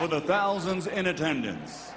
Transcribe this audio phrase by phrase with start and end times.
[0.00, 1.92] For the thousands in attendance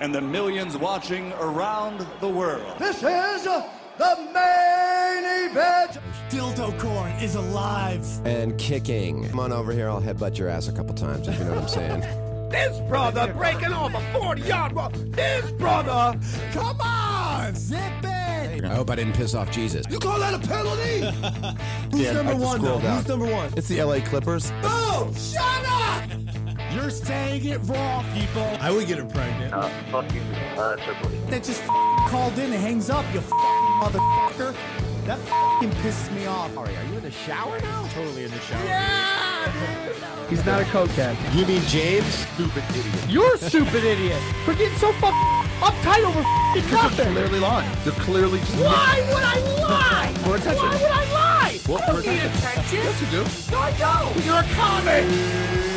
[0.00, 2.78] and the millions watching around the world.
[2.78, 5.98] This is the main event.
[6.30, 8.06] Dildo corn is alive.
[8.24, 9.28] and kicking.
[9.28, 9.90] Come on over here.
[9.90, 12.04] I'll headbutt your ass a couple times if you know what I'm saying.
[12.52, 15.10] This brother breaking off a 40 yard run.
[15.10, 16.18] This brother.
[16.52, 18.64] Come on, zip it.
[18.64, 19.86] I hope I didn't piss off Jesus.
[19.90, 21.00] You call that a penalty?
[21.96, 22.78] Who's number one though?
[22.78, 23.52] Who's number one?
[23.58, 24.52] It's the LA Clippers.
[24.64, 26.41] oh, shut up!
[26.74, 28.42] You're saying it wrong, people.
[28.60, 29.52] I would get her pregnant.
[29.52, 30.20] Uh, fuck you,
[30.56, 34.54] uh, Triple That just f***ing called in and hangs up, you f***ing motherfucker.
[35.06, 36.56] That f***ing pisses me off.
[36.56, 37.86] Ari, Are you in the shower now?
[37.88, 38.64] Totally in the shower.
[38.64, 39.52] Yeah.
[40.30, 41.14] He's not a cokehead.
[41.36, 42.06] You mean James?
[42.34, 43.10] Stupid idiot.
[43.10, 47.12] You're a stupid idiot for getting so fucking uptight over f***ing They're nothing.
[47.12, 47.70] clearly lying.
[47.84, 50.14] They're clearly just Why would I lie?
[50.24, 50.66] For attention.
[50.66, 51.58] Why would I lie?
[51.68, 52.48] Well, I don't need attention.
[52.48, 52.78] attention.
[52.78, 53.52] Yes, you do.
[53.52, 54.24] No, I don't.
[54.24, 55.71] You're a comic.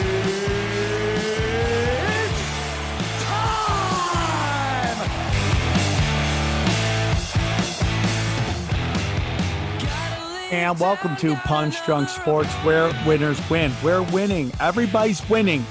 [10.52, 13.74] And welcome to Punch Drunk Sports, where winners win.
[13.84, 14.52] We're winning.
[14.60, 15.66] Everybody's winning.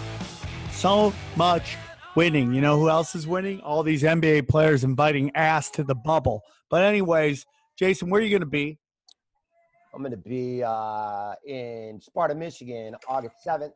[0.72, 1.76] So much
[2.16, 2.52] winning.
[2.52, 3.60] You know who else is winning?
[3.60, 6.42] All these NBA players inviting ass to the bubble.
[6.70, 7.46] But, anyways,
[7.78, 8.80] Jason, where are you going to be?
[9.94, 13.74] I'm going to be uh, in Sparta, Michigan, August 7th,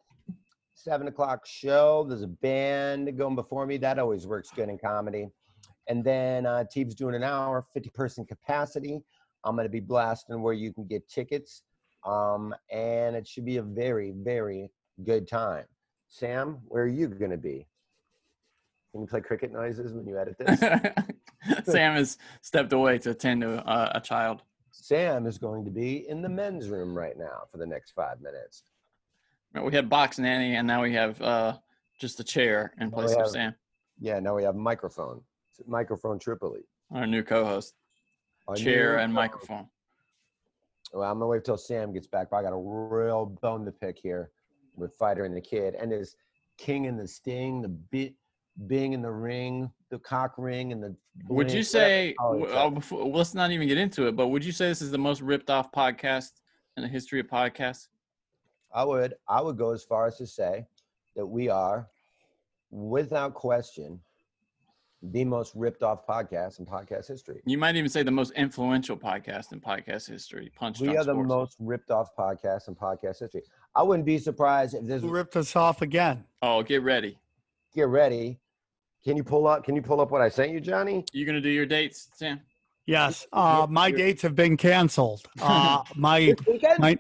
[0.75, 2.07] 7 o'clock show.
[2.09, 3.77] There's a band going before me.
[3.77, 5.29] That always works good in comedy.
[5.87, 9.01] And then uh, Team's doing an hour, 50 person capacity.
[9.45, 11.63] I'm going to be blasting where you can get tickets.
[12.05, 14.71] Um, and it should be a very, very
[15.05, 15.65] good time.
[16.09, 17.67] Sam, where are you going to be?
[18.93, 20.61] Can you play cricket noises when you edit this?
[21.65, 24.43] Sam has stepped away to attend to uh, a child.
[24.71, 28.21] Sam is going to be in the men's room right now for the next five
[28.21, 28.63] minutes.
[29.55, 31.59] We had box nanny, and now we have uh,
[32.01, 33.55] just a chair in place we of Sam,
[34.01, 35.23] Yeah, now we have microphone.
[35.67, 36.63] Microphone Tripoli.
[36.93, 37.75] our new co-host.
[38.49, 39.69] Our Chair new and microphone.
[40.93, 43.71] Well, I'm gonna wait till Sam gets back, but I got a real bone to
[43.71, 44.31] pick here
[44.75, 46.17] with Fighter and the Kid, and his
[46.57, 48.15] King and the Sting, the bit,
[48.67, 50.97] Bing in the Ring, the cock ring, and the.
[51.29, 52.15] Would you say?
[52.19, 54.17] Oh, a- before, let's not even get into it.
[54.17, 56.31] But would you say this is the most ripped off podcast
[56.77, 57.89] in the history of podcasts?
[58.75, 60.67] I would, I would go as far as to say
[61.17, 61.89] that we are,
[62.71, 64.01] without question,
[65.03, 67.41] the most ripped off podcast in podcast history.
[67.47, 70.51] You might even say the most influential podcast in podcast history.
[70.57, 71.29] Punch We are the Sports.
[71.29, 73.43] most ripped off podcast in podcast history.
[73.77, 76.25] I wouldn't be surprised if this Who ripped us off again?
[76.43, 77.19] Oh, get ready.
[77.75, 78.41] get ready.
[79.05, 79.63] Can you pull up?
[79.65, 81.05] Can you pull up what I sent you, Johnny?
[81.13, 82.41] You gonna do your dates, Sam?
[82.85, 85.27] Yes, uh, my dates have been canceled.
[85.41, 86.35] Uh, my
[86.79, 86.99] my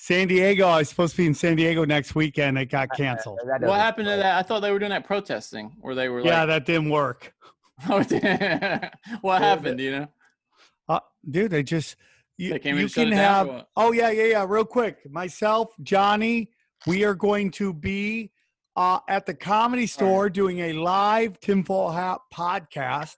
[0.00, 0.64] San Diego.
[0.68, 2.56] I was supposed to be in San Diego next weekend.
[2.56, 3.40] It got canceled.
[3.44, 4.38] That What doesn't- happened to that?
[4.38, 7.34] I thought they were doing that protesting, where they were Yeah, like, that didn't work.
[9.22, 10.08] "What happened?" You know?
[10.88, 11.96] Uh, dude, they just
[12.36, 13.64] you, They came you can it down or have.
[13.76, 14.46] Oh yeah, yeah, yeah.
[14.48, 16.50] Real quick, myself, Johnny,
[16.86, 18.30] we are going to be
[18.76, 23.16] uh, at the Comedy Store doing a live Tim tinfoil hat podcast.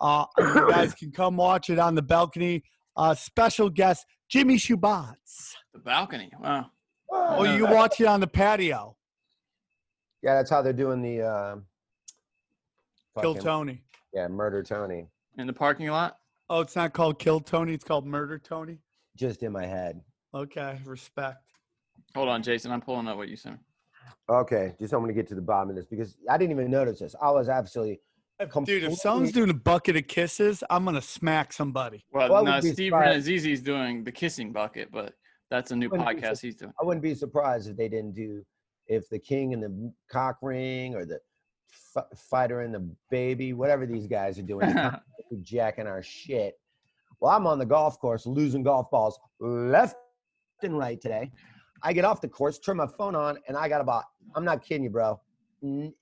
[0.00, 2.64] Uh, you guys can come watch it on the balcony.
[2.96, 5.14] Uh, special guest Jimmy Shubert.
[5.72, 6.30] The balcony.
[6.40, 6.70] Wow.
[7.10, 8.96] Oh, you watch it on the patio.
[10.22, 11.22] Yeah, that's how they're doing the.
[11.22, 11.56] Uh,
[13.20, 13.84] Kill fucking- Tony.
[14.12, 15.06] Yeah, murder Tony.
[15.38, 16.18] In the parking lot.
[16.48, 17.74] Oh, it's not called Kill Tony.
[17.74, 18.78] It's called Murder Tony.
[19.16, 20.00] Just in my head.
[20.34, 21.38] Okay, respect.
[22.14, 22.70] Hold on, Jason.
[22.72, 23.58] I'm pulling up what you sent.
[24.28, 26.70] Okay, just want me to get to the bottom of this because I didn't even
[26.70, 27.14] notice this.
[27.20, 28.00] I was absolutely.
[28.64, 32.04] Dude, if someone's doing a bucket of kisses, I'm gonna smack somebody.
[32.12, 35.14] Well, Well, I no, Steve surprised- Rannazzisi is doing the kissing bucket, but
[35.50, 36.72] that's a new podcast sur- he's doing.
[36.80, 38.44] I wouldn't be surprised if they didn't do,
[38.88, 41.20] if the king and the cock ring or the
[41.96, 45.00] f- fighter and the baby, whatever these guys are doing, they're
[45.42, 46.58] jacking our shit.
[47.20, 49.94] Well, I'm on the golf course losing golf balls left
[50.62, 51.30] and right today.
[51.82, 54.04] I get off the course, turn my phone on, and I got about,
[54.34, 55.20] I'm not kidding you, bro,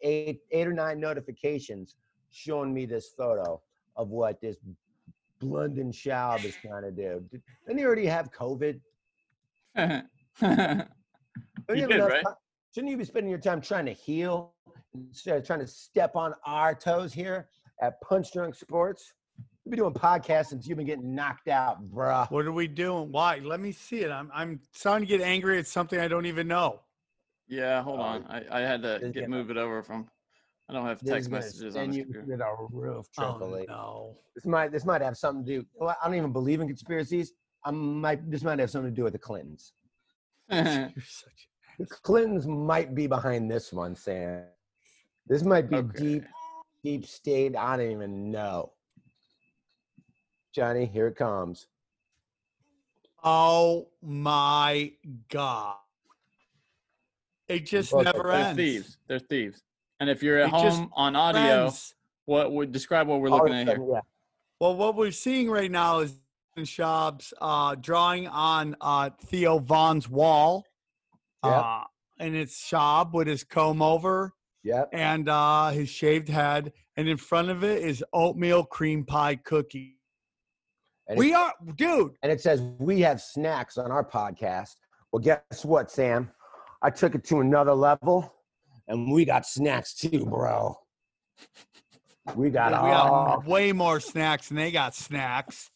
[0.00, 1.96] eight, eight or nine notifications
[2.32, 3.61] showing me this photo
[3.96, 4.56] of what this
[5.40, 7.23] London Schaub is trying to do.
[7.31, 8.81] Did- Didn't he already have COVID?
[9.76, 10.06] Don't
[10.40, 12.25] He you have did, right?
[12.25, 12.32] ti-
[12.75, 14.55] Shouldn't you be spending your time trying to heal
[14.94, 17.49] instead of trying to step on our toes here
[17.81, 19.12] at Punch Drunk Sports?
[19.64, 22.28] You've been doing podcasts since you've been getting knocked out, bruh.
[22.31, 23.12] What are we doing?
[23.12, 23.38] Why?
[23.38, 24.11] Let me see it.
[24.11, 26.81] I'm I'm starting to get angry at something I don't even know.
[27.49, 28.25] yeah, hold Oh, on.
[28.28, 30.08] I, I had to this get is move it over from.
[30.69, 32.32] I don't have text gonna messages on this you computer.
[32.32, 34.17] to the roof, Triple Oh no.
[34.35, 35.67] This might this might have something to do.
[35.75, 37.32] Well, I don't even believe in conspiracies.
[37.64, 39.73] I might this might have something to do with the Clintons.
[40.50, 40.64] You're
[41.06, 41.49] such
[41.79, 44.44] The Clintons might be behind this one, Sam.
[45.26, 45.99] This might be Okay.
[45.99, 46.25] deep,
[46.82, 47.56] deep state.
[47.56, 48.73] I don't even know.
[50.55, 51.67] Johnny, here it comes.
[53.25, 54.93] Oh my
[55.29, 55.76] god.
[57.49, 58.56] It just both never They're ends.
[58.56, 58.99] thieves.
[59.09, 59.62] They're thieves.
[60.02, 61.94] And if you're at It home on audio, Ends.
[62.25, 63.87] what would describe what we're looking a at here?
[63.88, 64.00] yeah.
[64.58, 66.19] Well, what we're seeing right now is
[66.58, 70.64] Schaub's uh, drawing on uh, Theo Von's wall.
[71.44, 71.54] Yep.
[71.54, 71.84] Uh,
[72.19, 74.32] and it's Schaub with his comb over
[74.64, 74.88] Yep.
[74.93, 76.72] and uh, his shaved head.
[76.96, 80.00] And in front of it is oatmeal cream pie cookie.
[81.06, 82.16] And We it, are, dude.
[82.25, 84.75] and it says we have snacks on our podcast.
[85.12, 86.28] Well, guess what, Sam?
[86.82, 88.34] I took it to another level,
[88.88, 90.76] and we got snacks too, bro.
[92.34, 95.70] We got We got way more snacks than they got snacks.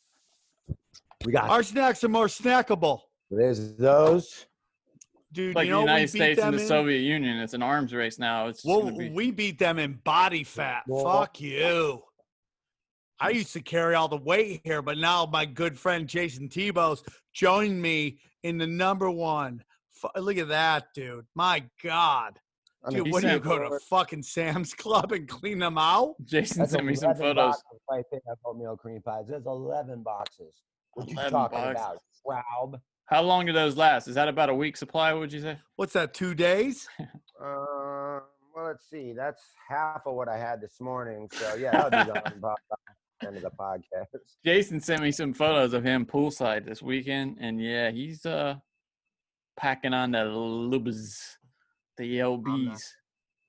[1.25, 1.50] We got.
[1.50, 3.00] Our snacks are more snackable.
[3.31, 4.47] There's those.
[5.32, 6.69] Dude, Like you know the United States and the in?
[6.69, 8.47] Soviet Union, it's an arms race now.
[8.47, 10.85] It's just Well, be, we beat them in body fat.
[10.87, 12.02] Well- Fuck you.
[13.19, 17.02] I used to carry all the weight here, but now my good friend Jason Tebow's
[17.32, 19.64] joined me in the number one.
[20.17, 21.26] Look at that, dude.
[21.35, 22.38] My God.
[22.87, 25.77] I mean, Dude, what do you sent go to fucking Sam's Club and clean them
[25.77, 26.15] out?
[26.25, 27.44] Jason That's sent me some 11 photos.
[27.56, 29.25] boxes right there of oatmeal cream pies.
[29.29, 30.55] There's 11 boxes.
[30.94, 32.00] What you 11 talking boxes.
[32.25, 32.44] about,
[32.75, 32.81] Schaub?
[33.06, 34.09] How long do those last?
[34.09, 35.12] Is that about a week supply?
[35.12, 35.59] Would you say?
[35.77, 36.88] What's that, two days?
[37.00, 37.05] Uh,
[38.55, 39.12] well, let's see.
[39.12, 41.29] That's half of what I had this morning.
[41.33, 42.55] So yeah, that'll be done by
[43.21, 44.06] the end of the podcast.
[44.44, 48.55] Jason sent me some photos of him poolside this weekend, and yeah, he's uh
[49.56, 51.36] packing on the lubes,
[51.97, 52.83] the LBs.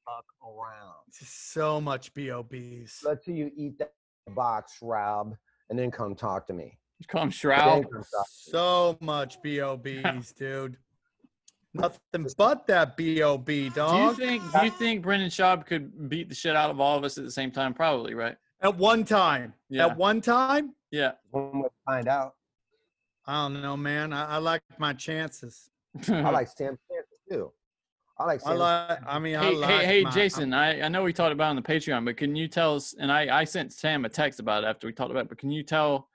[0.05, 0.93] Fuck around.
[1.11, 3.03] So much BOBs.
[3.03, 3.93] Let's see you eat that
[4.35, 5.35] box, Rob,
[5.69, 6.77] and then come talk to me.
[6.99, 7.83] You call him Then Shroud.
[7.83, 8.23] come talk to me.
[8.51, 10.77] So much BOBs, dude.
[11.73, 14.17] Nothing but that BOB, dog.
[14.17, 14.51] Do you think?
[14.51, 17.23] Do you think Brendan Schaub could beat the shit out of all of us at
[17.23, 17.73] the same time?
[17.73, 18.35] Probably, right?
[18.61, 19.53] At one time.
[19.69, 19.87] Yeah.
[19.87, 20.73] At one time?
[20.89, 21.11] Yeah.
[21.29, 22.33] One way to find out.
[23.27, 24.13] I don't know, man.
[24.13, 25.69] I, I like my chances.
[26.07, 27.51] I like Sam Francis too.
[28.19, 28.57] I like I Sam.
[28.57, 28.99] like.
[29.05, 29.69] I mean, I hey, like.
[29.69, 30.53] hey, hey, my- Jason.
[30.53, 32.95] I, I know we talked about it on the Patreon, but can you tell us?
[32.99, 35.29] And I, I sent Sam a text about it after we talked about it.
[35.29, 36.07] But can you tell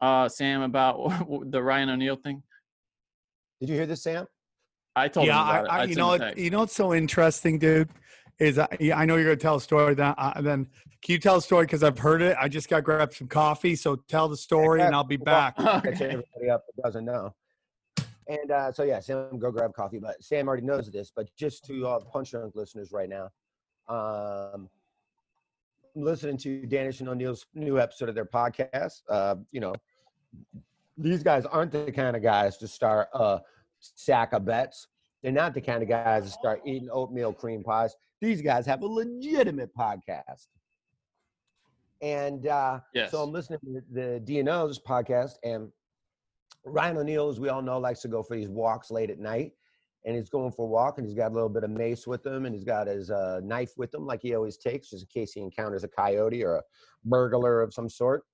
[0.00, 2.42] uh, Sam about the Ryan O'Neal thing?
[3.60, 4.26] Did you hear this, Sam?
[4.94, 5.32] I told you.
[5.32, 6.20] yeah, him about I, I, you know him a what?
[6.20, 6.38] text.
[6.38, 7.88] You know what's so interesting, dude?
[8.38, 9.94] Is I, yeah, I know you're gonna tell a story.
[9.94, 10.66] That uh, then
[11.02, 12.36] can you tell a story because I've heard it.
[12.40, 13.76] I just got grabbed some coffee.
[13.76, 15.56] So tell the story, and I'll be back.
[15.56, 16.04] Catch Okay.
[16.06, 17.34] everybody up that doesn't know.
[18.28, 19.98] And uh, so yeah, Sam, go grab coffee.
[19.98, 21.12] But Sam already knows this.
[21.14, 23.30] But just to all the Punch Drunk listeners right now,
[23.88, 24.68] um,
[25.94, 29.02] I'm listening to Dennis and O'Neill's new episode of their podcast.
[29.08, 29.74] Uh, you know,
[30.96, 33.40] these guys aren't the kind of guys to start a
[33.80, 34.88] sack of bets.
[35.22, 37.94] They're not the kind of guys to start eating oatmeal cream pies.
[38.20, 40.46] These guys have a legitimate podcast.
[42.00, 43.10] And uh, Yes.
[43.10, 45.70] so I'm listening to the DNO's podcast, and
[46.64, 49.52] Ryan O'Neal, as we all know, likes to go for these walks late at night.
[50.04, 52.26] And he's going for a walk, and he's got a little bit of mace with
[52.26, 55.20] him, and he's got his uh, knife with him, like he always takes, just in
[55.20, 56.62] case he encounters a coyote or a
[57.04, 58.24] burglar of some sort.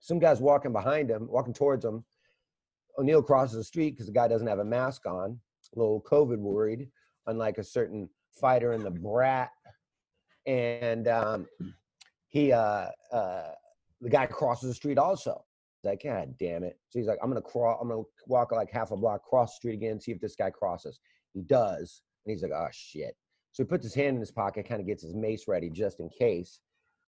[0.00, 2.04] Some guy's walking behind him, walking towards him.
[2.98, 5.38] O'Neill crosses the street because the guy doesn't have a mask on,
[5.74, 6.88] a little COVID worried,
[7.26, 9.50] unlike a certain fighter in the brat.
[10.46, 11.46] And um,
[12.28, 13.50] he, uh, uh,
[14.00, 15.44] the guy crosses the street also.
[15.84, 16.78] Like, God damn it.
[16.88, 19.56] So he's like, I'm gonna crawl, I'm gonna walk like half a block, cross the
[19.56, 20.98] street again, see if this guy crosses.
[21.32, 23.16] He does, and he's like, oh shit.
[23.52, 26.00] So he puts his hand in his pocket, kind of gets his mace ready just
[26.00, 26.60] in case.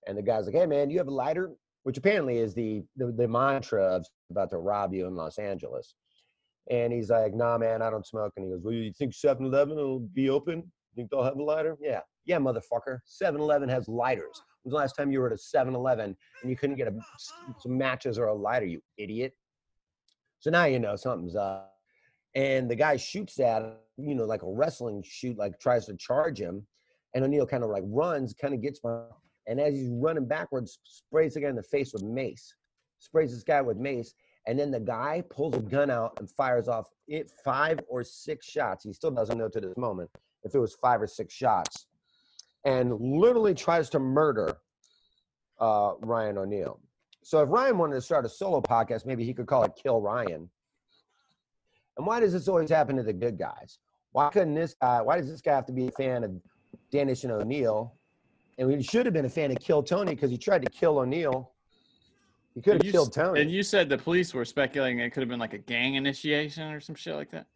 [0.06, 1.50] And the guy's like, Hey man, you have a lighter?
[1.82, 5.94] Which apparently is the the, the mantra of about to rob you in Los Angeles.
[6.70, 8.32] And he's like, Nah, man, I don't smoke.
[8.36, 10.58] And he goes, Well, you think 7-Eleven will be open?
[10.58, 10.62] You
[10.94, 11.76] Think they'll have a lighter?
[11.80, 12.00] Yeah.
[12.24, 12.98] Yeah, motherfucker.
[13.22, 14.40] 7-Eleven has lighters.
[14.66, 16.94] When's the last time you were at a 7-Eleven and you couldn't get a,
[17.60, 19.32] some matches or a lighter, you idiot?
[20.40, 21.72] So now you know something's up.
[22.34, 23.62] And the guy shoots at
[23.96, 26.66] you know, like a wrestling shoot, like tries to charge him.
[27.14, 29.04] And O'Neal kind of like runs, kind of gets by,
[29.46, 32.52] and as he's running backwards, sprays the guy in the face with mace.
[32.98, 34.14] Sprays this guy with mace,
[34.48, 38.46] and then the guy pulls a gun out and fires off it five or six
[38.46, 38.82] shots.
[38.82, 40.10] He still doesn't know to this moment
[40.42, 41.86] if it was five or six shots,
[42.66, 44.58] and literally tries to murder
[45.60, 46.80] uh, Ryan O'Neal.
[47.22, 50.00] So if Ryan wanted to start a solo podcast, maybe he could call it Kill
[50.00, 50.50] Ryan.
[51.96, 53.78] And why does this always happen to the good guys?
[54.12, 55.00] Why couldn't this guy?
[55.00, 56.32] Why does this guy have to be a fan of
[56.90, 57.94] Dennis and O'Neill?
[58.58, 60.98] And we should have been a fan of Kill Tony because he tried to kill
[60.98, 61.52] O'Neill.
[62.54, 63.42] He could have you killed Tony.
[63.42, 66.72] And you said the police were speculating it could have been like a gang initiation
[66.72, 67.46] or some shit like that.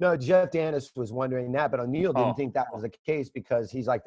[0.00, 2.32] No, Jeff Dennis was wondering that, but O'Neill didn't Oh.
[2.34, 4.02] think that was the case because he's like,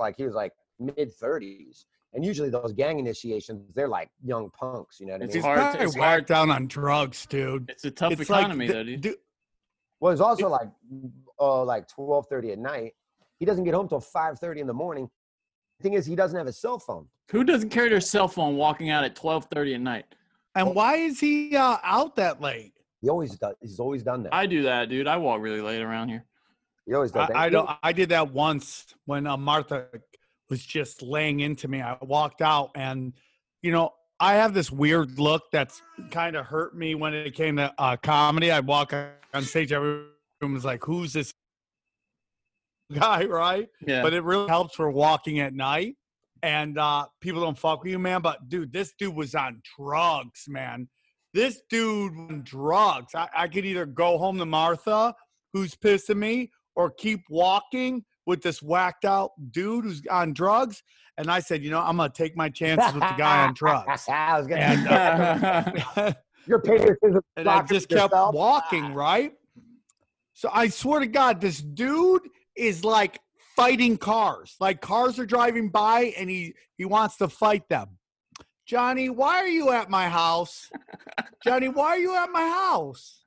[0.00, 5.00] like he was like mid thirties, and usually those gang initiations, they're like young punks.
[5.00, 5.42] You know what I It's mean?
[5.44, 7.70] hard to- Probably it's whacked down on drugs, dude.
[7.70, 9.00] It's a tough It's economy, the- though, dude.
[9.00, 9.16] dude-
[10.00, 10.68] Well, it's also like,
[11.40, 12.94] uh, like twelve thirty at night.
[13.38, 15.10] He doesn't get home till five thirty in the morning.
[15.78, 17.08] The thing is, he doesn't have a cell phone.
[17.30, 20.04] Who doesn't carry their cell phone walking out at twelve thirty at night?
[20.54, 22.74] And why is he uh, out that late?
[23.00, 23.54] He always does.
[23.60, 24.32] He's always done that.
[24.34, 25.06] I do that, dude.
[25.08, 26.24] I walk really late around here.
[26.86, 27.36] He always does that.
[27.36, 27.68] I, I don't.
[27.82, 29.86] I did that once when uh, Martha
[30.50, 31.80] was just laying into me.
[31.80, 33.14] I walked out, and
[33.62, 37.56] you know, I have this weird look that's kind of hurt me when it came
[37.56, 38.50] to uh, comedy.
[38.50, 40.08] I walk on stage, everyone
[40.42, 41.32] was like, "Who's this
[42.92, 43.68] guy?" Right?
[43.86, 44.02] Yeah.
[44.02, 45.96] But it really helps for walking at night,
[46.42, 48.20] and uh, people don't fuck with you, man.
[48.20, 50.88] But dude, this dude was on drugs, man.
[51.32, 53.14] This dude on drugs.
[53.14, 55.14] I, I could either go home to Martha,
[55.52, 60.82] who's pissing me, or keep walking with this whacked out dude who's on drugs.
[61.16, 64.06] And I said, you know, I'm gonna take my chances with the guy on drugs.
[64.08, 64.60] I was gonna.
[64.60, 66.12] And, uh,
[66.46, 67.22] Your patriotism.
[67.36, 68.34] and I just kept yourself.
[68.34, 69.32] walking, right?
[70.34, 72.22] So I swear to God, this dude
[72.56, 73.20] is like
[73.56, 74.56] fighting cars.
[74.60, 77.98] Like cars are driving by and he he wants to fight them.
[78.66, 80.70] Johnny, why are you at my house?
[81.44, 83.23] Johnny, why are you at my house?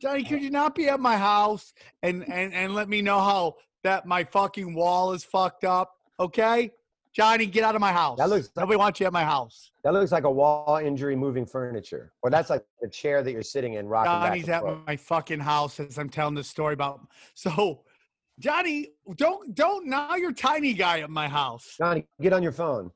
[0.00, 3.18] Johnny, uh, could you not be at my house and and and let me know
[3.20, 5.94] how that my fucking wall is fucked up?
[6.20, 6.72] Okay?
[7.14, 8.18] Johnny, get out of my house.
[8.18, 9.72] That looks- Nobody wants you at my house.
[9.82, 13.42] That looks like a wall injury moving furniture, or that's like the chair that you're
[13.42, 17.00] sitting in, rocking back Johnny's at my fucking house as I'm telling this story about.
[17.34, 17.82] So,
[18.38, 21.74] Johnny, don't don't now you're tiny guy at my house.
[21.76, 22.92] Johnny, get on your phone.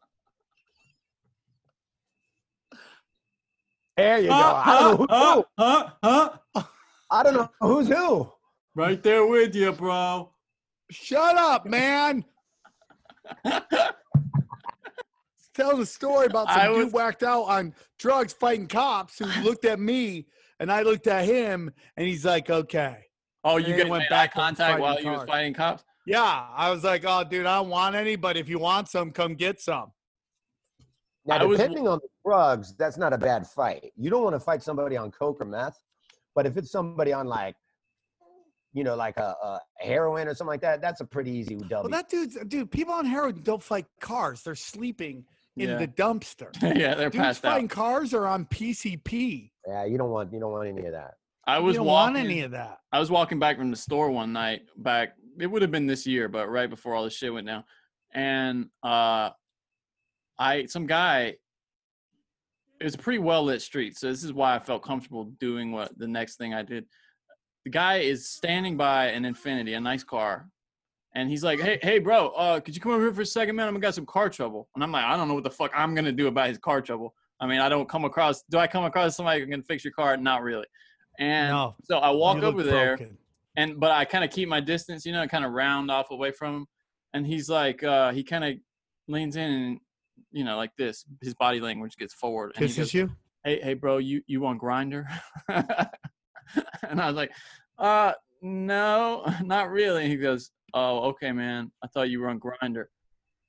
[3.97, 4.35] There you go.
[4.35, 5.06] Uh, know who.
[5.11, 6.30] huh, huh, huh.
[6.54, 6.62] Uh,
[7.12, 8.33] I don't know who's who.
[8.75, 10.33] Right there with you, bro.
[10.90, 12.25] Shut up, man.
[15.54, 19.66] Tell the story about some I dude whacked out on drugs fighting cops who looked
[19.66, 20.26] at me
[20.59, 23.04] and I looked at him and he's like, okay.
[23.45, 25.85] Oh, you then guys he went back eye contact fighting while he was fighting cops.
[26.07, 26.47] Yeah.
[26.57, 29.35] I was like, oh, dude, I don't want any, but if you want some, come
[29.35, 29.92] get some.
[31.26, 33.92] Now, I was- depending on the drugs, that's not a bad fight.
[33.97, 35.78] You don't want to fight somebody on coke or meth,
[36.34, 37.54] but if it's somebody on like,
[38.74, 41.68] you know, like a, a heroin or something like that, that's a pretty easy W.
[41.70, 42.70] Well, that dude's dude.
[42.70, 45.24] People on heroin don't fight cars; they're sleeping
[45.58, 45.76] in Yeah.
[45.76, 46.50] the dumpster.
[46.62, 47.70] yeah, they're Dudes passed fighting out.
[47.70, 49.50] cars are on PCP.
[49.68, 51.14] yeah, you don't want you don't want any of that.
[51.46, 52.14] I You was don't walking.
[52.14, 52.78] want any of that.
[52.92, 56.06] I was walking back from the store one night back it would have been this
[56.06, 57.64] year, but right before all this shit went down.
[58.14, 59.30] And uh
[60.38, 61.34] I some guy
[62.82, 65.70] it was a pretty well lit street, so this is why I felt comfortable doing
[65.70, 66.84] what the next thing I did.
[67.64, 70.48] The guy is standing by an Infinity, a nice car,
[71.14, 73.54] and he's like, "Hey, hey, bro, uh, could you come over here for a second,
[73.54, 73.68] man?
[73.68, 75.94] I'm got some car trouble." And I'm like, "I don't know what the fuck I'm
[75.94, 77.14] gonna do about his car trouble.
[77.38, 78.42] I mean, I don't come across.
[78.50, 80.16] Do I come across somebody who can fix your car?
[80.16, 80.66] Not really."
[81.20, 83.16] And No, so I walk over there, broken.
[83.56, 86.32] and but I kind of keep my distance, you know, kind of round off away
[86.32, 86.66] from him.
[87.14, 88.56] And he's like, uh, he kind of
[89.06, 89.80] leans in, and
[90.32, 91.04] you know, like this.
[91.20, 92.52] His body language gets forward.
[92.56, 93.10] And he Kisses goes, you.
[93.44, 95.04] Hey, hey, bro, you you on Grindr?
[95.48, 97.30] and I was like,
[97.78, 100.02] uh, no, not really.
[100.02, 101.70] And he goes, oh, okay, man.
[101.82, 102.84] I thought you were on Grindr.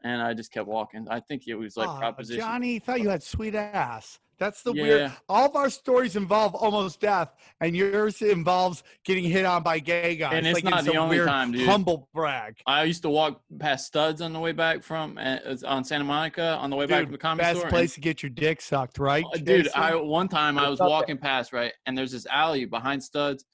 [0.05, 1.07] And I just kept walking.
[1.09, 2.41] I think it was like Aw, proposition.
[2.41, 4.19] Johnny thought you had sweet ass.
[4.43, 4.83] That's the Yeah.
[4.83, 5.11] weird.
[5.29, 10.17] All of our stories involve almost death, and yours involves getting hit on by gay
[10.17, 10.33] guys.
[10.33, 11.65] And it's like not some the only weird time, dude.
[11.65, 12.57] Humble brag.
[12.67, 16.57] I used to walk past Studs on the way back from uh, on Santa Monica
[16.59, 17.67] on the way back Dude, from the comedy best store.
[17.67, 19.23] and- place to get your dick sucked, right?
[19.33, 23.01] Uh, dude i one time i was walking past right and there's this alley behind
[23.01, 23.45] studs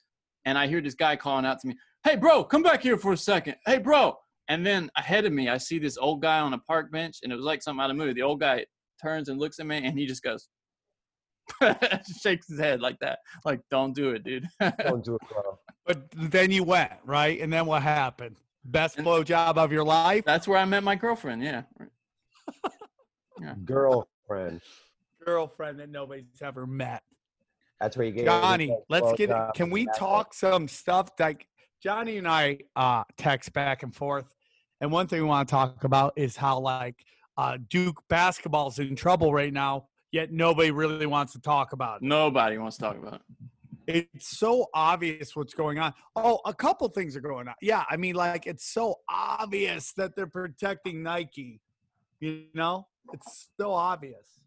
[0.46, 3.13] and i hear this guy calling out to me hey bro come back here for
[3.13, 4.17] a second hey bro
[4.48, 7.31] And then ahead of me, I see this old guy on a park bench, and
[7.31, 8.13] it was like something out of a movie.
[8.13, 8.65] The old guy
[9.00, 10.50] turns and looks at me, and he just goes,
[12.22, 15.60] shakes his head like that, like "Don't do it, dude." Don't do it, bro.
[15.86, 18.38] But then you went right, and then what happened?
[18.65, 20.25] Best blowjob of your life.
[20.25, 21.44] That's where I met my girlfriend.
[21.44, 21.63] Yeah.
[23.41, 23.56] yeah.
[23.63, 24.62] Girlfriend.
[25.25, 27.03] Girlfriend that nobody's ever met.
[27.79, 29.29] That's where you get Johnny, let's get.
[29.29, 31.10] blowjob Can we and that's talk some stuff?
[31.20, 31.48] Like
[31.82, 34.34] Johnny and I uh, text back and forth,
[34.82, 36.96] and one thing we want to talk about is how like
[37.38, 42.06] uh, Duke basketball's in trouble right now, yet nobody really wants to talk about it.
[42.06, 43.22] Nobody wants to talk about it.
[44.16, 45.94] It's so obvious what's going on.
[46.16, 47.56] Oh, a couple things are going on.
[47.62, 51.60] Yeah, I mean, like it's so obvious that they're protecting Nike.
[52.20, 54.44] You know, it's so obvious.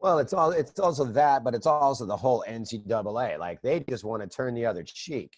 [0.00, 3.38] Well, it's all it's also that, but it's also the whole NCAA.
[3.38, 5.36] Like they just want to turn the other cheek.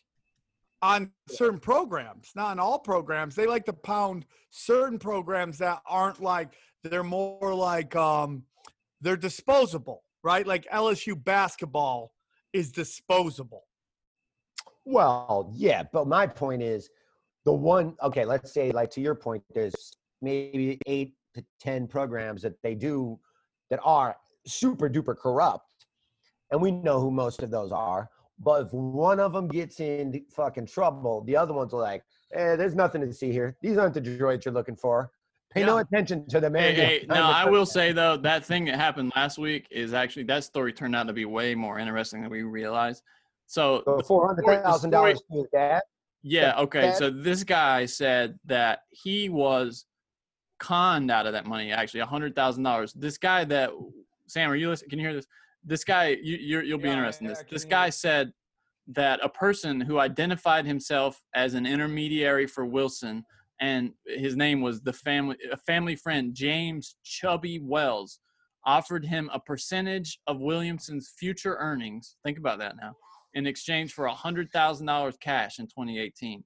[0.82, 3.34] on certain programs, not on all programs.
[3.34, 6.50] They like to pound certain programs that aren't like
[6.84, 8.44] they're more like um
[9.00, 10.46] they're disposable, right?
[10.46, 12.12] Like LSU basketball
[12.52, 13.64] is disposable.
[14.84, 16.88] Well, yeah, but my point is
[17.44, 22.42] the one okay, let's say like to your point, there's maybe eight to ten programs
[22.42, 23.18] that they do
[23.70, 25.64] that are super duper corrupt.
[26.50, 28.08] And we know who most of those are.
[28.38, 32.56] But if one of them gets in fucking trouble, the other ones are like, eh,
[32.56, 33.56] there's nothing to see here.
[33.60, 35.10] These aren't the droids you're looking for.
[35.50, 36.74] Pay no attention to the man.
[36.74, 40.24] hey, behind no, I will say though that thing that happened last week is actually
[40.24, 43.02] that story turned out to be way more interesting than we realized.
[43.46, 45.82] So So four hundred thousand dollars to his dad.
[46.22, 46.82] Yeah, okay.
[46.82, 49.86] that- So this guy said that he was
[50.60, 52.92] conned out of that money, actually, a hundred thousand dollars.
[52.92, 53.70] This guy that
[54.26, 54.90] Sam, are you listening?
[54.90, 55.26] Can you hear this?
[55.64, 57.40] This guy, you you're, you'll be Yeah, interested in this.
[57.40, 57.92] I This guy you.
[57.92, 58.32] said
[58.88, 63.24] that a person who identified himself as an intermediary for Wilson
[63.60, 68.20] and his name was the family a family friend James Chubby Wells
[68.64, 72.16] offered him a percentage of Williamson's future earnings.
[72.24, 72.94] Think about that now.
[73.34, 76.44] In exchange for a hundred thousand dollars cash in 2018,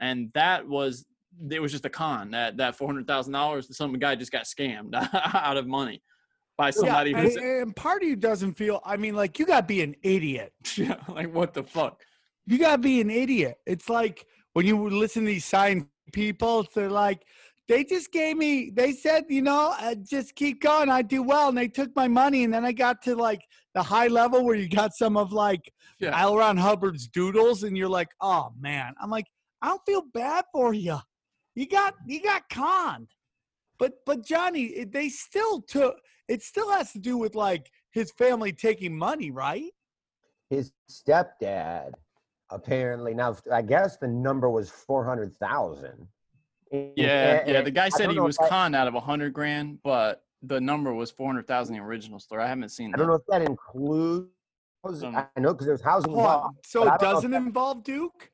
[0.00, 1.04] and that was
[1.50, 2.30] it was just a con.
[2.30, 4.94] That that four hundred thousand dollars, some guy just got scammed
[5.34, 6.02] out of money
[6.56, 8.80] by somebody yeah, who's and, and part of you doesn't feel.
[8.84, 10.52] I mean, like you gotta be an idiot.
[11.08, 12.00] like what the fuck.
[12.46, 13.58] You gotta be an idiot.
[13.66, 17.24] It's like when you listen to these science people, they're like,
[17.68, 18.70] they just gave me.
[18.74, 20.90] They said, you know, uh, just keep going.
[20.90, 23.40] I do well, and they took my money, and then I got to like
[23.74, 26.18] the high level where you got some of like Yeah.
[26.20, 26.36] L.
[26.36, 28.94] Ron Hubbard's doodles, and you're like, oh man.
[29.00, 29.26] I'm like,
[29.62, 30.98] I don't feel bad for you.
[31.54, 33.08] You got you got conned.
[33.78, 35.96] But but Johnny, they still took.
[36.28, 39.70] It still has to do with like his family taking money, right?
[40.50, 41.92] His stepdad
[42.50, 46.06] apparently now I guess the number was four hundred thousand.
[46.72, 47.60] Yeah, yeah.
[47.62, 50.92] The guy said he was Con- conned out of a hundred grand, but the number
[50.92, 51.76] was four hundred thousand.
[51.76, 52.42] The original story.
[52.42, 52.92] I haven't seen.
[52.94, 53.12] I don't that.
[53.12, 54.28] know if that includes.
[55.00, 56.58] Don't I know because there's housing Hold involved.
[56.66, 58.30] So it don't know doesn't that- involve Duke?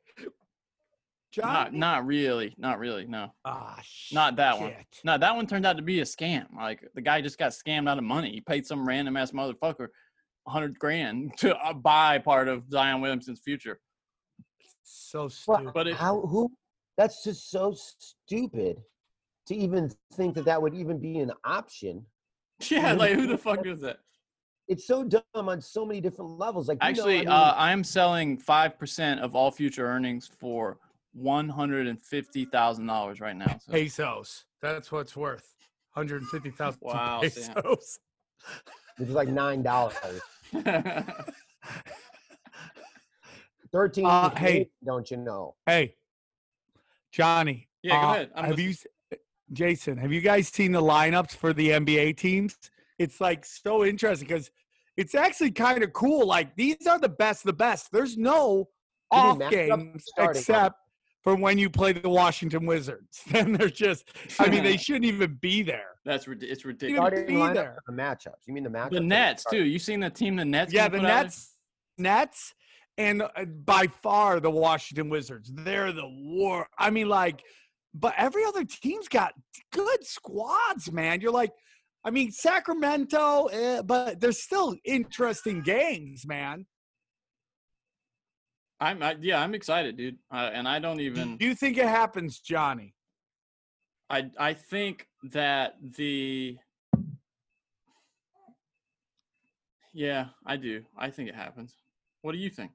[1.32, 1.52] Johnny?
[1.52, 2.54] Not, not really.
[2.58, 3.06] Not really.
[3.06, 4.72] No, Ah, not that one.
[5.04, 6.46] No, that one turned out to be a scam.
[6.56, 8.32] Like the guy just got scammed out of money.
[8.32, 9.88] He paid some random ass motherfucker
[10.48, 13.78] a hundred grand to uh, buy part of Zion Williamson's future.
[14.90, 15.72] So Well, stupid.
[15.72, 16.50] But it, How who?
[16.96, 18.83] That's just so stupid
[19.46, 22.05] to even think that that would even be an option.
[22.68, 23.98] yeah, like who the fuck is that?
[24.68, 26.68] It's so dumb on so many different levels.
[26.68, 30.31] Like you know, Actually, I mean, uh, I'm selling five percent of all future earnings
[30.38, 30.79] for
[31.12, 33.59] one hundred and fifty thousand dollars right now.
[33.64, 33.72] So.
[33.72, 34.44] pesos.
[34.61, 35.55] That's what's worth.
[35.94, 37.98] 150,000 Wow, pesos.
[38.98, 40.20] which is like nine dollars.
[43.72, 44.06] Thirteen.
[44.06, 44.70] Uh, hey.
[44.85, 45.54] don't you know?
[45.66, 45.94] Hey,
[47.12, 47.68] Johnny.
[47.83, 48.30] Yeah, go uh, ahead.
[48.35, 48.74] I'm have you,
[49.52, 52.56] Jason, have you guys seen the lineups for the NBA teams?
[52.98, 54.50] It's like so interesting because
[54.96, 56.26] it's actually kind of cool.
[56.26, 57.90] Like these are the best of the best.
[57.90, 58.68] There's no
[59.12, 60.76] You off matchups games starting except
[61.22, 63.22] for when you play the Washington Wizards.
[63.30, 65.96] Then they're just, I mean, they shouldn't even be there.
[66.04, 67.09] That's rid- it's Even ridiculous.
[67.09, 67.78] Starting be there.
[67.87, 68.46] the matchups.
[68.46, 68.90] You mean the matchups?
[68.90, 69.64] The Nets too.
[69.64, 70.72] You seen the team the Nets?
[70.72, 71.22] Yeah, the put out there?
[71.24, 71.56] Nets,
[71.98, 72.54] Nets,
[72.98, 75.50] and uh, by far the Washington Wizards.
[75.53, 76.66] They're the war.
[76.79, 77.42] I mean, like,
[77.94, 79.33] but every other team's got
[79.72, 81.20] good squads, man.
[81.20, 81.50] You're like,
[82.05, 86.66] I mean, Sacramento, eh, but there's still interesting games, man.
[88.81, 90.16] I'm I, yeah, I'm excited, dude.
[90.33, 91.37] Uh, and I don't even.
[91.37, 92.94] Do you think it happens, Johnny?
[94.09, 96.57] I I think that the.
[99.92, 100.83] Yeah, I do.
[100.96, 101.74] I think it happens.
[102.22, 102.70] What do you think?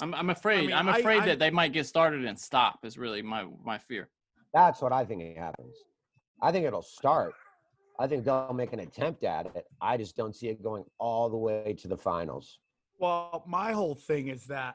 [0.00, 0.66] I'm I'm afraid.
[0.66, 2.84] mean, I'm afraid I- that they might get started and stop.
[2.84, 4.08] Is really my my fear.
[4.52, 5.76] That's what I think it happens.
[6.42, 7.34] I think it'll start.
[7.98, 9.64] I think they'll make an attempt at it.
[9.80, 12.58] I just don't see it going all the way to the finals.
[12.98, 14.74] Well, my whole thing is that,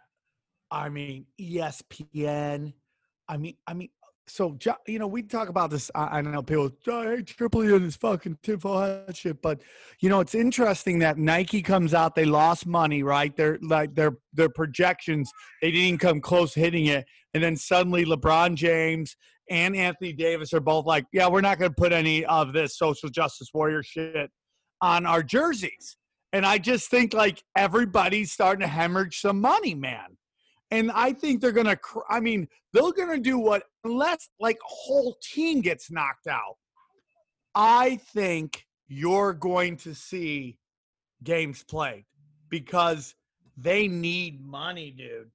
[0.71, 2.73] I mean, ESPN.
[3.27, 3.89] I mean, I mean,
[4.31, 5.91] so you know, we talk about this.
[5.93, 9.61] I, know people, "Oh, hate Triple E and this fucking tinfoil hat shit, but
[9.99, 12.15] you know, it's interesting that Nike comes out.
[12.15, 13.35] They lost money, right?
[13.35, 15.29] Their like their their projections,
[15.61, 19.15] they didn't come close hitting it, and then suddenly LeBron James
[19.49, 22.77] and Anthony Davis are both like, yeah, we're not going to put any of this
[22.77, 24.31] social justice warrior shit
[24.81, 25.97] on our jerseys.
[26.31, 30.17] And I just think like everybody's starting to hemorrhage some money, man.
[30.71, 31.75] And I think they're gonna.
[31.75, 36.55] cr- I mean, they're gonna do what unless like a whole team gets knocked out.
[37.53, 40.57] I think you're going to see
[41.23, 42.05] games played
[42.49, 43.15] because
[43.57, 45.29] they need money, dude.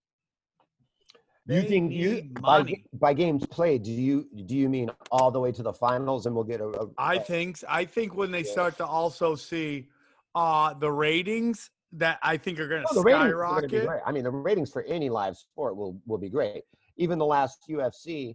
[1.49, 3.85] You think you need by, by games played?
[3.85, 6.69] Do you do you mean all the way to the finals, and we'll get a?
[6.69, 9.89] a I think I think when they start to also see
[10.35, 13.89] uh the ratings that I think are going to skyrocket.
[14.07, 16.65] I mean, the ratings for any live sport will will be great.
[16.97, 18.35] Even the last UFC,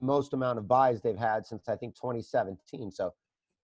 [0.00, 2.90] most amount of buys they've had since I think 2017.
[2.90, 3.12] So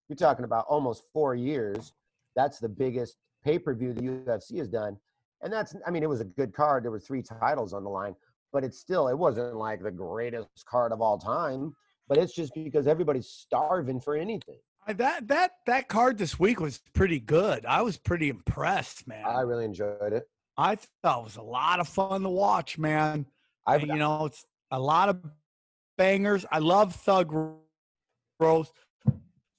[0.09, 1.93] you're talking about almost four years.
[2.35, 4.97] That's the biggest pay per view the UFC has done,
[5.43, 6.85] and that's I mean, it was a good card.
[6.85, 8.15] There were three titles on the line,
[8.53, 11.75] but it's still it wasn't like the greatest card of all time.
[12.09, 14.59] But it's just because everybody's starving for anything.
[14.95, 17.67] That that that card this week was pretty good.
[17.67, 19.25] I was pretty impressed, man.
[19.25, 20.25] I really enjoyed it.
[20.57, 23.27] I thought it was a lot of fun to watch, man.
[23.67, 25.23] I've- you know, it's a lot of
[25.97, 26.45] bangers.
[26.51, 27.33] I love Thug
[28.41, 28.71] Rose.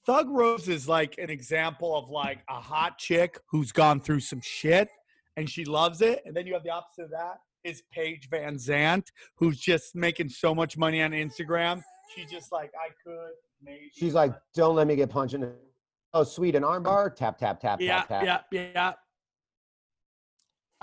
[0.06, 4.40] Thug Rose is like an example of like a hot chick who's gone through some
[4.40, 4.88] shit
[5.36, 6.22] and she loves it.
[6.26, 9.04] And then you have the opposite of that is Paige VanZant,
[9.36, 11.82] who's just making so much money on Instagram.
[12.14, 13.90] She's just like, I could maybe.
[13.94, 15.52] She's like, "Don't let me get punched in the
[16.14, 18.70] oh sweet an armbar tap tap tap Yeah, tap tap." yeah, yeah.
[18.74, 18.92] yeah.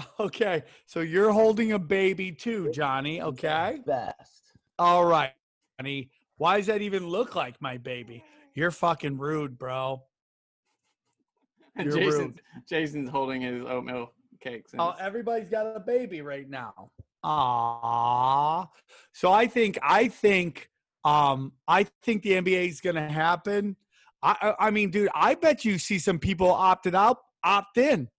[0.19, 3.21] Okay, so you're holding a baby too, Johnny.
[3.21, 3.79] Okay.
[3.85, 4.53] Best.
[4.77, 5.33] All right,
[5.77, 6.09] Johnny.
[6.37, 8.23] Why does that even look like my baby?
[8.55, 10.01] You're fucking rude, bro.
[11.77, 12.41] You're Jason's, rude.
[12.69, 14.71] Jason's holding his oatmeal cakes.
[14.71, 16.91] and Oh, everybody's got a baby right now.
[17.23, 18.69] Ah.
[19.13, 20.69] So I think I think
[21.05, 23.75] um I think the NBA is going to happen.
[24.21, 28.09] I I I mean, dude, I bet you see some people opted out, opt in.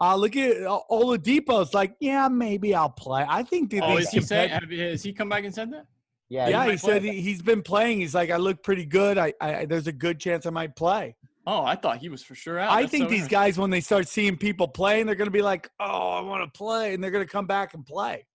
[0.00, 3.26] Uh, look at uh, Oladipo's like, yeah, maybe I'll play.
[3.28, 4.50] I think that Oh, is he saying?
[4.50, 5.86] compet- Have has he come back and said that?
[6.28, 8.00] Yeah, yeah, might he said he, he's been playing.
[8.00, 9.18] He's like, I look pretty good.
[9.18, 11.16] I, I there's a good chance I might play.
[11.46, 12.70] Oh, I thought he was for sure out.
[12.70, 15.32] I That's think so these guys, when they start seeing people playing, they're going to
[15.32, 18.26] be like, "Oh, I want to play," and they're going to come back and play.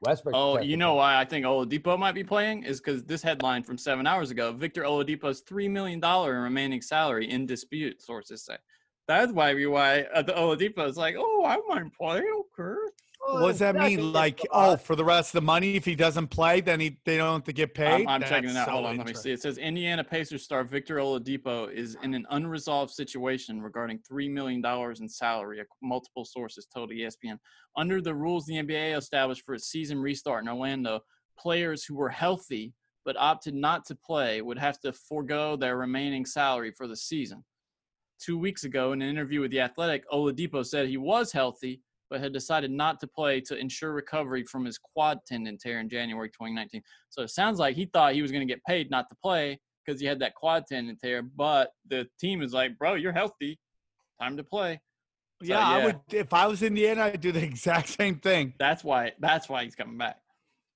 [0.00, 0.34] Westbrook.
[0.36, 3.78] Oh, you know why I think Oladipo might be playing is because this headline from
[3.78, 8.00] seven hours ago: Victor Oladipo's three million dollar in remaining salary in dispute.
[8.00, 8.56] Sources say
[9.08, 12.20] that's why we why uh, the Oladipo is like, oh, I might play.
[12.20, 12.92] Okay.
[13.34, 14.12] What does that mean?
[14.12, 17.16] Like, oh, for the rest of the money, if he doesn't play, then he they
[17.16, 18.06] don't have to get paid.
[18.06, 18.74] I'm, I'm checking it That's out.
[18.74, 19.30] Hold on, let me see.
[19.30, 24.60] It says Indiana Pacers star Victor Oladipo is in an unresolved situation regarding three million
[24.60, 25.62] dollars in salary.
[25.82, 27.38] Multiple sources told ESPN.
[27.76, 31.00] Under the rules the NBA established for a season restart in Orlando,
[31.38, 32.72] players who were healthy
[33.04, 37.42] but opted not to play would have to forego their remaining salary for the season.
[38.20, 42.20] Two weeks ago, in an interview with The Athletic, Oladipo said he was healthy but
[42.20, 46.28] had decided not to play to ensure recovery from his quad tendon tear in January
[46.28, 46.82] 2019.
[47.10, 49.58] So it sounds like he thought he was going to get paid not to play
[49.84, 53.58] because he had that quad tendon tear, but the team is like, bro, you're healthy.
[54.20, 54.80] Time to play.
[55.42, 56.00] So, yeah, I would.
[56.10, 58.54] If I was Indiana, I'd do the exact same thing.
[58.58, 59.12] That's why.
[59.20, 60.16] That's why he's coming back.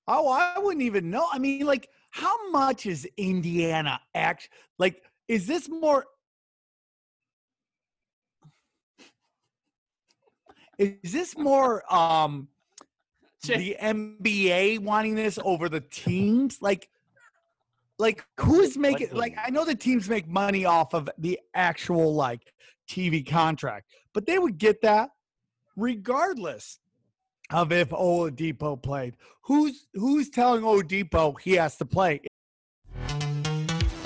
[0.08, 1.26] Oh, I wouldn't even know.
[1.32, 4.48] I mean, like, how much is Indiana act?
[4.78, 6.06] Like, is this more?
[11.02, 12.48] Is this more um
[13.42, 16.58] the NBA wanting this over the teams?
[16.60, 16.88] Like,
[17.98, 19.10] like who's making?
[19.12, 22.52] Like, I know the teams make money off of the actual like
[22.88, 25.10] TV contract, but they would get that
[25.76, 26.78] regardless
[27.50, 29.16] of if Oladipo played.
[29.42, 32.20] Who's who's telling Oladipo he has to play?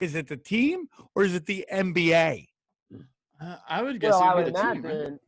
[0.00, 2.48] Is it the team or is it the NBA?
[3.40, 4.92] Uh, I would guess Well, it I would would be team, right?
[4.92, 5.20] imagine.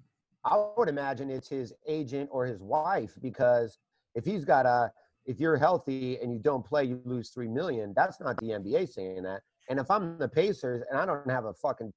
[0.44, 3.78] I would imagine it's his agent or his wife because
[4.14, 4.90] if he's got a,
[5.24, 7.92] if you're healthy and you don't play, you lose three million.
[7.94, 9.42] That's not the NBA saying that.
[9.70, 11.92] And if I'm the Pacers and I don't have a fucking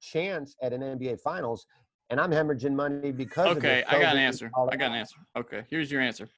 [0.00, 1.66] chance at an NBA Finals,
[2.08, 4.50] and I'm hemorrhaging money because of Okay, this I got an answer.
[4.72, 5.18] I got an answer.
[5.36, 6.28] Okay, here's your answer.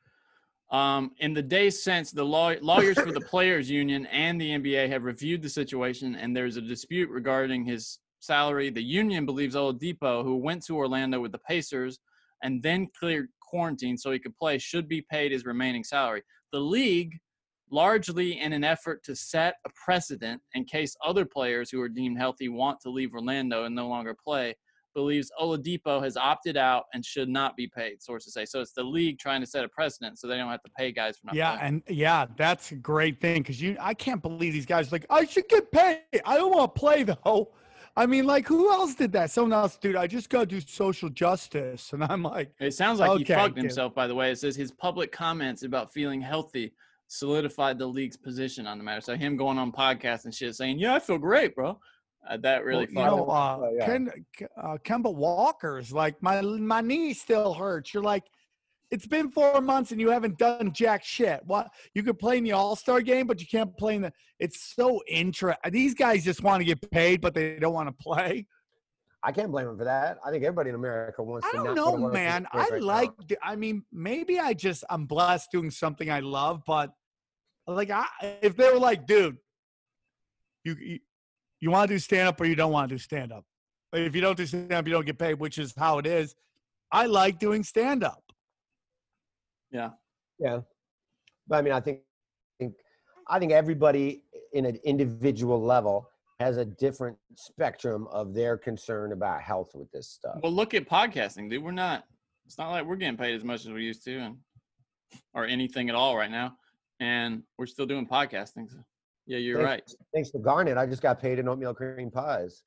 [0.73, 4.89] Um, in the days since, the law, lawyers for the players' union and the NBA
[4.89, 8.71] have reviewed the situation, and there's a dispute regarding his salary.
[8.71, 11.99] The union believes Oladipo, who went to Orlando with the Pacers
[12.43, 16.23] and then cleared quarantine so he could play, should be paid his remaining salary.
[16.53, 17.19] The league,
[17.71, 22.19] largely in an effort to set a precedent in case other players who are deemed
[22.19, 24.57] healthy want to leave Orlando and no longer play,
[24.95, 28.03] believes Oladipo has opted out and should not be paid.
[28.03, 28.61] Sources say so.
[28.61, 31.19] It's the league trying to set a precedent so they don't have to pay guys
[31.19, 31.83] for not Yeah, playing.
[31.89, 33.77] and yeah, that's a great thing because you.
[33.81, 36.01] I can't believe these guys are like I should get paid.
[36.25, 37.53] I don't want to play though.
[37.95, 39.31] I mean, like who else did that?
[39.31, 39.97] Someone else, dude.
[39.97, 43.35] I just got to do social justice, and I'm like, It sounds like he Okay,
[43.35, 43.65] fucked dude.
[43.65, 43.95] himself.
[43.95, 46.73] By the way, it says his public comments about feeling healthy
[47.09, 49.03] solidified the league's position on the matter.
[49.03, 51.79] So him going on podcasts and shit saying, "Yeah, I feel great, bro."
[52.29, 53.31] Uh, that really Well, you know, him.
[53.31, 53.87] uh, Oh, yeah.
[53.87, 54.11] Ken,
[54.57, 57.93] uh, Kemba Walker's like my my knee still hurts.
[57.93, 58.25] You're like,
[58.93, 61.41] it's been four months and you haven't done jack shit.
[61.45, 64.13] What you could play in the All Star game, but you can't play in the.
[64.39, 65.73] It's so interesting.
[65.73, 68.47] These guys just want to get paid, but they don't want to play.
[69.25, 70.19] I can't blame him for that.
[70.25, 71.57] I think everybody in America wants I to.
[71.57, 72.47] don't not know, go to work man.
[72.53, 72.87] I right now.
[72.87, 73.11] like.
[73.43, 76.93] I mean, maybe I just I'm blessed doing something I love, but
[77.67, 78.05] like, I
[78.43, 79.39] if they were like, dude,
[80.65, 80.99] you you,
[81.63, 83.47] you want to do stand up or you don't want to do stand up.
[83.95, 86.35] If you don't do stand up, you don't get paid, which is how it is.
[86.91, 88.23] I like doing stand up.
[89.71, 89.93] Yeah.
[90.43, 90.61] Yeah,
[91.47, 92.75] but I mean, I think, I think,
[93.29, 96.09] I think everybody in an individual level
[96.41, 100.39] has a different spectrum of their concern about health with this stuff.
[100.43, 101.63] Well, look at podcasting, dude.
[101.63, 102.05] We're not.
[102.45, 104.37] It's not like we're getting paid as much as we used to, and
[105.33, 106.57] or anything at all right now,
[106.99, 108.69] and we're still doing podcasting.
[108.69, 108.79] So,
[109.27, 109.83] yeah, you're right.
[109.87, 112.63] thanks, Thanks to Garnet, I just got paid in oatmeal cream pies.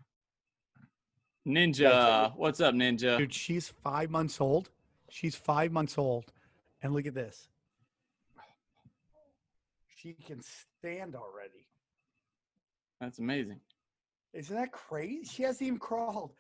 [1.47, 3.17] Ninja, what's up, Ninja?
[3.17, 4.69] Dude, she's five months old.
[5.09, 6.25] She's five months old.
[6.81, 7.49] And look at this.
[9.95, 11.67] She can stand already.
[12.99, 13.59] That's amazing.
[14.33, 15.23] Isn't that crazy?
[15.23, 16.33] She hasn't even crawled.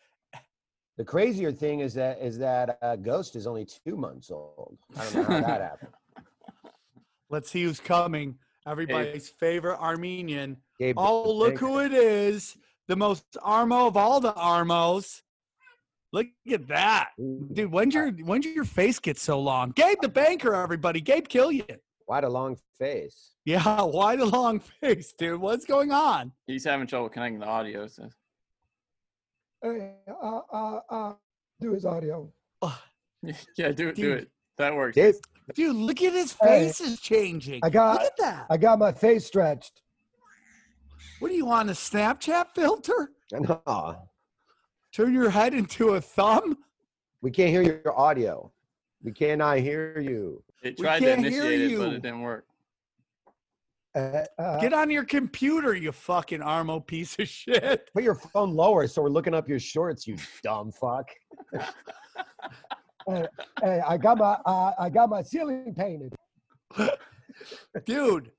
[0.97, 4.77] The crazier thing is that is that uh, Ghost is only two months old.
[4.97, 5.91] I don't know how that happened.
[7.29, 8.35] Let's see who's coming.
[8.67, 10.57] Everybody's favorite Armenian.
[10.79, 12.57] Gabe Oh, look who it is.
[12.87, 15.21] The most Armo of all the Armos.
[16.13, 17.09] Look at that.
[17.17, 19.71] Dude, when'd your when'd your face get so long?
[19.71, 21.01] Gabe the banker, everybody.
[21.01, 21.79] Gabe Killian.
[22.05, 23.31] Why a long face?
[23.45, 25.41] Yeah, why the long face, dude?
[25.41, 26.31] What's going on?
[26.47, 27.87] He's having trouble connecting the audio.
[27.87, 28.09] So.
[29.61, 31.13] Hey, uh, uh, uh,
[31.59, 32.31] do his audio.
[33.57, 33.95] yeah, do it.
[33.95, 34.29] Do it.
[34.57, 34.95] That works.
[34.95, 35.15] Gabe,
[35.53, 37.59] Dude, look at his Hey, face is changing.
[37.63, 38.45] I got, look at that.
[38.49, 39.81] I got my face stretched.
[41.19, 43.11] What do you want, a Snapchat filter?
[43.31, 43.95] no,
[44.93, 46.57] Turn your head into a thumb?
[47.21, 48.51] we can't hear your audio.
[49.03, 50.43] We cannot hear you.
[50.63, 52.45] It We tried to can't hear initiate it, but it didn't work.
[53.95, 57.89] Uh, uh, Get on your computer, you fucking Armo piece of shit.
[57.93, 61.09] Put your phone lower so we're looking up your shorts, you dumb fuck.
[63.07, 63.25] hey,
[63.61, 66.13] hey, I got my, uh, I got my ceiling painted.
[67.85, 68.31] Dude,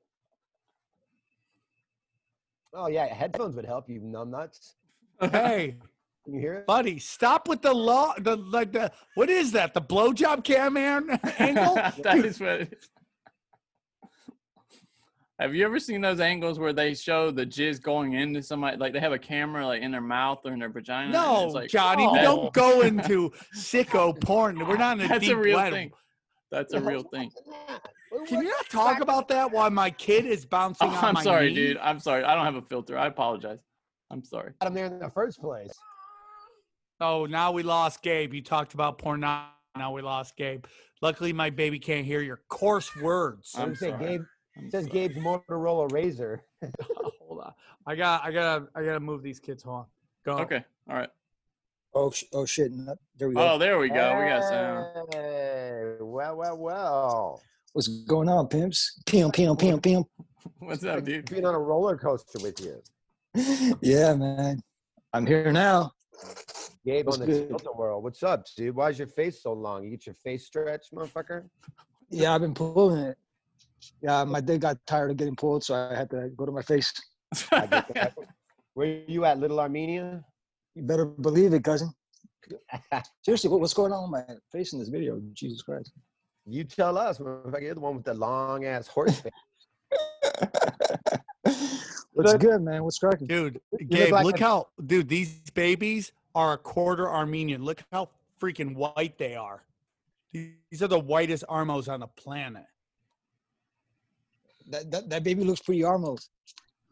[2.79, 4.74] Oh yeah, headphones would help you, numb nuts.
[5.20, 5.76] hey,
[6.26, 6.66] Can you hear it?
[6.66, 8.12] buddy, stop with the law.
[8.18, 9.72] The like the what is that?
[9.72, 11.74] The blowjob cam an- angle?
[12.02, 12.88] that is what it is.
[15.38, 18.79] Have you ever seen those angles where they show the jizz going into somebody?
[18.79, 21.12] Like they have a camera like in their mouth or in their vagina.
[21.12, 22.22] No, it's like, Johnny, we oh.
[22.22, 24.66] don't go into sicko porn.
[24.66, 25.72] We're not in a That's deep a real web.
[25.75, 25.90] thing.
[26.51, 27.31] That's a real thing.
[28.27, 31.14] Can you not talk about that while my kid is oh, bouncing Oh, on I'm
[31.14, 31.55] my sorry, knee?
[31.55, 31.79] dude.
[31.79, 32.25] I'm sorry.
[32.25, 32.96] I don't have a filter.
[32.96, 33.59] I apologize.
[34.11, 34.53] I'm sorry.
[34.62, 35.72] Got him there in the first place.
[37.01, 38.33] Oh, now we lost Gabe.
[38.33, 39.20] You talked about porn.
[39.20, 40.64] Now, now we lost Gabe.
[41.03, 43.53] Luckily, my baby can't hear your coarse words.
[43.55, 44.22] I'm say Gabe
[44.64, 46.42] it says Gabe's Motorola Razor.
[47.20, 47.52] Hold on.
[47.86, 48.24] I got.
[48.24, 48.66] I gotta.
[48.74, 49.62] I gotta move these kids.
[49.62, 49.86] Hold on.
[50.24, 50.38] Go.
[50.42, 50.64] Okay.
[50.88, 51.10] All right.
[51.94, 52.72] Oh, sh- oh shit!
[52.72, 53.54] no- There we go.
[53.54, 53.94] Oh, there we go.
[54.20, 55.08] We got sound.
[55.14, 57.42] Hey, well, well, well.
[57.72, 59.00] What's going on, pimps?
[59.06, 60.04] Pim, pim, pim, pim.
[60.58, 61.30] What's up, dude?
[61.30, 62.82] Being on a roller coaster with you.
[63.80, 64.60] yeah, man.
[65.12, 65.92] I'm here now.
[66.84, 67.62] Gabe What's on the good?
[67.74, 68.04] World.
[68.04, 68.74] What's up, dude?
[68.74, 69.84] Why is your face so long?
[69.84, 71.48] You get your face stretched, motherfucker?
[72.10, 73.18] Yeah, I've been pulling it.
[74.03, 76.62] Yeah, my dick got tired of getting pulled, so I had to go to my
[76.62, 76.92] face.
[77.53, 78.14] I get.
[78.75, 80.25] Where you at, Little Armenia?
[80.75, 81.92] You better believe it, cousin.
[83.25, 85.20] Seriously, what, what's going on with my face in this video?
[85.33, 85.92] Jesus Christ.
[86.44, 87.62] You tell us, motherfucker.
[87.62, 89.33] You're the one with the long ass horse face.
[92.12, 92.83] What's good, man?
[92.83, 93.27] What's cracking?
[93.27, 97.62] Dude, look Gabe, like look a- how, dude, these babies are a quarter Armenian.
[97.62, 98.09] Look how
[98.40, 99.62] freaking white they are.
[100.33, 102.64] These are the whitest armos on the planet.
[104.68, 106.31] That, that, that baby looks pretty almost.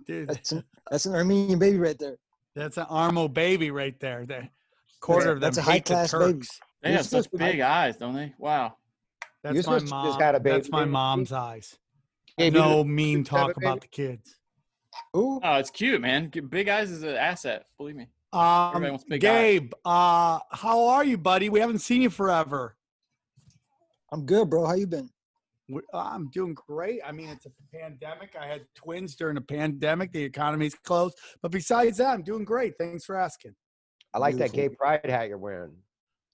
[0.07, 2.17] Dude, That's an, that's an Armenian baby right there.
[2.55, 4.27] that's an Armo baby right there.
[4.27, 4.49] The
[5.01, 6.25] quarter of them That's a high-class baby.
[6.35, 6.61] Turks.
[6.83, 8.35] They You're have such supposed to- big eyes, don't they?
[8.39, 8.77] Wow.
[9.43, 10.07] That's You're my mom.
[10.07, 11.77] just had a That's my mom's eyes.
[12.39, 14.37] Gabe, no mean just have a talk about the kids.
[15.17, 16.31] Ooh, Oh, it's cute, man.
[16.49, 17.65] Big eyes is an asset.
[17.79, 18.09] Believe me.
[18.33, 19.31] Um, wants big eyes.
[19.61, 21.49] Gabe, uh, how are you, buddy?
[21.49, 22.77] We haven't seen you forever.
[24.13, 24.67] I'm good, bro.
[24.67, 25.09] How you been?
[25.69, 27.01] We- I'm doing great.
[27.05, 28.37] I mean, it's a pandemic.
[28.39, 30.13] I had twins during the pandemic.
[30.13, 31.17] The economy's closed.
[31.43, 32.75] But besides that, I'm doing great.
[32.79, 33.55] Thanks for asking.
[34.13, 35.75] I like that gay pride hat you're wearing.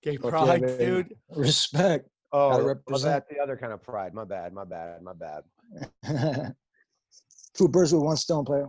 [0.02, 0.84] Gay pride, baby.
[0.84, 1.14] dude.
[1.34, 2.08] Respect.
[2.32, 4.14] Oh, Gotta well, that's the other kind of pride.
[4.14, 5.42] My bad, my bad, my bad.
[7.54, 8.68] Two birds with one stone, player.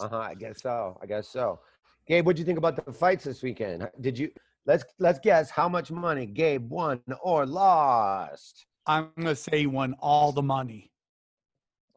[0.00, 0.18] Uh huh.
[0.18, 0.98] I guess so.
[1.02, 1.58] I guess so.
[2.06, 3.88] Gabe, what do you think about the fights this weekend?
[4.00, 4.30] Did you
[4.66, 8.66] let's let's guess how much money Gabe won or lost?
[8.86, 10.90] I'm gonna say he won all the money.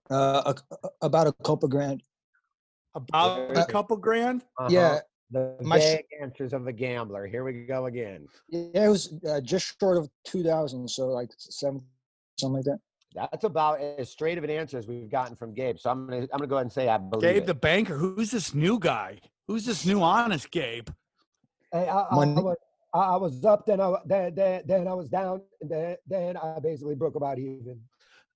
[0.10, 2.02] Uh, a, a- about a couple grand.
[2.96, 4.44] About a couple grand.
[4.58, 4.70] Uh-huh.
[4.72, 5.00] Yeah,
[5.32, 7.28] The my sh- answers of a gambler.
[7.28, 8.28] Here we go again.
[8.50, 11.82] yeah, it was uh, just short of two thousand, so like seven,
[12.40, 12.80] something like that.
[13.16, 15.78] That's about as straight of an answer as we've gotten from Gabe.
[15.78, 17.46] So I'm gonna I'm gonna go ahead and say I believe Gabe it.
[17.46, 17.96] the banker.
[17.98, 19.20] Who's this new guy?
[19.48, 20.90] Who's this new honest Gabe?
[21.72, 22.42] Hey, I, I, I, Money.
[22.42, 22.58] was,
[22.94, 26.38] I I was up, then I then then, then I was down, and then then
[26.38, 27.80] I basically broke about even.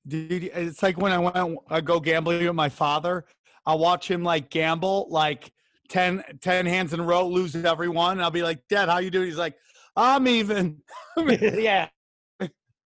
[0.07, 3.25] Dude, it's like when I went I go gambling with my father.
[3.65, 5.53] I watch him like gamble like
[5.89, 8.19] 10, 10 hands in a row, lose every one.
[8.19, 9.27] I'll be like, Dad, how you doing?
[9.27, 9.55] He's like,
[9.95, 10.81] I'm even.
[11.17, 11.87] yeah.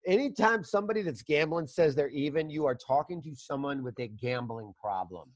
[0.06, 4.74] Anytime somebody that's gambling says they're even, you are talking to someone with a gambling
[4.82, 5.30] problem.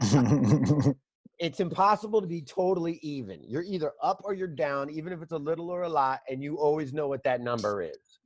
[1.38, 3.40] It's impossible to be totally even.
[3.42, 6.42] You're either up or you're down, even if it's a little or a lot, and
[6.42, 8.20] you always know what that number is.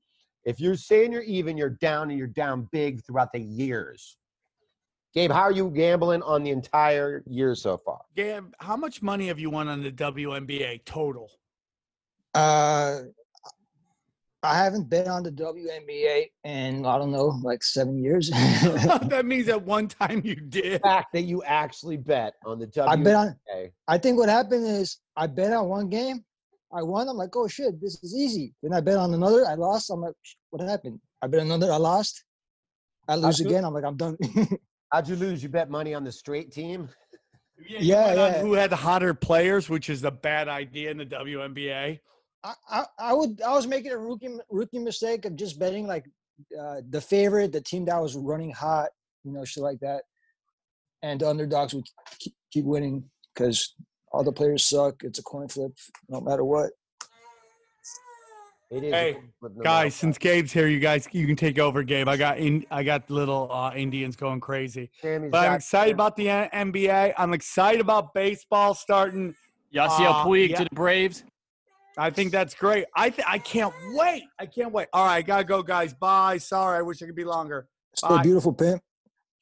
[0.45, 4.19] If you're saying you're even, you're down and you're down big throughout the years.
[5.15, 8.01] Gabe, how are you gambling on the entire year so far?
[8.15, 11.31] Gabe, how much money have you won on the WNBA total?
[12.35, 13.01] uh,
[14.43, 18.31] I haven't been on the WNBA in I don't know, like seven years.
[18.31, 20.75] that means at one time you did.
[20.75, 22.89] The fact that you actually bet on the WNBA.
[22.89, 23.37] I bet on.
[23.89, 26.25] I think what happened is I bet on one game,
[26.73, 27.09] I won.
[27.09, 28.55] I'm like, oh shit, this is easy.
[28.63, 29.91] Then I bet on another, I lost.
[29.91, 30.15] I'm like,
[30.51, 31.01] what happened?
[31.21, 32.25] I bet another, I lost.
[33.09, 33.65] I lose How'd you- again.
[33.65, 34.17] I'm like, I'm done.
[34.93, 35.43] How'd you lose?
[35.43, 36.89] You bet money on the straight team?
[37.59, 38.41] you Yeah, went on yeah.
[38.41, 41.99] Who had the hotter players, which is a bad idea in the WNBA.
[42.45, 46.05] I, I, I would I was making a rookie rookie mistake of just betting like
[46.59, 48.91] uh, the favorite, the team that was running hot,
[49.25, 50.03] you know, shit like that,
[51.03, 51.85] and the underdogs would
[52.21, 53.75] keep, keep winning because
[54.13, 55.03] all the players suck.
[55.03, 55.73] It's a coin flip,
[56.09, 56.71] no matter what.
[58.71, 58.93] It is.
[58.93, 59.17] Hey,
[59.65, 62.07] guys, since Gabe's here, you guys you can take over, Gabe.
[62.07, 64.91] I got in, I got little uh, Indians going crazy.
[65.01, 67.15] Sammy's But I'm got- excited about the NBA.
[67.17, 69.35] I'm excited about baseball starting.
[69.75, 70.57] Yasiel Uh, Puig yeah.
[70.59, 71.25] to the Braves.
[71.99, 72.87] I think that's great.
[72.95, 74.23] I th- I can't wait.
[74.39, 74.87] I can't wait.
[74.93, 75.93] All right, I gotta go, guys.
[75.93, 76.39] Bye.
[76.39, 77.67] Sorry, I wish I could be longer.
[77.95, 78.23] Stay Bye.
[78.23, 78.81] beautiful, pimp.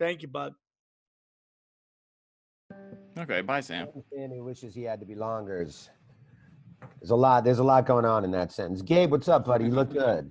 [0.01, 0.55] Thank you, bud.
[3.19, 3.89] Okay, bye, Sam.
[4.13, 5.59] Sammy wishes he had to be longer.
[5.59, 7.45] There's a lot.
[7.45, 8.83] There's a lot going on in that sentence.
[8.83, 9.67] Gabe, what's up, buddy?
[9.67, 10.31] You look good.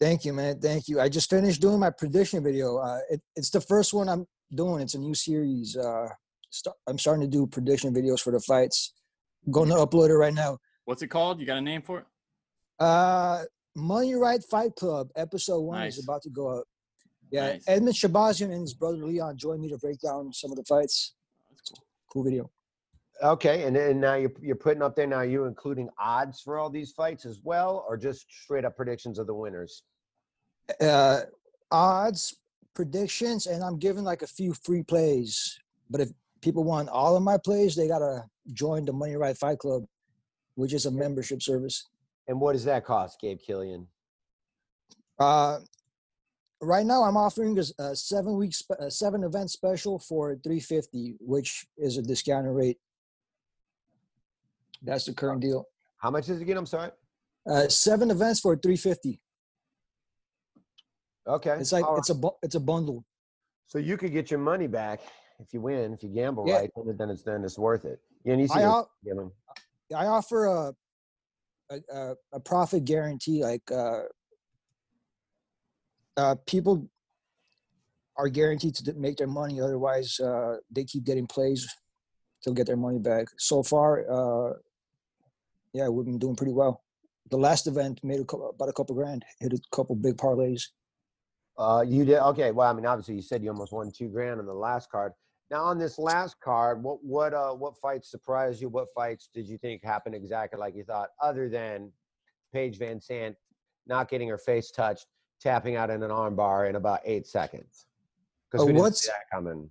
[0.00, 0.58] Thank you, man.
[0.60, 1.00] Thank you.
[1.00, 2.78] I just finished doing my prediction video.
[2.78, 4.80] Uh, it, it's the first one I'm doing.
[4.80, 5.76] It's a new series.
[5.76, 6.08] Uh,
[6.50, 8.92] start, I'm starting to do prediction videos for the fights.
[9.50, 10.58] Going to upload it right now.
[10.84, 11.40] What's it called?
[11.40, 12.04] You got a name for it?
[12.78, 13.42] Uh,
[13.74, 15.98] Money Right Fight Club episode one Nice.
[15.98, 16.64] is about to go up.
[17.30, 17.64] Yeah, Nice.
[17.66, 21.14] Edmen Shahbazyan and his brother Leon joined me to break down some of the fights.
[22.12, 22.50] Cool video.
[23.22, 25.20] Okay, and then now you're you're putting up there now.
[25.22, 29.26] You including odds for all these fights as well, or just straight up predictions of
[29.28, 29.84] the winners?
[30.80, 31.20] Uh,
[31.70, 32.36] odds,
[32.74, 35.58] predictions, and I'm giving like a few free plays.
[35.88, 36.08] But if
[36.40, 39.84] people want all of my plays, they gotta join the Money Right Fight Club,
[40.54, 41.88] which is a membership service.
[42.28, 43.86] And what does that cost, Gabe Killian?
[45.18, 45.60] Uh,
[46.60, 51.16] right now, I'm offering a, a seven week, spe- a seven event special for 350,
[51.20, 52.78] which is a discounted rate.
[54.82, 55.66] That's the current deal.
[55.98, 56.56] How much is it again?
[56.56, 56.90] I'm sorry.
[57.48, 59.20] Uh, seven events for 350.
[61.26, 63.04] Okay, It's like all it's a it's a bundle.
[63.68, 65.00] So you could get your money back
[65.38, 66.56] if you win, if you gamble Yeah.
[66.58, 68.00] right, then- then it's then it's worth it.
[68.24, 68.82] Yeah, and you see, I
[69.94, 70.74] I offer a
[71.70, 73.42] a, a, profit guarantee.
[73.42, 74.02] Like uh,
[76.16, 76.88] uh, people
[78.16, 79.60] are guaranteed to make their money.
[79.60, 81.66] Otherwise, uh, they keep getting plays.
[82.44, 83.26] They'll get their money back.
[83.38, 84.54] So far, uh,
[85.72, 86.82] yeah, we've been doing pretty well.
[87.30, 89.24] The last event made a couple, about a couple grand.
[89.40, 90.62] Hit a couple big parlays.
[91.56, 92.50] Uh, you did okay.
[92.50, 95.12] Well, I mean, obviously, you said you almost won two grand on the last card.
[95.52, 98.70] Now, on this last card, what what uh what fights surprised you?
[98.70, 101.10] What fights did you think happened exactly like you thought?
[101.20, 101.92] Other than
[102.54, 103.36] Paige VanZant
[103.86, 105.06] not getting her face touched,
[105.42, 107.84] tapping out in an armbar in about eight seconds.
[108.50, 109.70] Because Uh, we didn't see that coming.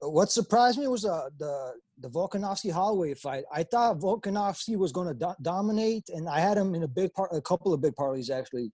[0.00, 3.44] What surprised me was uh, the the Volkanovski Holloway fight.
[3.50, 7.10] I thought Volkanovski was going to do- dominate, and I had him in a big
[7.14, 8.70] part, a couple of big parlays actually,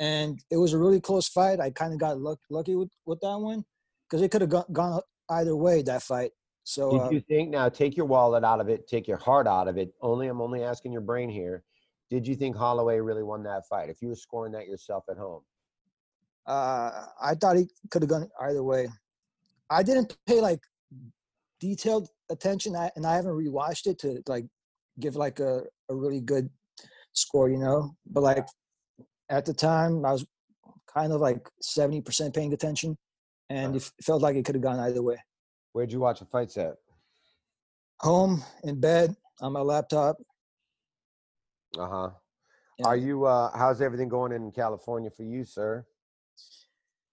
[0.00, 1.60] and it was a really close fight.
[1.60, 3.64] I kind of got luck, lucky with with that one
[4.08, 5.00] because it could have gone, gone
[5.30, 6.32] either way that fight.
[6.64, 7.68] So Did uh, you think now?
[7.68, 8.86] Take your wallet out of it.
[8.86, 9.92] Take your heart out of it.
[10.00, 11.64] Only I'm only asking your brain here.
[12.10, 13.88] Did you think Holloway really won that fight?
[13.88, 15.42] If you were scoring that yourself at home,
[16.46, 18.88] uh, I thought he could have gone either way.
[19.70, 20.60] I didn't pay like
[21.60, 24.46] detailed attention, I, and I haven't rewatched it to like
[24.98, 26.50] give like a, a really good
[27.12, 27.94] score, you know.
[28.06, 28.46] But like
[29.28, 30.26] at the time, I was
[30.92, 32.96] kind of like seventy percent paying attention,
[33.50, 35.18] and it felt like it could have gone either way.
[35.72, 36.76] where'd you watch the fights at?
[38.00, 40.16] Home in bed on my laptop.
[41.78, 42.10] Uh huh.
[42.84, 43.26] Are you?
[43.26, 45.84] uh How's everything going in California for you, sir?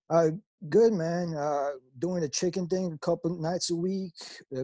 [0.10, 0.30] Uh,
[0.70, 1.34] good man.
[1.36, 4.14] Uh, doing the chicken thing a couple nights a week.
[4.56, 4.64] Uh,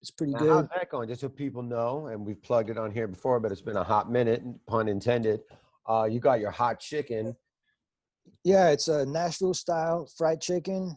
[0.00, 0.48] It's pretty Now, good.
[0.50, 1.08] how's that going?
[1.08, 3.84] Just so people know, and we've plugged it on here before, but it's been a
[3.84, 5.40] hot minute, pun intended.
[5.88, 7.34] Uh, you got your hot chicken.
[8.44, 10.96] Yeah, it's a Nashville style fried chicken.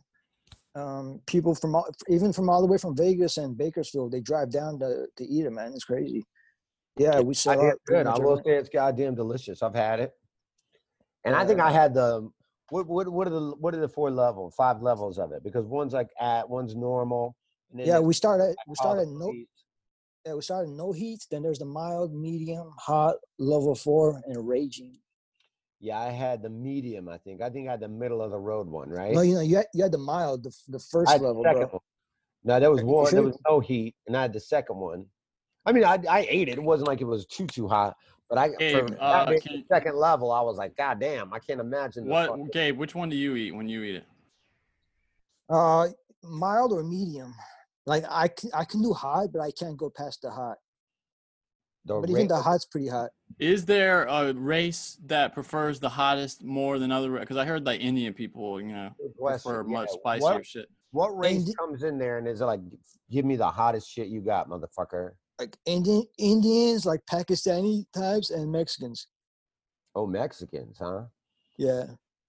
[0.75, 4.51] Um, people from all, even from all the way from Vegas and Bakersfield, they drive
[4.51, 5.73] down to, to eat it, man.
[5.73, 6.23] It's crazy.
[6.97, 7.73] Yeah, we I sell hear out.
[7.75, 8.07] it's pretty good.
[8.09, 9.63] I will say it's goddamn delicious.
[9.63, 10.11] I've had it,
[11.25, 12.29] and I think I had the
[12.69, 15.43] what what what are the what are the four level five levels of it?
[15.43, 17.35] Because one's like at one's normal.
[17.71, 19.31] And then Yeah, we started we all start the at no.
[19.31, 19.47] heat.
[20.25, 21.25] Yeah, we started no heat.
[21.31, 24.97] Then there's the mild, medium, hot, level four, and raging.
[25.79, 27.09] Yeah, I had the medium.
[27.09, 27.41] I think.
[27.41, 29.13] I think I had the middle of the road one, right?
[29.13, 31.27] No, you know, you had, you had the mild, the, the first I had the
[31.27, 31.67] level, second bro.
[31.69, 31.79] one.
[32.43, 33.03] No, that was warm.
[33.03, 33.11] war.
[33.11, 35.05] There was no heat, and I had the second one.
[35.65, 36.53] I mean, I I ate it.
[36.57, 37.95] It wasn't like it was too too hot,
[38.29, 41.39] but I Gabe, for uh, that can- second level, I was like, God damn, I
[41.39, 42.05] can't imagine.
[42.05, 42.77] the fucking- What, Gabe?
[42.77, 44.05] Which one do you eat when you eat it?
[45.49, 45.87] Uh,
[46.23, 47.33] mild or medium.
[47.85, 50.57] Like I can, I can do hot, but I can't go past the hot.
[51.85, 53.09] the But even the hot's pretty hot.
[53.39, 57.19] Is there a race that prefers the hottest more than other?
[57.19, 60.67] Because I heard like Indian people, you know, question, prefer much spicier What- shit.
[60.93, 62.59] What race Indi- comes in there and is like,
[63.09, 65.11] give me the hottest shit you got, motherfucker?
[65.39, 69.07] Like Indian Indians, like Pakistani types, and Mexicans.
[69.95, 71.03] Oh, Mexicans, huh?
[71.57, 71.85] Yeah.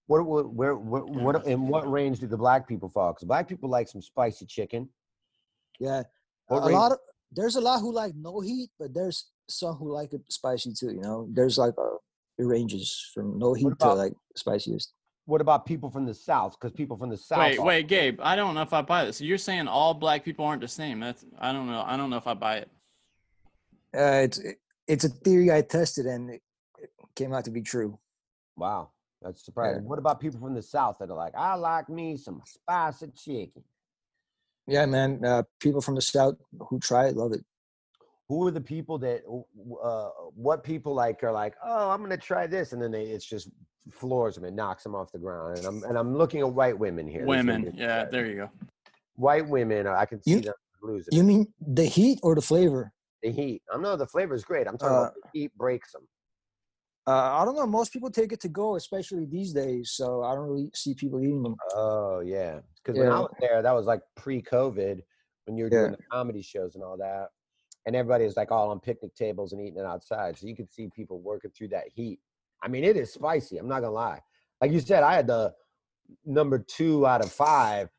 [0.07, 3.11] What, what, where, what, what, in what range do the black people fall?
[3.11, 4.87] Because black people like some spicy chicken.
[5.79, 6.03] Yeah.
[6.47, 6.99] What a range- lot of
[7.31, 10.91] there's a lot who like no heat, but there's some who like it spicy too.
[10.93, 11.95] You know, there's like uh,
[12.37, 14.93] it ranges from no heat to like spiciest.
[15.25, 16.57] What about people from the South?
[16.59, 17.39] Because people from the South.
[17.39, 18.19] Wait, are- wait, Gabe.
[18.21, 19.17] I don't know if I buy this.
[19.17, 20.99] So you're saying all black people aren't the same?
[20.99, 21.83] That's I don't know.
[21.85, 22.69] I don't know if I buy it.
[23.95, 24.41] Uh, it's
[24.87, 26.41] it's a theory I tested and it,
[26.77, 27.97] it came out to be true.
[28.57, 28.89] Wow,
[29.21, 29.85] that's surprising.
[29.85, 33.63] What about people from the South that are like, I like me some spicy chicken?
[34.67, 35.23] Yeah, man.
[35.23, 36.35] Uh, people from the south
[36.69, 37.43] who try it love it.
[38.29, 39.21] Who are the people that,
[39.83, 43.25] uh, what people like are like, oh, I'm gonna try this, and then they, it's
[43.25, 43.49] just
[43.91, 45.57] floors them and knocks them off the ground.
[45.57, 47.19] And I'm and I'm looking at white women here.
[47.19, 47.73] There's Women.
[47.75, 48.49] Yeah, there you go.
[49.15, 49.85] white women.
[49.87, 51.13] I can see You- them losing.
[51.13, 52.91] You mean the heat or the flavor?
[53.21, 53.61] the heat.
[53.73, 54.67] I know the flavor is great.
[54.67, 56.05] I'm talking Uh, about the heat breaks them.
[57.05, 57.67] Uh, I don't know.
[57.67, 59.91] Most people take it to go, especially these days.
[59.91, 61.55] So I don't really see people eating them.
[61.75, 65.01] Oh yeah, because when I was there, that was like pre-COVID
[65.45, 65.89] when you were doing Yeah.
[65.91, 67.27] the comedy shows and all that,
[67.85, 70.71] and everybody was like all on picnic tables and eating it outside, so you could
[70.71, 72.19] see people working through that heat.
[72.61, 73.57] I mean, it is spicy.
[73.57, 74.21] I'm not gonna lie.
[74.61, 75.53] Like you said, I had the
[76.25, 77.89] number two out of five,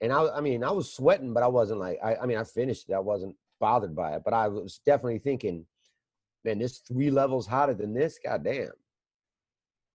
[0.00, 2.44] and I, I mean, I was sweating, but I wasn't like, I, I mean, I
[2.44, 2.94] finished it.
[2.94, 5.66] I wasn't bothered by it, but I was definitely thinking,
[6.44, 8.18] man, this three levels hotter than this.
[8.24, 8.70] Goddamn.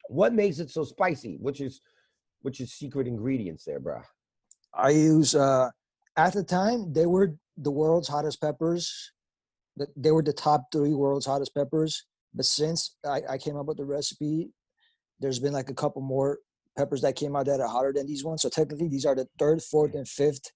[0.08, 1.38] What makes it so spicy?
[1.39, 1.82] Which is,
[2.41, 4.02] which is secret ingredients there, bro?
[4.74, 5.70] I use uh
[6.16, 9.12] at the time they were the world's hottest peppers.
[9.95, 12.06] They were the top three world's hottest peppers.
[12.34, 14.52] But since I, I came up with the recipe,
[15.20, 16.39] there's been like a couple more
[16.78, 18.41] peppers that came out that are hotter than these ones.
[18.41, 20.52] So technically, these are the third, fourth, and fifth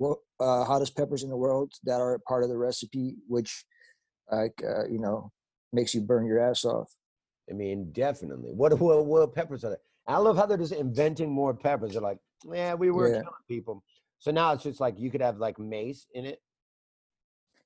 [0.00, 3.64] uh, hottest peppers in the world that are part of the recipe, which
[4.30, 5.30] like uh, you know
[5.72, 6.92] makes you burn your ass off.
[7.50, 8.52] I mean, definitely.
[8.52, 9.76] What what, what peppers are they?
[10.06, 11.92] I love how they're just inventing more peppers.
[11.92, 12.18] They're like,
[12.50, 13.14] yeah, we were Yeah.
[13.22, 13.82] killing people.
[14.18, 16.40] So now it's just like you could have like mace in it.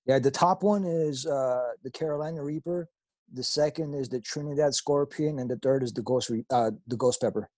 [0.07, 2.89] Yeah, the top one is uh, the Carolina Reaper.
[3.33, 6.97] The second is the Trinidad Scorpion, and the third is the Ghost Re- uh, the
[6.97, 7.49] Ghost Pepper.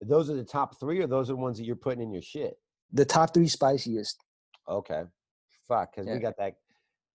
[0.00, 2.22] Those are the top three, or those are the ones that you're putting in your
[2.22, 2.58] shit.
[2.92, 4.16] The top three spiciest.
[4.68, 5.02] Okay,
[5.68, 6.14] fuck, because Yeah.
[6.14, 6.54] we got that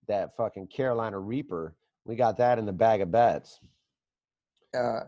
[0.07, 1.75] that fucking Carolina Reaper.
[2.05, 3.59] We got that in the bag of bets.
[4.75, 5.01] Uh,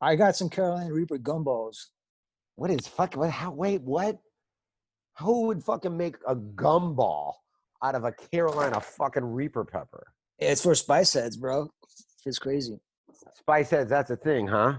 [0.00, 1.76] I got some Carolina Reaper gumballs.
[2.56, 3.14] What is fuck?
[3.14, 3.30] What?
[3.30, 3.52] How?
[3.52, 4.18] Wait, what?
[5.18, 7.34] Who would fucking make a gumball
[7.82, 10.12] out of a Carolina fucking Reaper pepper?
[10.38, 11.68] It's for spice heads, bro.
[12.24, 12.78] It's crazy.
[13.34, 14.78] Spice heads, that's a thing, huh?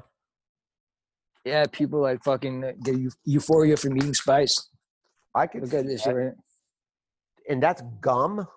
[1.46, 4.70] Yeah, people like fucking uh, get euphoria from eating spice.
[5.36, 6.16] I could Look at this that.
[6.16, 6.34] Right?
[7.50, 8.48] And that's gum.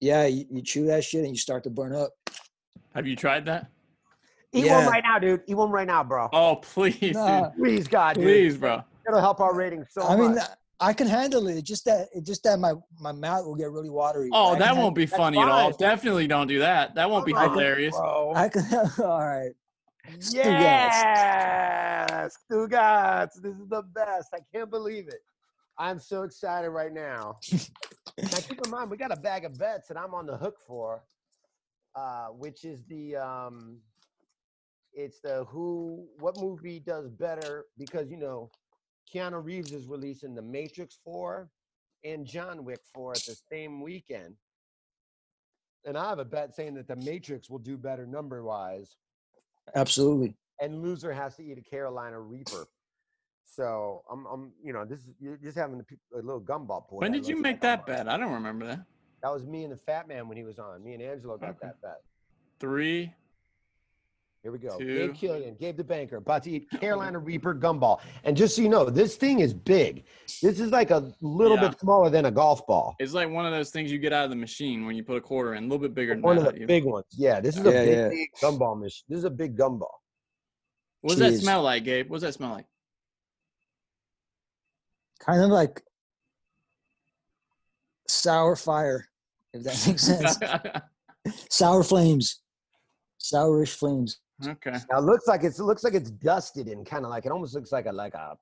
[0.00, 2.10] Yeah, you, you chew that shit and you start to burn up.
[2.94, 3.68] Have you tried that?
[4.52, 4.78] Eat Yeah.
[4.84, 5.42] one right now, dude.
[5.46, 6.28] Eat one right now, bro.
[6.32, 7.48] Oh, please, Nah.
[7.50, 7.58] dude.
[7.58, 8.24] Please, God, dude.
[8.24, 8.82] Please, bro.
[9.08, 10.44] It'll help our ratings so I mean, much.
[10.78, 11.62] I can handle it.
[11.62, 14.28] Just that, it just that my my mouth will get really watery.
[14.32, 15.70] Oh, that won't be funny at all.
[15.72, 16.94] Definitely don't do that.
[16.94, 17.96] That won't be Come on, hilarious.
[17.96, 18.34] bro.
[18.34, 18.62] I can.
[18.98, 19.52] All right.
[20.18, 20.34] Stugats.
[20.34, 23.40] Yes, Stugats.
[23.42, 24.28] This is the best.
[24.34, 25.20] I can't believe it.
[25.78, 27.38] I'm so excited right now.
[27.52, 30.56] now keep in mind, we got a bag of bets that I'm on the hook
[30.66, 31.02] for,
[31.94, 33.78] uh, which is the um,
[34.94, 38.50] it's the who what movie does better because you know
[39.12, 41.48] Keanu Reeves is releasing The Matrix 4
[42.04, 44.34] and John Wick 4 at the same weekend.
[45.84, 48.96] And I have a bet saying that The Matrix will do better number wise
[49.74, 50.34] Absolutely.
[50.60, 52.66] and loser has to eat a Carolina Reaper.
[53.48, 56.98] So I'm, I'm, you know, this is you're just having a, a little gumball pull.
[56.98, 58.08] When did you make that a- bet?
[58.08, 58.80] I don't remember that.
[59.22, 60.84] That was me and the Fat Man when he was on.
[60.84, 61.58] Me and Angelo got Okay.
[61.62, 62.00] that bet.
[62.60, 63.12] Three.
[64.42, 64.78] Here we go.
[64.78, 64.86] Two.
[65.08, 68.00] Gabe Killian, Gabe the banker, about to eat Carolina Reaper gumball.
[68.24, 70.04] And just so you know, this thing is big.
[70.42, 71.68] This is like a little Yeah.
[71.70, 72.94] bit smaller than a golf ball.
[73.00, 75.16] It's like one of those things you get out of the machine when you put
[75.16, 76.50] a quarter in, a little bit bigger than One of that.
[76.50, 76.66] the even.
[76.68, 77.06] big ones.
[77.12, 78.08] Yeah, this is a big, yeah.
[78.08, 79.04] big gumball machine.
[79.08, 79.88] This is a big gumball.
[81.00, 82.08] What does that smell like, Gabe?
[82.08, 82.66] What does that smell like?
[85.20, 85.82] Kind of like
[88.08, 89.08] sour fire,
[89.52, 90.38] if that makes sense.
[91.50, 92.40] sour flames,
[93.18, 94.18] sourish flames.
[94.46, 94.72] okay.
[94.90, 97.32] Now it looks like it's it looks like it's dusted and kind of like it
[97.32, 98.36] almost looks like a like a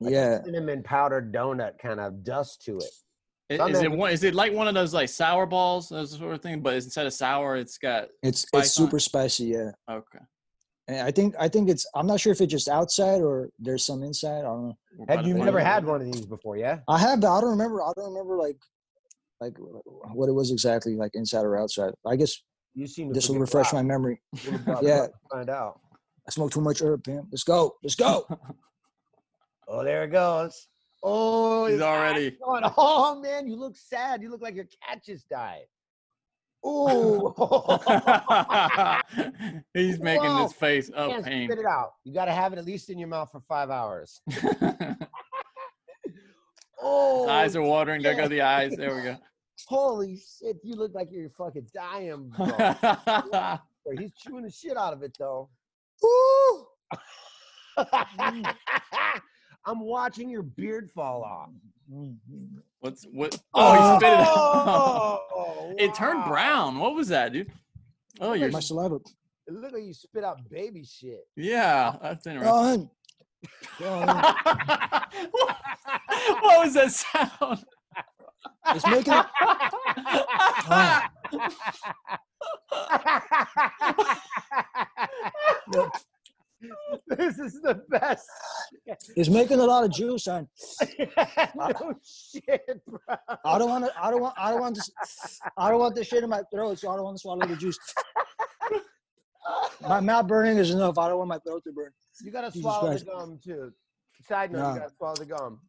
[0.00, 0.42] like a Yeah.
[0.44, 3.60] cinnamon powdered donut kind of dust to it.
[3.60, 4.10] I- Is it one?
[4.12, 6.60] Is it like one of those like sour balls, those sort of thing?
[6.60, 8.86] But instead of sour, it's got It's Spice it's on it?
[8.88, 9.44] super spicy.
[9.44, 9.70] Yeah.
[9.88, 10.18] okay.
[10.88, 13.84] And I think I think it's I'm not sure if it's just outside or there's
[13.84, 14.38] some inside.
[14.40, 14.76] I don't know.
[15.08, 16.56] Have you never had one of these before?
[16.56, 16.78] Yeah.
[16.88, 17.82] I have, but I don't remember.
[17.82, 18.56] I don't remember like
[19.40, 21.92] like what it was exactly, like inside or outside.
[22.06, 22.40] I guess
[22.74, 24.20] You seem to this will refresh my memory.
[24.44, 25.00] Yeah.
[25.00, 25.80] let's Find out.
[26.26, 27.26] I smoked too much herb, man.
[27.30, 27.74] Let's go.
[27.82, 28.26] Let's go.
[29.68, 30.68] Oh, there it goes.
[31.02, 34.22] Oh, He's already- going, Oh man, you look sad.
[34.22, 35.64] You look like your cat just died.
[36.64, 37.78] Oh,
[39.74, 40.42] He's making Whoa.
[40.44, 41.48] his face You can't pain.
[41.48, 41.92] spit it out.
[42.04, 44.20] You got to have it at least in your mouth for five hours.
[46.82, 48.02] oh, eyes are watering.
[48.02, 48.30] There go shit.
[48.30, 48.74] the eyes.
[48.76, 49.16] There we go.
[49.68, 52.46] Holy shit, you look like you're fucking dying, bro.
[53.98, 55.48] He's chewing the shit out of it though.
[56.02, 56.66] Woo!
[59.66, 61.50] I'm watching your beard fall off.
[62.80, 63.36] What's what?
[63.52, 63.98] Oh, he oh.
[63.98, 64.26] spit it out.
[65.34, 66.78] Oh, it turned brown.
[66.78, 67.50] What was that, dude?
[68.20, 69.00] Oh, you're my saliva.
[69.46, 71.26] It looked like you spit out baby shit.
[71.36, 71.96] yeah.
[72.00, 72.56] That's Go interesting.
[72.56, 72.90] on.
[73.78, 74.06] Go on.
[76.42, 77.64] what was that sound?
[78.68, 79.26] It's making it.
[87.08, 88.26] this is the best.
[89.16, 90.48] It's making a lot of juice, and
[91.54, 92.98] no shit, bro.
[93.44, 93.92] I don't want to.
[94.02, 94.34] I don't want.
[94.38, 94.90] I don't want this.
[95.56, 97.56] I don't want this shit in my throat, so I don't want to swallow the
[97.56, 97.78] juice.
[99.86, 100.98] My mouth burning is enough.
[100.98, 101.92] I don't want my throat to burn.
[102.22, 103.04] You gotta Jesus swallow Christ.
[103.04, 103.72] the gum too.
[104.26, 104.72] Side note, Nah.
[104.74, 105.60] you gotta swallow the gum.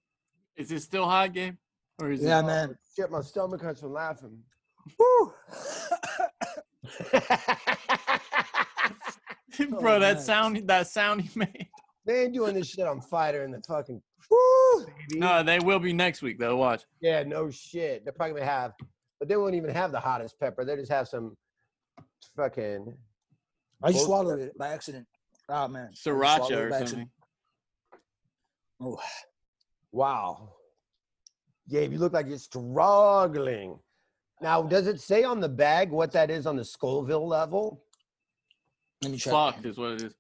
[0.56, 1.58] Is it still hot, game?
[2.00, 2.44] Or is Yeah, it?
[2.44, 2.70] man.
[2.72, 4.40] Oh, shit, my stomach hurts from laughing.
[4.98, 5.34] Woo.
[9.60, 10.24] Oh, Bro, that man.
[10.24, 10.68] sound.
[10.68, 11.68] That sound he made.
[12.06, 14.86] They ain't doing this shit on Fighter and the fucking Woo.
[15.14, 16.58] No, they will be next week though.
[16.58, 16.84] Watch.
[17.02, 18.04] Yeah, no shit.
[18.04, 18.74] They're probably gonna have,
[19.20, 20.66] but they won't even have the hottest pepper.
[20.66, 21.36] They just have some
[22.36, 22.93] fucking.
[23.84, 24.06] I just Bullshit.
[24.06, 25.06] swallowed it by accident.
[25.50, 25.89] Oh man.
[25.91, 26.74] I Sriracha or something.
[26.74, 27.10] accident.
[28.82, 29.00] Oh,
[29.91, 30.50] Wow.
[31.70, 33.80] Gabe, you look like you're struggling.
[34.41, 37.84] Now, does it say on the bag what that is on the Scoville level?
[39.04, 39.32] Let me check.
[39.34, 40.14] Fucked is what it is.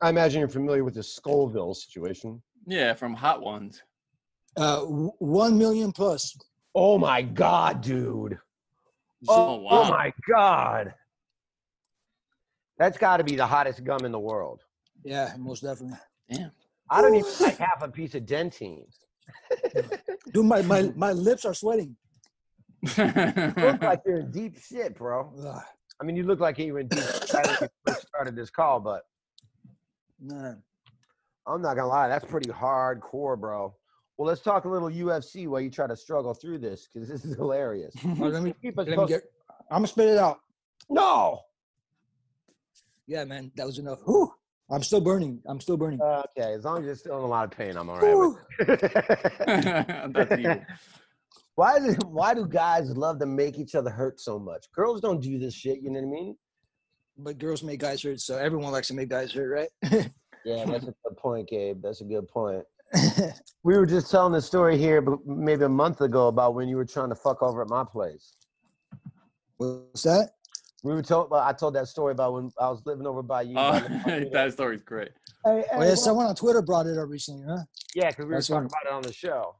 [0.00, 2.40] I imagine you're familiar with the Scoville situation.
[2.66, 3.82] Yeah, from Hot Ones.
[4.56, 6.36] Uh, w- one million plus.
[6.74, 8.38] Oh my god, dude.
[9.28, 9.90] Oh, Oh, wow.
[9.90, 10.94] my god.
[12.78, 14.62] That's got to be the hottest gum in the world.
[15.04, 15.98] Yeah, most definitely.
[16.30, 16.52] Damn.
[16.90, 18.84] I don't even like half a piece of Dentyne.
[20.32, 21.96] Dude, my, my, my lips are sweating.
[22.82, 25.32] You look like you're in deep shit, bro.
[25.44, 25.62] Ugh,
[26.00, 29.02] I mean, you look like you were in deep shit when started this call, but
[30.20, 30.62] man.
[31.46, 33.74] I'm not gonna lie, that's pretty hardcore, bro.
[34.16, 37.24] Well, let's talk a little UFC while you try to struggle through this because this
[37.24, 37.94] is hilarious.
[38.04, 39.22] Oh, let me, Keep us let me get.
[39.70, 40.40] I'm gonna spit it out.
[40.90, 41.40] No.
[43.06, 44.00] Yeah, man, that was enough.
[44.04, 44.32] Whew.
[44.70, 45.40] I'm still burning.
[45.46, 46.00] I'm still burning.
[46.02, 48.36] Okay, as long as you're still in a lot of pain, I'm all right.
[48.58, 48.92] with it.
[50.12, 50.66] That's evil.
[51.58, 54.66] Why is it, Why do guys love to make each other hurt so much?
[54.72, 55.78] Girls don't do this shit.
[55.82, 56.36] You know what I mean?
[57.16, 59.50] But girls make guys hurt, so everyone likes to make guys hurt,
[59.82, 60.08] right?
[60.44, 61.82] Yeah, that's a good point, Gabe.
[61.82, 62.64] That's a good point.
[63.64, 66.76] We were just telling the story here, but maybe a month ago, about when you
[66.76, 68.36] were trying to fuck over at my place.
[69.58, 70.30] What's that?
[70.84, 71.30] We were told.
[71.34, 73.54] I told that story about when I was living over by you.
[73.58, 73.80] Oh, by
[74.20, 75.10] the- that story's great.
[75.44, 77.64] Hey, Oh, hey, yeah, why- someone on Twitter brought it up recently, huh?
[77.96, 79.56] yeah, because we were talking what- about it on the show.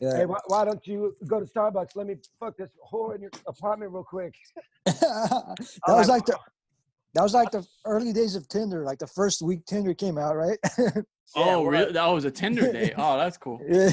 [0.00, 0.16] Yeah.
[0.16, 1.94] Hey, why, why don't you go to Starbucks?
[1.94, 4.34] Let me fuck this whore in your apartment real quick.
[4.84, 6.38] that I'm was like, like the
[7.14, 10.36] that was like the early days of Tinder, like the first week Tinder came out,
[10.36, 10.58] right?
[11.36, 11.92] oh, really?
[11.92, 12.94] That was a Tinder date.
[12.98, 13.60] Oh, that's cool.
[13.68, 13.90] yeah.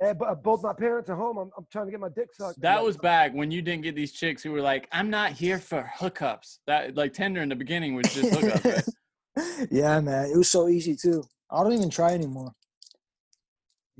[0.00, 1.38] Hey, but uh, both my parents are home.
[1.38, 2.60] I'm, I'm trying to get my dick sucked.
[2.60, 5.58] That was back when you didn't get these chicks who were like, "I'm not here
[5.58, 8.92] for hookups." That like Tinder in the beginning was just hookups.
[9.36, 9.68] Right?
[9.72, 10.30] yeah, man.
[10.30, 11.24] It was so easy too.
[11.50, 12.52] I don't even try anymore.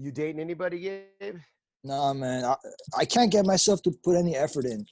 [0.00, 1.38] You dating anybody, Gabe?
[1.82, 2.44] Nah, man.
[2.44, 2.54] I,
[2.96, 4.86] I can't get myself to put any effort in.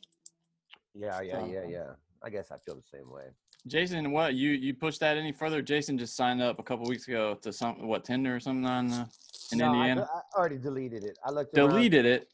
[0.94, 1.90] Yeah, yeah, yeah, yeah.
[2.24, 3.26] I guess I feel the same way.
[3.68, 5.62] Jason, what you you pushed that any further?
[5.62, 8.92] Jason just signed up a couple weeks ago to some what Tinder or something on
[8.92, 9.06] uh,
[9.52, 10.08] in No, Indiana.
[10.12, 11.18] I already deleted it.
[11.24, 11.70] I looked around.
[11.70, 12.28] Deleted it.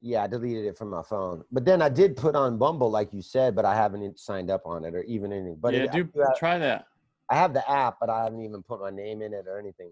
[0.00, 1.44] Yeah, I deleted it from my phone.
[1.50, 4.62] But then I did put on Bumble, like you said, but I haven't signed up
[4.64, 5.58] on it or even anything.
[5.60, 6.86] But yeah, it, I, dude, do have, try that.
[7.30, 9.90] I have the app, but I haven't even put my name in it or anything.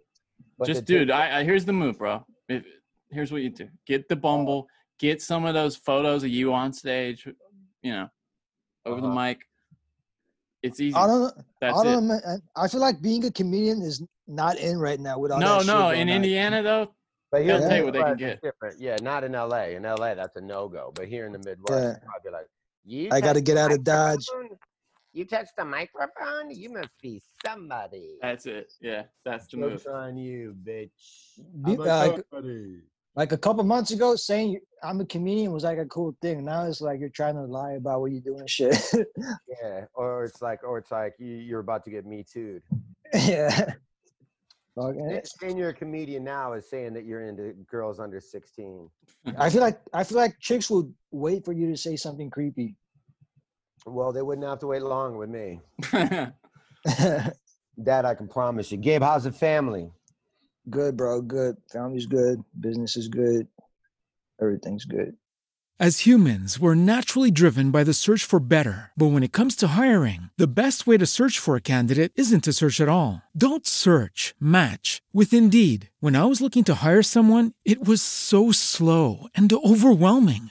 [0.59, 2.24] But Just dude, I, I here's the move, bro.
[2.48, 2.64] If,
[3.11, 6.72] here's what you do: get the Bumble, get some of those photos of you on
[6.72, 7.26] stage,
[7.82, 8.09] you know,
[8.86, 9.16] over the Uh-huh.
[9.16, 9.40] mic.
[10.62, 10.96] It's easy.
[10.96, 11.34] I don't.
[11.61, 11.84] That's I it.
[11.84, 12.09] don't.
[12.09, 12.20] Man,
[12.57, 15.18] I feel like being a comedian is not in right now.
[15.18, 15.80] Without No, that shit no.
[15.90, 16.16] going In on.
[16.16, 16.94] Indiana, though,
[17.30, 18.40] But they'll here's tell you what they can get.
[18.42, 18.80] Different.
[18.80, 19.76] Yeah, not in LA.
[19.76, 20.92] In LA, that's a no go.
[20.94, 22.09] But here in the Midwest, Yeah.
[22.16, 22.46] I'd be like,
[22.84, 24.26] you I got to get out of Dodge.
[25.16, 25.20] Phone?
[25.20, 26.50] You touched the microphone?
[26.50, 28.16] You must be somebody.
[28.20, 28.72] That's it.
[28.80, 29.94] Yeah, that's the Joke's move.
[29.94, 30.90] on you, bitch.
[31.64, 32.80] Be- I'm a uh, somebody.
[33.14, 36.44] Like a couple months ago, saying I'm a comedian was like a cool thing.
[36.44, 38.78] Now it's like you're trying to lie about what you're doing and shit.
[39.62, 42.60] Yeah, or it's like, or it's like you, you're about to get me too.
[43.14, 43.72] yeah.
[44.74, 45.26] Fuck it.
[45.40, 48.90] Saying you're a comedian now is saying that you're into girls under 16.
[49.38, 52.76] I feel like I feel like chicks would wait for you to say something creepy.
[53.87, 55.61] Well, they wouldn't have to wait long with me.
[57.78, 58.78] that I can promise you.
[58.78, 59.91] Gabe, how's the family?
[60.68, 61.22] Good, bro.
[61.22, 61.57] Good.
[61.72, 62.43] Family's good.
[62.59, 63.47] Business is good.
[64.41, 65.16] Everything's good.
[65.78, 68.93] As humans, we're naturally driven by the search for better.
[68.97, 72.45] But when it comes to hiring, the best way to search for a candidate isn't
[72.45, 73.20] to search at all.
[73.37, 75.91] Don't search, match with Indeed.
[76.01, 80.51] When I was looking to hire someone, it was so slow and overwhelming.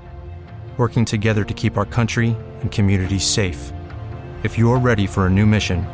[0.77, 3.71] working together to keep our country and communities safe.
[4.41, 5.85] If you're ready for a new mission,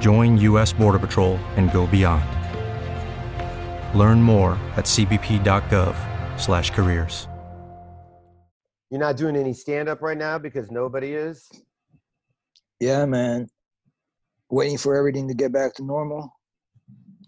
[0.00, 0.72] join U.S.
[0.72, 2.24] Border Patrol and go beyond.
[3.98, 7.26] Learn more at cbp.gov/careers.
[8.90, 11.48] You're not doing any stand up right now because nobody is?
[12.80, 13.48] Yeah, man.
[14.50, 16.34] Waiting for everything to get back to normal.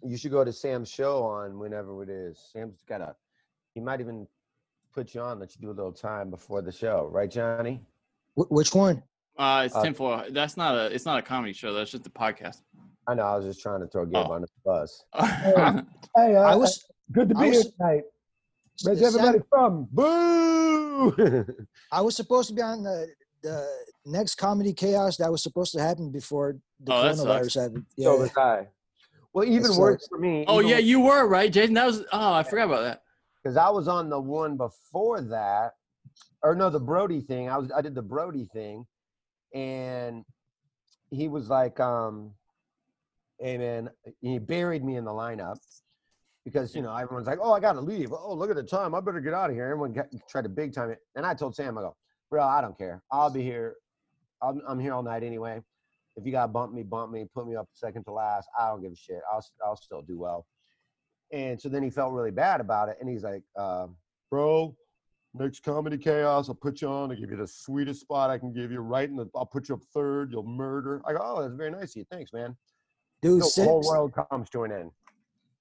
[0.03, 2.37] You should go to Sam's show on whenever it is.
[2.53, 3.15] Sam's got a,
[3.75, 4.27] he might even
[4.93, 7.81] put you on, let you do a little time before the show, right, Johnny?
[8.35, 9.03] Wh- which one?
[9.39, 10.25] Uh, it's Uh, tinfoil.
[10.31, 10.87] That's not a.
[10.95, 11.73] It's not a comedy show.
[11.73, 12.61] That's just a podcast.
[13.07, 14.33] I know, I was just trying to throw Gabe Oh.
[14.33, 15.05] on the bus.
[16.15, 18.03] Hey, uh, I was good to be was- here tonight.
[18.85, 19.89] Where's Sam- everybody from?
[19.93, 21.47] Boo!
[21.93, 23.09] I was supposed to be on the
[23.43, 23.67] the
[24.07, 27.87] next comedy chaos that was supposed to happen before the Oh, coronavirus happened.
[27.97, 28.05] Yeah.
[28.07, 28.69] So was I.
[29.33, 30.45] Well, even That worse for me.
[30.47, 31.75] oh yeah, you were right, Jason.
[31.75, 32.03] That was.
[32.13, 33.03] Oh, I forgot about that.
[33.43, 35.73] Because I was on the one before that,
[36.43, 37.49] or no, the Brody thing.
[37.49, 38.87] I was I did the Brody thing,
[39.55, 40.25] and
[41.11, 42.33] he was like, um,
[43.39, 43.91] "Hey man,"
[44.21, 45.59] he buried me in the lineup
[46.45, 48.13] because you know everyone's like, "Oh, I gotta leave.
[48.13, 48.95] Oh, look at the time.
[48.95, 51.35] I better get out of here." Everyone got, tried to big time it, and I
[51.35, 51.97] told Sam, "I go,
[52.31, 53.03] bro, I don't care.
[53.11, 53.77] I'll be here.
[54.43, 55.61] I'm, I'm here all night anyway.
[56.17, 58.47] If you got to bump me, bump me, put me up second to last.
[58.59, 59.21] I don't give a shit.
[59.33, 60.47] I'll I'll still do well."
[61.33, 63.87] And so then he felt really bad about it, and he's like, uh,
[64.31, 64.77] "Bro,
[65.35, 67.11] next comedy chaos, I'll put you on.
[67.11, 68.81] I'll give you the sweetest spot I can give you.
[68.81, 70.33] Right in the, I'll put you up third.
[70.33, 72.05] You'll murder." I go, "Oh, that's very nice of you.
[72.11, 72.57] Thanks, man."
[73.23, 74.91] Dude, So same, the whole world comes to an end.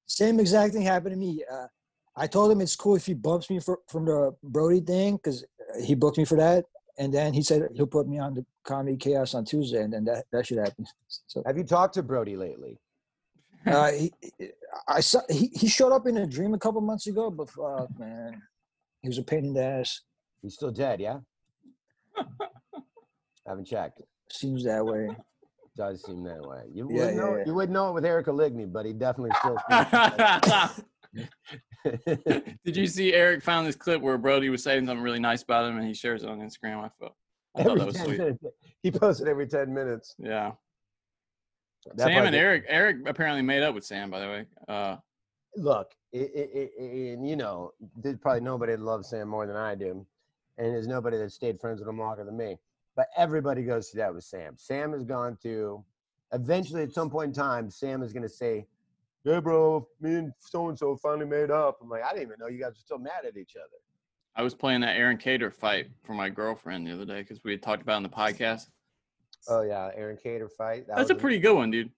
[0.07, 1.43] same exact thing happened to me.
[1.49, 1.67] Uh,
[2.15, 5.45] I told him it's cool if he bumps me for, from the Brody thing because
[5.81, 6.65] he booked me for that.
[6.97, 10.03] And then he said he'll put me on the comedy chaos on Tuesday, and then
[10.05, 10.85] that, that should happen.
[11.27, 12.77] So Have you talked to Brody lately?
[13.65, 14.11] Uh, he,
[14.87, 17.89] I saw he, he showed up in a dream a couple months ago, but fuck,
[17.99, 18.41] man,
[19.01, 20.01] he was a pain in the ass.
[20.41, 21.19] He's still dead, yeah.
[23.47, 24.01] Haven't checked.
[24.29, 25.09] Seems that way.
[25.77, 26.63] Does seem that way.
[26.73, 27.31] You Yeah, wouldn't know.
[27.31, 27.43] yeah, yeah.
[27.45, 29.57] You wouldn't know it with Erica Ligney, but he definitely still.
[32.65, 35.69] Did you see Eric found this clip where Brody was saying something really nice about
[35.69, 36.83] him, and he shares it on Instagram?
[36.83, 37.13] I thought,
[37.55, 38.17] I thought every that was 10 sweet.
[38.19, 38.43] minutes.
[38.83, 40.15] He posted every ten minutes.
[40.19, 40.51] Yeah.
[41.95, 42.65] That Sam and did- Eric.
[42.67, 44.45] Eric apparently made up with Sam, by the way.
[44.67, 44.97] Uh,
[45.55, 49.55] look, it, it, it, and you know, there's probably nobody that loves Sam more than
[49.55, 50.05] I do,
[50.57, 52.57] and there's nobody that stayed friends with him longer than me.
[52.95, 54.55] But everybody goes through that with Sam.
[54.57, 55.83] Sam has gone through.
[56.33, 58.65] Eventually, at some point in time, Sam is going to say,
[59.23, 62.35] "Hey, bro, me and so and so finally made up." I'm like, I didn't even
[62.39, 63.77] know you guys were still mad at each other.
[64.35, 67.51] I was playing that Aaron Carter fight for my girlfriend the other day because we
[67.51, 68.67] had talked about it in the podcast.
[69.49, 70.87] Oh yeah, Aaron Carter fight.
[70.87, 71.89] That That's a was- pretty good one, dude.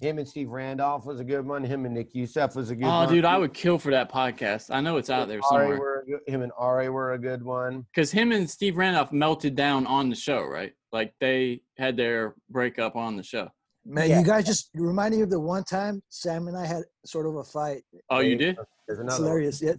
[0.00, 1.62] Him and Steve Randolph was a good one.
[1.62, 3.08] Him and Nick Youssef was a good Oh, one.
[3.08, 4.74] dude, I would kill for that podcast.
[4.74, 5.78] I know it's out there Ari somewhere.
[5.78, 7.82] were a good- him and Ari were a good one.
[7.94, 10.72] Because him and Steve Randolph melted down on the show, right?
[10.90, 13.48] Like they had their breakup on the show.
[13.84, 14.18] Man, Yeah.
[14.18, 17.26] you guys just you remind me of the one time Sam and I had sort
[17.26, 17.84] of a fight.
[18.10, 18.56] Oh, you did?
[18.56, 19.28] There's It's another one.
[19.30, 19.62] hilarious.
[19.62, 19.74] Yeah.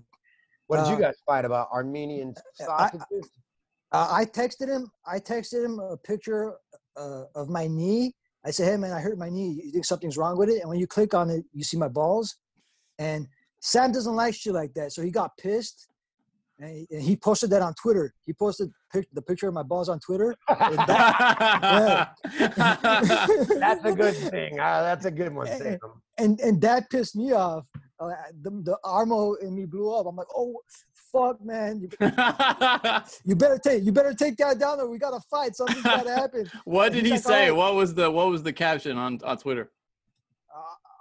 [0.68, 1.70] What did you Uh, guys fight about?
[1.72, 3.30] Armenian sausages?
[3.92, 4.90] Uh, I texted him.
[5.06, 6.56] I texted him a picture
[6.98, 8.14] uh, of my knee.
[8.46, 9.62] I said, "Hey man, I hurt my knee.
[9.64, 11.88] You think something's wrong with it?" And when you click on it, you see my
[11.88, 12.36] balls.
[13.00, 13.28] And
[13.62, 15.88] Sam doesn't like shit like that, so he got pissed,
[16.60, 18.14] and he, and he posted that on Twitter.
[18.26, 20.36] He posted pic- the picture of my balls on Twitter.
[20.50, 22.14] And that-
[23.60, 24.60] That's a good thing.
[24.60, 25.80] Uh, that's a good one, Sam.
[26.18, 27.66] and and that pissed me off.
[28.00, 28.10] Uh,
[28.42, 30.06] the, the Armo in me blew up.
[30.06, 30.56] I'm like, oh
[31.14, 31.90] fuck, man, you,
[33.24, 35.56] you better take you better take that down, or we gotta fight.
[35.56, 36.50] Something's gotta happen.
[36.66, 37.50] What And did he like, say?
[37.50, 39.72] "Alright." What was the what was the caption on, on Twitter?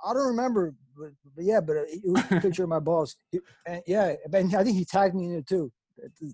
[0.05, 3.15] I don't remember, but, but yeah, but it was a picture of my balls.
[3.31, 5.71] He- And yeah, and I think he tagged me in it too.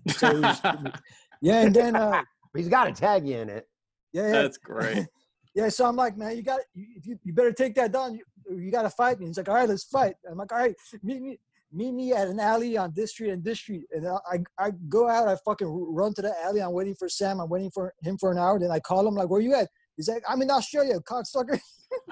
[0.07, 0.61] So it was-
[1.41, 2.23] yeah, and then uh,
[2.55, 3.67] He's got to tag you in it.
[4.11, 4.31] yeah, yeah.
[4.31, 5.05] That's great.
[5.53, 8.15] Yeah, so I'm like, man, you got if you, you better take that down.
[8.15, 8.23] You,
[8.57, 9.27] you got to fight me.
[9.27, 10.15] He's like, all right, let's fight.
[10.27, 10.73] I'm like, all right,
[11.03, 11.39] meet me
[11.71, 13.83] meet me at an alley on this street and this street.
[13.91, 16.61] And I I, I go out, I fucking run to the alley.
[16.61, 17.39] I'm waiting for Sam.
[17.39, 18.59] I'm waiting for him for an hour.
[18.59, 19.69] Then I call him like, where you at?
[19.95, 21.59] He's like, I'm in Australia, cocksucker.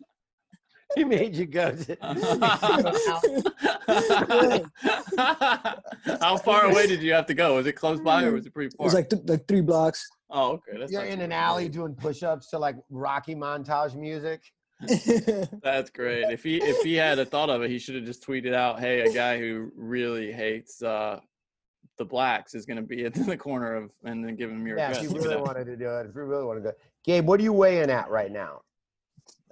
[0.94, 1.72] He made you go.
[1.72, 1.96] To,
[6.20, 7.56] How far away did you have to go?
[7.56, 8.84] Was it close by or was it pretty far?
[8.84, 10.06] It was like th- like three blocks.
[10.30, 10.78] oh, okay.
[10.78, 14.42] That's You're in an alley doing push-ups to like Rocky montage music.
[15.62, 16.24] That's great.
[16.30, 18.80] If he if he had a thought of it, he should have just tweeted out,
[18.80, 21.20] "Hey, a guy who really hates uh,
[21.98, 24.78] the blacks is going to be at the corner of," and then give him your
[24.78, 25.04] Yeah, address.
[25.04, 26.76] if you really wanted to do it, if you really wanted to go.
[27.04, 28.60] Gabe, what are you weighing at right now?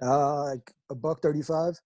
[0.01, 1.79] Uh, like a buck thirty-five.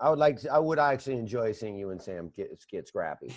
[0.00, 0.40] I would like.
[0.40, 3.32] To, I would actually enjoy seeing you and Sam get get scrappy.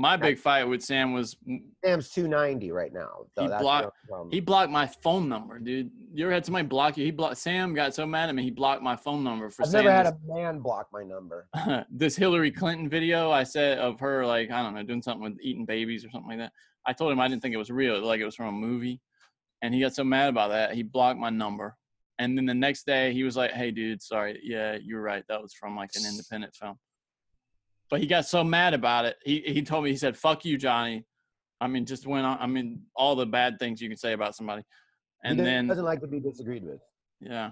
[0.00, 1.36] My big fight with Sam was
[1.84, 3.26] Sam's two ninety right now.
[3.34, 3.96] So he blocked
[4.30, 5.90] he blocked my phone number, dude.
[6.14, 7.04] You ever had somebody block you?
[7.04, 9.68] He blocked Sam got so mad at me he blocked my phone number for I've
[9.68, 11.48] saying never had a man block my number.
[11.90, 15.38] this Hillary Clinton video I said of her like I don't know doing something with
[15.42, 16.52] eating babies or something like that.
[16.86, 19.02] I told him I didn't think it was real, like it was from a movie,
[19.60, 21.76] and he got so mad about that he blocked my number.
[22.18, 25.24] And then the next day he was like, "Hey, dude, sorry, yeah, you're right.
[25.28, 26.78] That was from like an independent film."
[27.90, 29.16] But he got so mad about it.
[29.24, 31.04] He he told me he said, "Fuck you, Johnny."
[31.60, 32.38] I mean, just went on.
[32.40, 34.62] I mean, all the bad things you can say about somebody.
[35.24, 36.80] And doesn't- then doesn't like to be disagreed with.
[37.20, 37.50] yeah,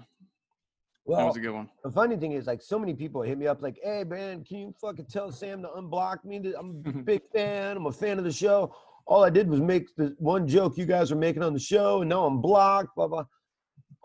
[1.05, 1.69] Well, that was a good one.
[1.83, 4.57] The funny thing is, like, so many people hit me up, like, "Hey, man, can
[4.57, 6.37] you fucking tell Sam to unblock me?
[6.57, 7.77] I'm a big fan.
[7.77, 8.73] I'm a fan of the show.
[9.05, 12.01] All I did was make the one joke you guys were making on the show,
[12.01, 13.25] and now I'm blocked." Blah blah.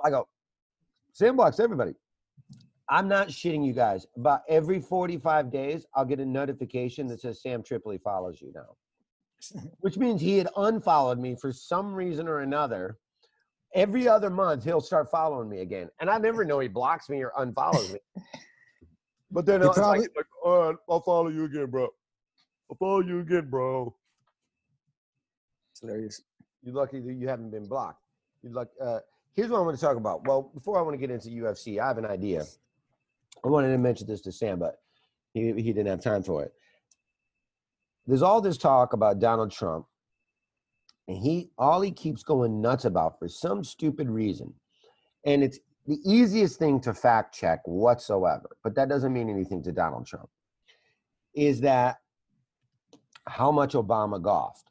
[0.04, 0.28] I go,
[1.12, 1.94] Sam blocks everybody.
[2.88, 4.06] I'm not shitting you guys.
[4.16, 9.62] About every 45 days, I'll get a notification that says Sam Tripoli follows you now,
[9.80, 12.98] which means he had unfollowed me for some reason or another.
[13.74, 17.22] Every other month, he'll start following me again, and I never know he blocks me
[17.22, 17.98] or unfollows me.
[19.30, 21.88] But then like, probably- like, all right, I'll follow you again, bro.
[22.70, 23.92] I'll follow you again, bro.
[25.72, 26.22] It's hilarious.
[26.62, 28.00] You're lucky that you haven't been blocked.
[28.44, 28.68] You luck.
[28.80, 29.00] Uh,
[29.34, 30.24] here's what I want to talk about.
[30.26, 32.44] Well, before I want to get into UFC, I have an idea.
[33.44, 34.76] I wanted to mention this to Sam, but
[35.32, 36.52] he, he didn't have time for it.
[38.06, 39.86] There's all this talk about Donald Trump,
[41.08, 44.52] and he all he keeps going nuts about for some stupid reason,
[45.24, 49.72] and it's the easiest thing to fact check whatsoever, but that doesn't mean anything to
[49.72, 50.28] Donald Trump.
[51.34, 51.96] Is that
[53.26, 54.70] how much Obama golfed?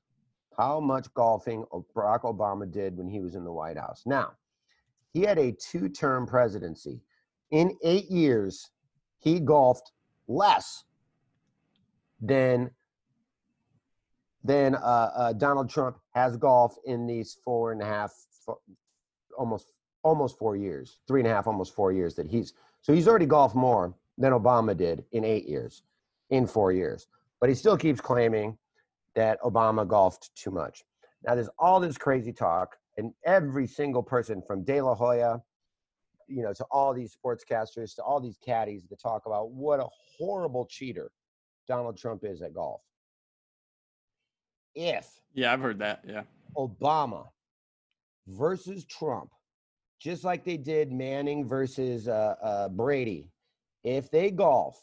[0.57, 4.03] how much golfing Barack Obama did when he was in the White House.
[4.05, 4.33] Now,
[5.11, 7.01] he had a two term presidency.
[7.53, 8.71] In eight years,
[9.19, 9.91] he golfed
[10.27, 10.85] less
[12.19, 12.71] than,
[14.43, 18.11] than uh, uh, Donald Trump has golfed in these four and a half,
[19.37, 19.67] almost
[20.01, 23.27] almost four years, three and a half, almost four years that he's so he's already
[23.27, 25.83] golfed more than Obama did in eight years,
[26.31, 27.05] in four years.
[27.39, 28.57] But he still keeps claiming
[29.13, 30.83] that Obama golfed too much.
[31.23, 35.43] Now there's all this crazy talk, and every single person from De La Hoya,
[36.27, 39.87] you know, to all these sportscasters, to all these caddies that talk about what a
[40.17, 41.11] horrible cheater
[41.67, 42.81] Donald Trump is at golf.
[44.75, 46.01] If Yeah, I've heard that.
[46.07, 46.23] Yeah.
[46.57, 47.25] Obama
[48.27, 49.29] versus Trump,
[50.01, 53.29] just like they did Manning versus uh, uh, Brady,
[53.83, 54.81] if they golf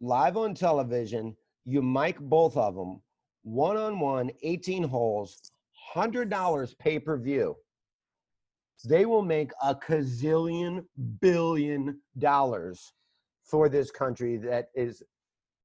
[0.00, 3.00] live on television, you mic both of them
[3.42, 5.50] one on one, 18 holes,
[5.94, 7.56] $100 pay per view.
[8.84, 10.84] They will make a gazillion
[11.20, 12.92] billion dollars
[13.44, 15.02] for this country that is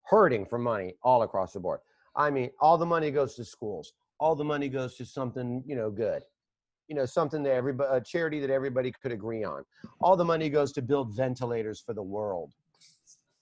[0.04, 1.80] hurting for money all across the board.
[2.16, 3.94] I mean, all the money goes to schools.
[4.20, 6.24] All the money goes to something, you know, good.
[6.88, 9.64] You know, something that everybody, a charity that everybody could agree on.
[10.00, 12.54] All the money goes to build ventilators for the world.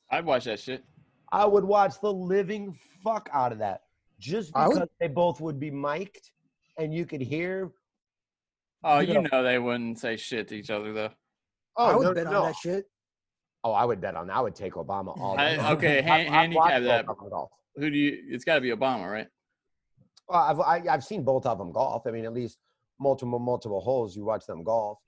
[0.10, 0.84] I'd watch that shit.
[1.32, 3.82] I would watch the living fuck out of that
[4.20, 6.32] just I would- because they both would be mic'd
[6.78, 7.72] and you could hear.
[8.88, 11.10] Oh, You you know- know they wouldn't say shit to each other though.
[11.76, 12.40] Oh, I would no, bet no.
[12.44, 12.86] on that shit.
[13.64, 14.36] Oh, I would bet on that.
[14.38, 15.62] I would take Obama all I- day.
[15.72, 17.06] okay, hand, I've handicap that.
[17.08, 17.50] both of them golf.
[17.78, 18.24] Who do you?
[18.30, 19.28] It's got to be Obama, right?
[20.30, 22.04] Well, I've I, I've seen both of them golf.
[22.08, 22.58] I mean, at least
[23.00, 24.16] multiple multiple holes.
[24.16, 25.00] You watch them golf.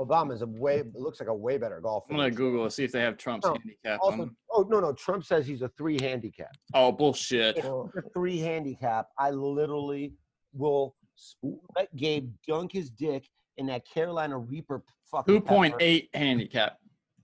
[0.00, 2.06] Obama's a way looks like a way better golfer.
[2.10, 4.00] I'm gonna Google to see if they have Trump's Oh, handicap.
[4.00, 4.92] Also, oh no, no.
[4.92, 6.52] Trump says he's a three handicap.
[6.72, 7.58] Oh bullshit!
[7.58, 10.14] If a three handicap, I literally
[10.52, 15.34] will sp- let Gabe dunk his dick in that Carolina Reaper fucking.
[15.34, 15.84] Two point pepper.
[15.84, 16.78] eight handicap.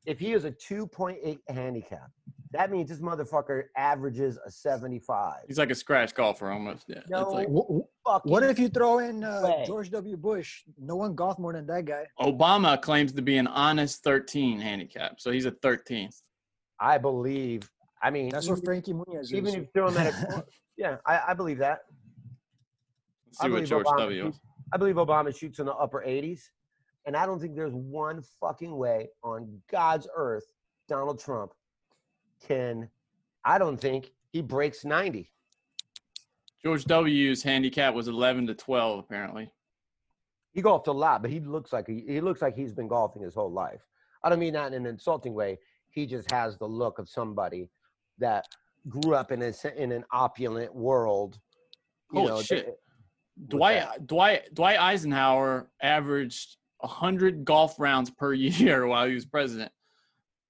[0.06, 2.10] If he is a two point eight handicap,
[2.52, 5.40] that means this motherfucker averages a seventy five.
[5.46, 6.84] He's like a scratch golfer almost.
[6.88, 7.00] Yeah.
[7.08, 7.82] No It's like, Wh-
[8.22, 9.64] wh- What if you throw in uh, way.
[9.66, 10.16] George W.
[10.16, 10.62] Bush?
[10.78, 12.06] No one golfed more than that guy.
[12.18, 16.10] Obama claims to be an honest 13 handicap, so he's a 13.
[16.80, 17.70] I believe.
[18.02, 20.44] I mean, That's what Frankie Muniz even if you throw him at a
[20.78, 21.80] yeah, I, I believe that.
[23.38, 24.22] I see what believe George Obama W.
[24.24, 24.40] shoots-
[24.72, 26.50] I believe Obama shoots in the upper 80s,
[27.06, 30.44] and I don't think there's one fucking way on God's earth
[30.88, 31.52] Donald Trump
[32.40, 32.88] can.
[33.44, 35.30] I don't think he breaks 90.
[36.62, 39.50] George W.'s handicap was 11 to 12, apparently.
[40.52, 43.22] He golfed a lot, but he looks like he, he looks like he's been golfing
[43.22, 43.80] his whole life.
[44.22, 45.58] I don't mean that in an insulting way.
[45.90, 47.70] He just has the look of somebody
[48.18, 48.44] that
[48.88, 51.38] grew up in a, in an opulent world.
[52.12, 52.78] You Holy know, shit.
[53.48, 54.06] Dwight, that.
[54.06, 59.72] Dwight, Dwight Eisenhower averaged 100 golf rounds per year while he was president.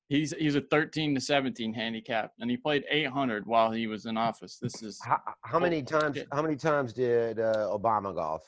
[0.08, 4.16] He's he's a 13 to 17 handicap, and he played 800 while he was in
[4.16, 4.58] office.
[4.60, 6.16] This is How, how many times?
[6.16, 6.26] shit.
[6.32, 8.42] How many times did uh, Obama golf?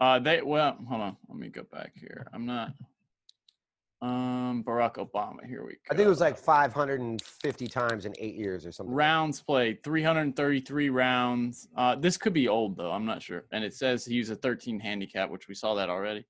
[0.00, 2.72] uh they well hold on let me go back here i'm not
[4.02, 8.34] um barack obama here we go I think it was like 550 times in eight
[8.34, 8.92] years or something.
[8.92, 11.68] rounds played 333 rounds.
[11.76, 13.44] Uh this could be old though i'm not sure.
[13.52, 16.26] And it says he used a 13 handicap which we saw that already.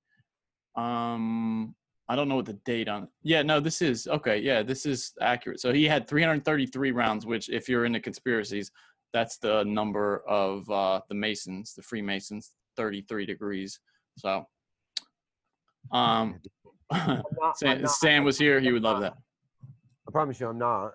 [0.75, 1.73] Um
[2.07, 5.13] i don't know what the date on yeah no this is okay yeah this is
[5.19, 5.59] accurate.
[5.59, 8.71] So he had 333 rounds which if you're into conspiracies
[9.13, 13.79] that's the number of uh the masons the freemasons 33 degrees.
[14.19, 14.45] So
[15.91, 16.39] um
[17.61, 19.15] not- sam, was here he would love that
[20.07, 20.93] I promise you, I'm not.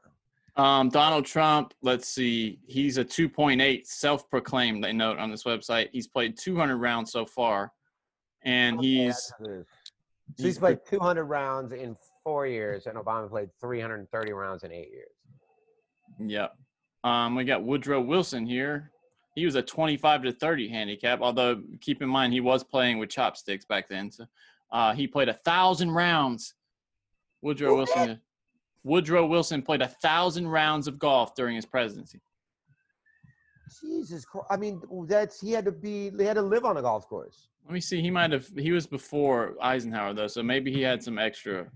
[0.56, 2.58] um, Donald Trump, let's see.
[2.66, 5.88] He's a 2.8 self proclaimed, they note on this website.
[5.92, 7.72] He's played 200 rounds so far.
[8.42, 9.64] And he's, So
[10.36, 15.08] he's played 200 rounds in four years, and Obama played 330 rounds in eight years.
[16.20, 16.54] yep.
[17.04, 18.90] Um, we got Woodrow Wilson here.
[19.34, 23.08] He was a 25 to 30 handicap, although keep in mind he was playing with
[23.08, 24.10] chopsticks back then.
[24.10, 24.26] So
[24.70, 26.54] uh, he played a thousand rounds.
[27.42, 28.20] Woodrow Wilson.
[28.84, 32.20] Woodrow Wilson played a thousand rounds of golf during his presidency.
[33.82, 34.46] Jesus Christ!
[34.50, 36.10] I mean, that's he had to be.
[36.16, 37.48] He had to live on a golf course.
[37.64, 38.00] Let me see.
[38.00, 38.48] He might have.
[38.56, 41.70] He was before Eisenhower though, so maybe he had some extra.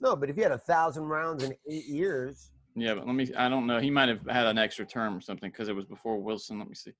[0.00, 3.30] No, but if he had a thousand rounds in eight years, Yeah, but let me.
[3.36, 3.80] I don't know.
[3.80, 6.58] He might have had an extra term or something because it was before Wilson.
[6.58, 6.92] Let me see.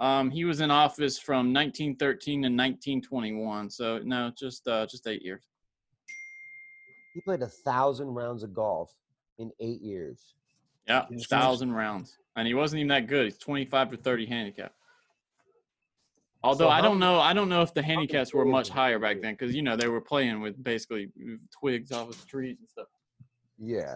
[0.00, 3.70] Um, he was in office from 1913 to 1921.
[3.70, 5.44] So no, just uh, just eight years.
[7.14, 8.92] he played a thousand rounds of golf
[9.38, 10.34] in eight years.
[10.88, 13.24] Yeah, thousand rounds, and he wasn't even that good.
[13.24, 14.72] He's 25 to 30 handicap.
[16.42, 19.22] Although So I don't know, I don't know if the handicaps were much higher back
[19.22, 21.08] then because you know they were playing with basically
[21.58, 22.88] twigs off of trees and stuff.
[23.58, 23.94] Yeah.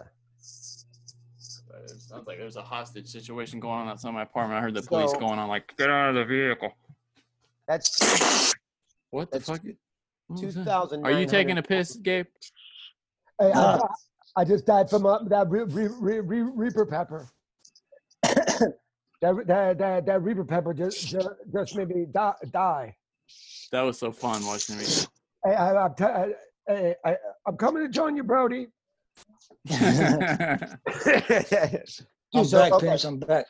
[1.69, 4.57] But It sounds like there's a hostage situation going on outside my apartment.
[4.57, 6.73] I heard the police So- going on like, "Get out of the vehicle."
[7.67, 8.55] That's
[9.11, 9.61] What the That's fuck?
[10.27, 10.65] What two was that?
[10.65, 11.05] thousand.
[11.05, 12.25] Are you taking a piss, Gabe?
[13.39, 13.87] Hey, I, Uh,
[14.35, 17.27] I just died from uh, that re, re, re, re, Reaper pepper.
[18.23, 18.71] that,
[19.21, 22.33] that, that, that Reaper pepper just, just, just made me die.
[22.51, 22.95] die.
[23.71, 24.85] That was so fun watching me.
[25.43, 26.33] Hey, I, I'm, t- I,
[26.67, 27.15] hey, I,
[27.47, 28.67] I'm coming to join you, Brody.
[29.69, 30.77] I'm
[32.45, 32.87] So, back, okay.
[32.87, 33.03] Pimps.
[33.03, 33.45] I'm back.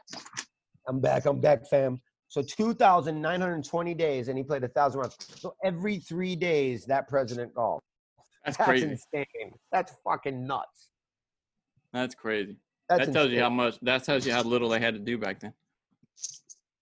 [0.88, 1.26] I'm back.
[1.26, 2.02] I'm back, fam.
[2.30, 5.18] So 2,920 days, and he played a thousand rounds.
[5.20, 7.84] So every three days, that president golfed.
[8.46, 8.88] That's That's crazy.
[8.88, 9.54] insane.
[9.72, 10.90] That's fucking nuts.
[11.92, 12.58] That's crazy.
[12.88, 13.80] That's that tells you how much.
[13.82, 15.54] That tells you how little they had to do back then.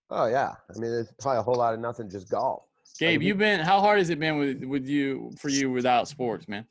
[0.09, 0.53] Oh yeah.
[0.70, 2.63] I mean, there's probably a whole lot of nothing, just golf.
[2.99, 3.59] Gabe, you've been.
[3.59, 6.65] How hard has it been with with you for you without sports, man?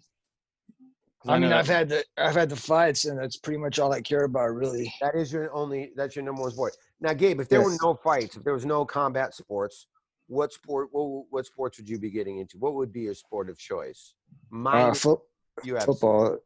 [1.27, 3.93] 'Cause I mean, I've had the I've had the fights, and that's pretty much all
[3.93, 4.93] I care about, really.
[5.01, 5.93] That is your only.
[5.97, 6.77] That's your number one sport.
[7.01, 9.89] Now, Gabe, if there were no fights, if there was no combat sports,
[10.29, 10.89] what sport?
[10.93, 12.59] What, what sports would you be getting into?
[12.59, 14.15] What would be your sport of choice?
[14.51, 14.91] Mine.
[14.91, 15.23] Uh, fo-
[15.65, 15.85] UFC.
[15.87, 16.39] football,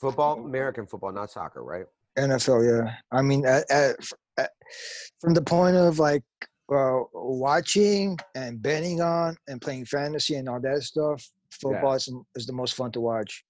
[0.00, 1.86] Football, American football, not soccer, right?
[2.16, 2.94] NFL, yeah.
[3.12, 3.96] I mean, at, at,
[4.38, 4.50] at,
[5.20, 6.22] from the point of like
[6.72, 12.46] uh, watching and betting on and playing fantasy and all that stuff, football is, is
[12.46, 13.44] the most fun to watch.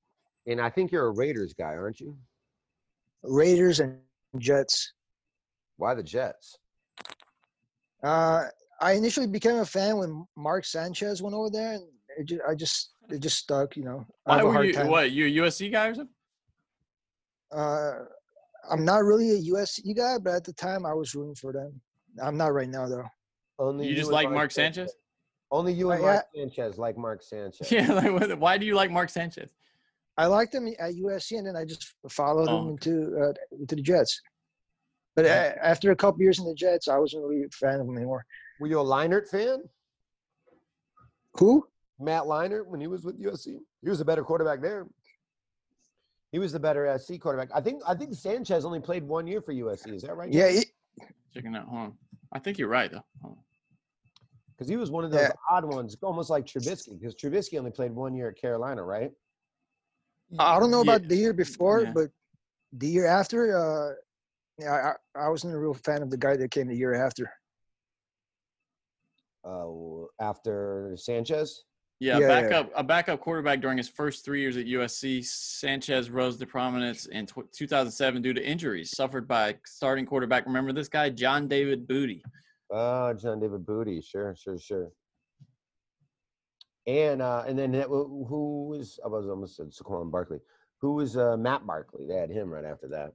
[0.46, 2.16] And I think you're a Raiders guy, aren't you?
[3.22, 3.98] Raiders and
[4.38, 4.92] Jets.
[5.76, 6.59] Why the Jets?
[8.03, 8.44] Uh,
[8.80, 11.82] I initially became a fan when Mark Sanchez went over there, and
[12.16, 13.76] it just, I just it just stuck.
[13.76, 14.72] You know, Why were you?
[14.72, 16.14] time- What you a USC guy or something?
[17.53, 18.05] Uh,
[18.70, 21.80] I'm not really a USC guy, but at the time I was rooting for them.
[22.22, 23.05] I'm not right now though.
[23.59, 24.94] Only You just like Mark Sanchez?
[25.51, 27.70] Only you and Uh, Mark Sanchez like Mark Sanchez.
[27.72, 27.92] Yeah.
[27.92, 29.53] Like, why do you like Mark Sanchez?
[30.16, 33.74] I liked him at USC, and then I just followed Oh, him into uh, into
[33.76, 34.20] the Jets.
[35.16, 37.86] But a after a couple years in the Jets, I wasn't really a fan of
[37.88, 38.24] him anymore.
[38.61, 39.62] Were you a Leinart fan?
[41.38, 41.66] Who?
[41.98, 43.57] Matt Leinart when he was with USC.
[43.82, 44.86] He was a better quarterback there.
[46.32, 47.48] He was the better SC quarterback.
[47.55, 47.82] I think.
[47.86, 49.94] I think Sanchez only played one year for USC.
[49.94, 50.32] Is that right?
[50.32, 50.64] Yeah, he,
[51.34, 51.66] Checking out.
[51.66, 51.92] Hold on.
[52.32, 53.05] I think you're right though.
[54.61, 54.66] Hold on.
[54.66, 55.32] because he was one of those Yeah.
[55.50, 56.98] odd ones, almost like Trubisky.
[56.98, 59.11] Because Trubisky only played one year at Carolina, right?
[60.38, 60.94] I don't know Yeah.
[60.94, 61.92] about the year before, Yeah.
[61.92, 62.11] but
[62.72, 63.94] the year after, uh,
[64.58, 67.30] yeah, I, I wasn't a real fan of the guy that came the year after.
[69.44, 71.64] Uh, after Sanchez.
[71.98, 72.40] Yeah, Yeah, yeah.
[72.42, 75.22] backup a backup quarterback during his first three years at USC.
[75.22, 80.46] Sanchez rose to prominence in tw 2007 due to injuries suffered by starting quarterback.
[80.46, 82.22] Remember this guy, John David Booty.
[82.70, 84.00] Oh, John David Booty.
[84.00, 84.90] Sure, sure, sure.
[86.86, 90.38] And uh, and then that, who who was I was almost said Saquon Barkley.
[90.80, 92.06] Who was uh, Matt Barkley?
[92.08, 93.12] They had him right after that.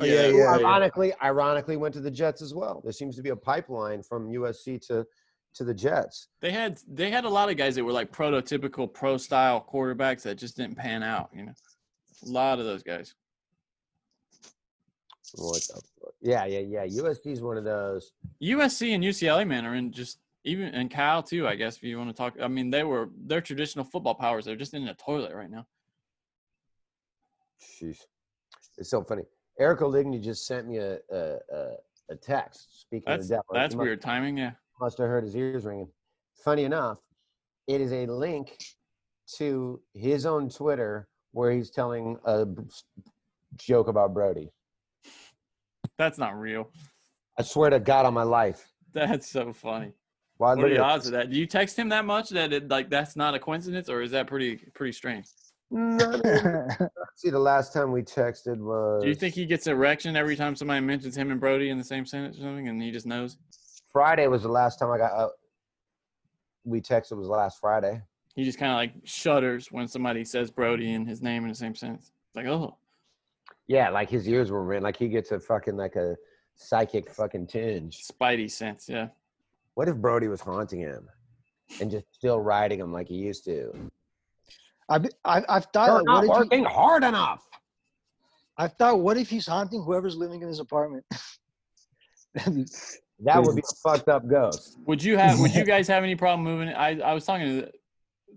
[0.00, 0.54] Oh, yeah, Who yeah.
[0.54, 2.80] Ironically, ironically went to the Jets as well.
[2.84, 5.06] There seems to be a pipeline from USC to
[5.54, 6.28] to the Jets.
[6.40, 10.22] They had they had a lot of guys that were like prototypical pro style quarterbacks
[10.22, 11.30] that just didn't pan out.
[11.34, 11.52] You know,
[12.24, 13.14] a lot of those guys.
[15.34, 15.80] What the?
[16.28, 16.84] Yeah, yeah, yeah.
[16.86, 18.12] USC is one of those.
[18.42, 21.48] USC and UCLA man are in just even and Cal too.
[21.48, 24.44] I guess if you want to talk, I mean they were they're traditional football powers.
[24.44, 25.66] They're just in the toilet right now.
[27.62, 28.02] Sheesh.
[28.76, 29.22] It's so funny.
[29.58, 31.70] Eric Oligny just sent me a a, a,
[32.10, 32.82] a text.
[32.82, 34.36] Speaking That's of the devil, that's must- weird timing.
[34.36, 34.50] Yeah.
[34.82, 35.88] Must have heard his ears ringing.
[36.44, 36.98] Funny enough,
[37.66, 38.58] it is a link
[39.38, 42.46] to his own Twitter where he's telling a
[43.56, 44.50] joke about Brody.
[45.98, 46.70] That's not real.
[47.36, 48.68] I swear to God on my life.
[48.94, 49.92] That's so funny.
[50.38, 51.30] Why What are the odds of that?
[51.30, 54.12] Do you text him that much that it like that's not a coincidence, or is
[54.12, 55.26] that pretty pretty strange?
[57.16, 60.56] See, the last time we texted was Do you think he gets erection every time
[60.56, 63.36] somebody mentions him and Brody in the same sentence or something, and he just knows?
[63.92, 65.12] Friday was the last time I got.
[65.12, 65.28] Uh,
[66.64, 68.00] we texted was last Friday.
[68.36, 71.54] He just kind of like shudders when somebody says Brody and his name in the
[71.54, 72.12] same sentence.
[72.28, 72.76] It's like, oh,
[73.68, 74.82] Yeah, like his ears were ringing.
[74.82, 76.16] Like he gets a fucking like a
[76.56, 78.02] psychic fucking tinge.
[78.06, 79.08] Spidey sense, yeah.
[79.74, 81.08] What if Brody was haunting him
[81.80, 83.72] and just still riding him like he used to?
[84.88, 87.44] I've I've, I've thought You're not what if he- working hard enough.
[88.56, 91.04] I've thought, what if he's haunting whoever's living in his apartment?
[93.20, 94.78] That would be a fucked up ghost.
[94.86, 95.40] Would you have?
[95.40, 96.68] Would you guys have any problem moving?
[96.68, 97.72] I I was talking to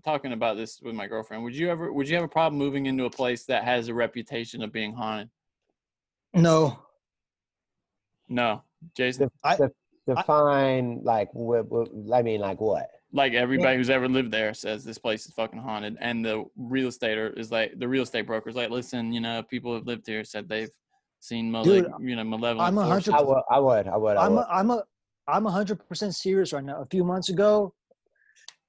[0.04, 1.42] talking about this with my girlfriend.
[1.44, 1.92] Would you ever?
[1.92, 4.92] Would you have a problem moving into a place that has a reputation of being
[4.94, 5.28] haunted?
[6.34, 6.78] no,
[8.28, 8.62] No,
[8.96, 9.30] Jason.
[9.44, 9.58] I,
[10.06, 11.88] Define like what, what?
[12.12, 12.88] I mean, like what?
[13.14, 16.88] like everybody who's ever lived there says this place is fucking haunted and the real
[16.88, 20.24] estater is like the real estate broker's like listen you know people have lived here
[20.24, 20.70] said they've
[21.20, 23.12] seen male- Dude, you know malevolent I'm a forces.
[23.12, 23.42] hundred- I would.
[23.50, 23.86] I would.
[23.86, 24.16] I would.
[24.16, 24.40] I I'm would.
[24.40, 24.82] a, I'm a
[25.28, 26.80] I'm a hundred percent serious right now.
[26.80, 27.74] A few months ago,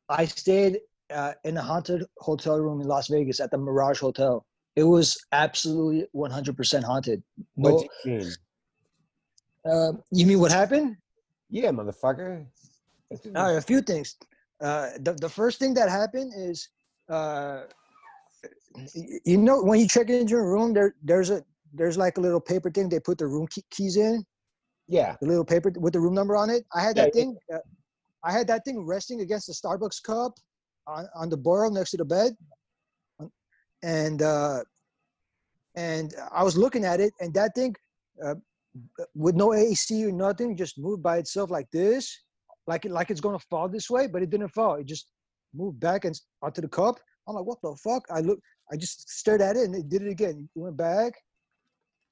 [0.09, 0.79] I stayed
[1.13, 4.45] uh, in a haunted hotel room in Las Vegas at the Mirage Hotel.
[4.75, 7.23] It was absolutely 100% haunted.
[7.55, 8.31] What No, you mean?
[9.71, 10.97] uh, you mean what happened?
[11.49, 12.45] Yeah, motherfucker.
[13.35, 14.15] All right, a few things.
[14.59, 16.67] Uh, the the first thing that happened is,
[17.09, 17.63] uh,
[19.25, 22.39] you know, when you check into your room, there there's a there's like a little
[22.39, 24.25] paper thing they put the room key, keys in.
[24.87, 25.15] Yeah.
[25.21, 26.65] The little paper with the room number on it.
[26.73, 27.21] I had that yeah.
[27.21, 27.37] thing.
[27.53, 27.59] Uh,
[28.23, 30.33] I had that thing resting against the Starbucks cup
[30.87, 32.33] on, on the bureau next to the bed,
[33.83, 34.59] and uh,
[35.75, 37.75] and I was looking at it, and that thing,
[38.23, 38.35] uh,
[39.15, 42.23] with no AC or nothing, just moved by itself like this,
[42.67, 44.75] like it like it's gonna fall this way, but it didn't fall.
[44.75, 45.07] It just
[45.53, 46.99] moved back and onto the cup.
[47.27, 48.03] I'm like, what the fuck?
[48.09, 48.39] I look,
[48.71, 50.49] I just stared at it and it did it again.
[50.55, 51.13] It went back,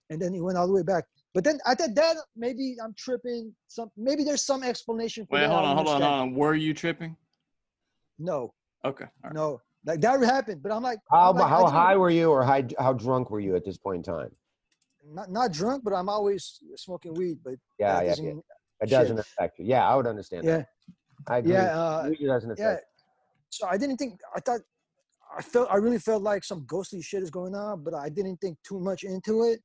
[0.10, 1.06] and then it went all the way back.
[1.34, 3.53] But then I thought that maybe I'm tripping.
[3.68, 5.52] Some maybe there's some explanation for Wait, that.
[5.52, 6.35] I hold on, hold on, hold on.
[6.35, 7.15] Were you tripping?
[8.19, 8.53] No,
[8.84, 9.06] Okay.
[9.06, 9.34] all right.
[9.34, 10.62] no, like that happened.
[10.64, 13.40] But I'm like, How I'm like, how high were you, or how how drunk were
[13.40, 14.32] you at this point in time?
[15.06, 17.40] Not not drunk, but I'm always smoking weed.
[17.44, 18.32] But Yeah, that yeah, doesn't yeah.
[18.34, 18.41] mean
[18.82, 18.98] It shit.
[18.99, 19.66] doesn't affect you.
[19.66, 20.58] Yeah, I would understand Yeah.
[20.58, 20.68] that.
[21.28, 21.53] I agree.
[21.53, 22.72] Yeah, uh, Weed doesn't yeah.
[22.72, 22.86] affect.
[23.49, 24.20] So I didn't think.
[24.36, 24.62] I thought.
[25.38, 25.70] I felt.
[25.72, 28.80] I really felt like some ghostly shit is going on, but I didn't think too
[28.80, 29.62] much into it.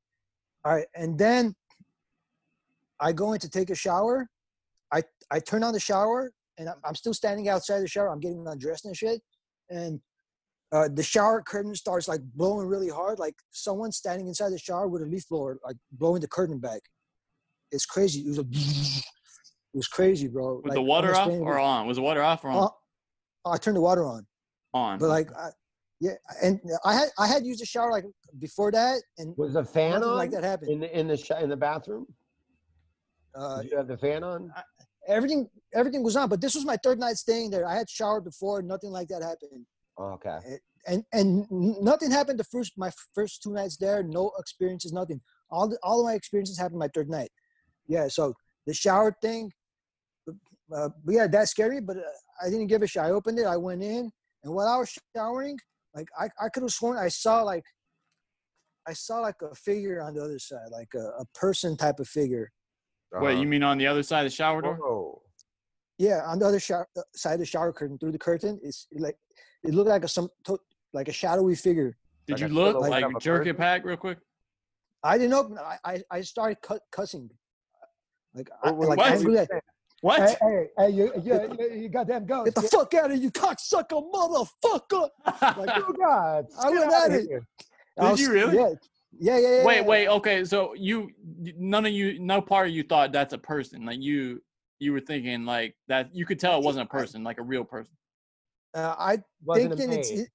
[0.65, 1.55] All right, and then
[3.01, 4.29] I go in to take a shower.
[4.93, 8.09] I I turn on the shower, and I'm, I'm still standing outside the shower.
[8.11, 9.21] I'm getting undressed and shit,
[9.71, 10.01] and
[10.73, 14.89] uh, the shower curtain starts like blowing really hard, like someone standing inside the shower
[14.89, 16.81] with a leaf blower, like blowing the curtain back.
[17.73, 18.21] It's crazy.
[18.21, 18.45] It was a.
[19.75, 20.55] It was crazy, bro.
[20.55, 21.49] Was Like, the water off unexplainable.
[21.53, 21.87] or on?
[21.87, 22.71] Was the water off or on?
[23.45, 24.27] Uh, I turned the water on.
[24.73, 24.99] on.
[24.99, 25.51] But like, I,
[26.01, 26.13] yeah,
[26.43, 28.05] and I had I had used the shower like
[28.39, 30.71] before that, and Was the fan on like that happened.
[30.71, 32.07] in the in the sh- in the bathroom?
[33.35, 34.51] Uh, Did you have the fan on?
[35.07, 37.67] Everything everything was on, but this was my third night staying there.
[37.67, 39.67] I had showered before, nothing like that happened,
[39.99, 40.39] okay.
[40.87, 44.03] and and nothing happened the first my first two nights there.
[44.03, 45.21] No experiences, nothing.
[45.51, 47.31] All the, all of my experiences happened my third night.
[47.87, 48.35] Yeah, so
[48.67, 49.53] the shower thing,
[50.29, 51.81] uh, but yeah, that's scary.
[51.81, 53.03] But uh, I didn't give a shit.
[53.03, 53.47] I opened it.
[53.47, 54.11] I went in,
[54.45, 55.59] and while I was showering,
[55.95, 57.65] like I, I could have sworn I saw like
[58.87, 62.09] I saw like a figure on the other side, like a, a person type of
[62.09, 62.51] figure.
[63.13, 63.41] Wait, Uh-huh.
[63.43, 64.79] you mean on the other side of the shower door?
[64.83, 65.23] Oh.
[65.99, 68.87] Yeah, on the other shower, uh, side of the shower curtain, through the curtain, it's
[68.93, 69.17] like
[69.63, 70.61] it looked like a some to-
[70.93, 71.97] like a shadowy figure.
[72.27, 74.19] Did Like you look silhouette like of jerk it back real quick?
[75.03, 75.59] I didn't open.
[75.59, 77.31] I I, I started cut, cussing,
[78.35, 79.13] like I, What- like what?
[79.13, 79.35] angry.
[79.37, 79.49] Like,
[80.03, 80.21] What?
[80.21, 82.45] Hey, hey, hey, you, you, you, you goddamn ghost.
[82.47, 85.09] Get the fuck out of you, cocksucker, motherfucker!
[85.57, 86.47] Like, Oh, God.
[86.61, 87.29] I Get went at it.
[87.29, 87.43] Did
[87.99, 88.57] was- you really?
[88.57, 88.75] Yeah,
[89.19, 89.57] yeah, yeah.
[89.59, 89.83] yeah Wait, yeah.
[89.83, 90.09] wait.
[90.09, 91.11] Okay, so you,
[91.59, 93.85] none of you, no part of you thought that's a person.
[93.85, 94.43] Like you,
[94.79, 96.15] you were thinking like that.
[96.15, 97.95] You could tell it wasn't a person, like a real person.
[98.75, 100.31] Uh, I Wasn't thinking it's.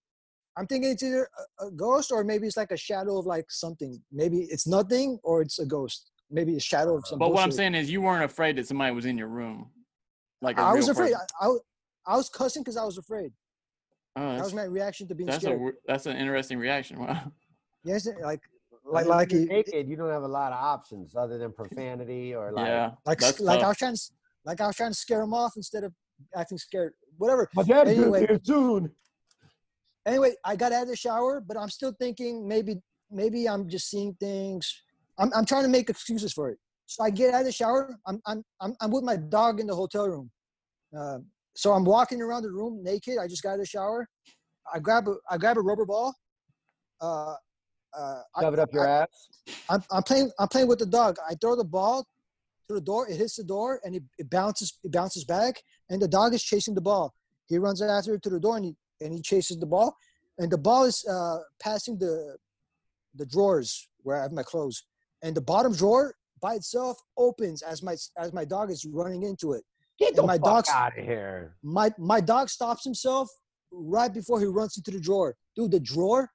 [0.58, 1.30] I'm thinking it's either
[1.60, 4.02] a, a ghost or maybe it's like a shadow of like something.
[4.12, 6.12] Maybe it's nothing or it's a ghost.
[6.30, 7.20] Maybe a shadow of something.
[7.20, 9.70] But what I'm saying is, you weren't afraid that somebody was in your room,
[10.41, 11.14] like a I real was afraid.
[11.14, 11.28] person.
[11.40, 11.62] I, I, was-
[12.08, 13.32] I was cussing because I was afraid.
[14.16, 15.60] Oh, That that's, was my reaction to being that's a scared.
[15.60, 16.99] wor- that's an interesting reaction.
[16.99, 17.32] Wow.
[17.84, 18.51] Yes, like I
[18.91, 22.35] like like you're it- naked, you don't have a lot of options other than profanity
[22.35, 22.68] or like.
[22.68, 22.91] yeah.
[23.05, 24.01] like that's like I was trying to
[24.45, 25.93] like I was trying to scare him off instead of
[26.35, 26.93] acting scared.
[27.18, 27.49] Whatever.
[27.55, 28.19] My dad's Anyway.
[28.27, 28.91] here soon.
[30.05, 32.81] Anyway, I got out of the shower, but I'm still thinking maybe
[33.11, 34.73] maybe I'm just seeing things.
[35.18, 36.57] I'm I'm trying to make excuses for it.
[36.88, 37.95] So I get out of the shower.
[38.07, 40.31] I'm I'm I'm, I'm with my dog in the hotel room.
[40.97, 41.19] Uh,
[41.55, 43.18] so I'm walking around the room naked.
[43.18, 44.07] I just got out of the shower.
[44.73, 46.13] I grab a I grab a rubber ball.
[46.99, 47.35] Uh,
[47.97, 49.27] uh, Shove it up your I- ass.
[49.69, 51.18] I'm, I'm playing I'm playing with the dog.
[51.30, 52.05] I throw the ball
[52.68, 53.09] to the door.
[53.09, 55.55] It hits the door and it, it bounces it bounces back.
[55.89, 57.13] And the dog is chasing the ball.
[57.47, 59.95] He runs after it to the door and he and he chases the ball.
[60.38, 62.38] And the ball is uh, passing the
[63.15, 64.84] the drawers where I have my clothes.
[65.22, 69.53] And the bottom drawer by itself opens as my as my dog is running into
[69.53, 69.63] it.
[69.99, 71.55] Get And the my fuck dog's- out of here.
[71.63, 73.30] My my dog stops himself
[73.72, 75.35] right before he runs into the drawer.
[75.55, 76.30] Dude, the drawer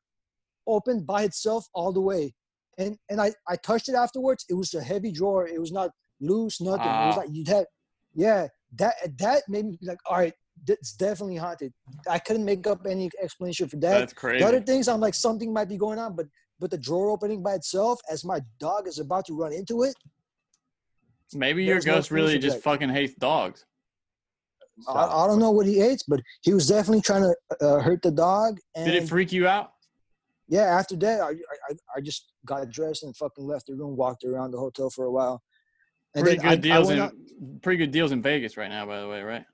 [0.66, 2.34] opened by itself all the way.
[2.78, 4.44] And and I, I touched it afterwards.
[4.48, 5.46] It was a heavy drawer.
[5.46, 5.90] It was not
[6.20, 6.86] loose, nothing.
[6.86, 7.66] It was like you'd have
[8.14, 10.32] yeah, that that made me be like, all right,
[10.66, 11.72] that's definitely haunted.
[12.08, 14.00] I couldn't make up any explanation for that.
[14.00, 14.42] That's crazy.
[14.42, 16.26] The other things I'm like something might be going on, but
[16.58, 19.94] but the drawer opening by itself as my dog is about to run into it,
[21.34, 22.62] Maybe your there's no ghost really just that.
[22.62, 23.64] fucking hates dogs.
[24.88, 27.34] I, I don't know what he hates, but he was definitely trying to
[27.66, 28.58] uh, hurt the dog.
[28.74, 29.72] And Did it freak you out?
[30.48, 34.24] Yeah, after that, I, I I just got dressed and fucking left the room, walked
[34.24, 35.42] around the hotel for a while.
[36.14, 38.86] And Pretty good I deals went in on- pretty good deals in Vegas right now,
[38.86, 39.44] by the way, right?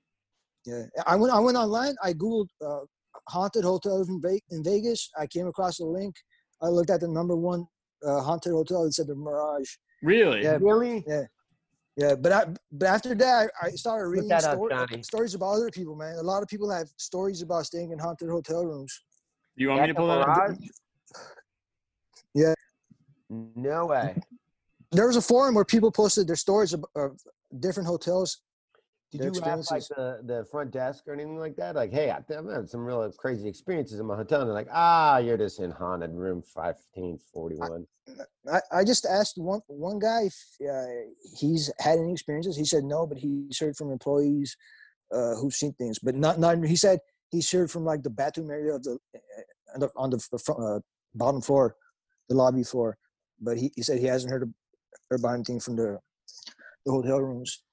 [0.65, 1.33] Yeah, I went.
[1.33, 1.95] I went online.
[2.01, 2.79] I googled uh,
[3.27, 5.09] haunted hotels in, Ve- in Vegas.
[5.17, 6.15] I came across a link.
[6.61, 7.65] I looked at the number one
[8.05, 8.85] uh, haunted hotel.
[8.85, 9.69] It said the Mirage.
[10.01, 10.41] Really?
[10.43, 11.03] Yeah, Really?
[11.05, 11.23] yeah,
[11.97, 12.15] yeah.
[12.15, 14.59] But I, but after that, I, I started reading that up,
[15.03, 15.95] stories about other people.
[15.97, 19.03] Man, a lot of people have stories about staying in haunted hotel rooms.
[19.57, 20.55] You want me to pull that up?
[22.33, 22.53] Yeah,
[23.29, 24.15] No way.
[24.91, 27.19] there was a forum where people posted their stories of, of
[27.59, 28.41] different hotels
[29.11, 31.75] Did you ask like the, the front desk or anything like that?
[31.75, 34.41] Like, hey, I've had some real crazy experiences in my hotel.
[34.41, 37.85] And they're like, ah, you're just in haunted room 1541.
[38.51, 40.35] I, I just asked one one guy if
[40.67, 40.85] uh,
[41.37, 42.57] he's had any experiences.
[42.57, 44.57] He said no, but he's heard from employees
[45.11, 45.99] uh, who've seen things.
[45.99, 46.63] But not not.
[46.65, 46.99] He said
[47.29, 50.61] he's heard from like the bathroom area of the uh, on the, on the front,
[50.61, 50.79] uh,
[51.15, 51.75] bottom floor,
[52.29, 52.97] the lobby floor.
[53.41, 54.53] But he, he said he hasn't heard,
[55.09, 55.99] heard about anything from the
[56.85, 57.63] the hotel rooms.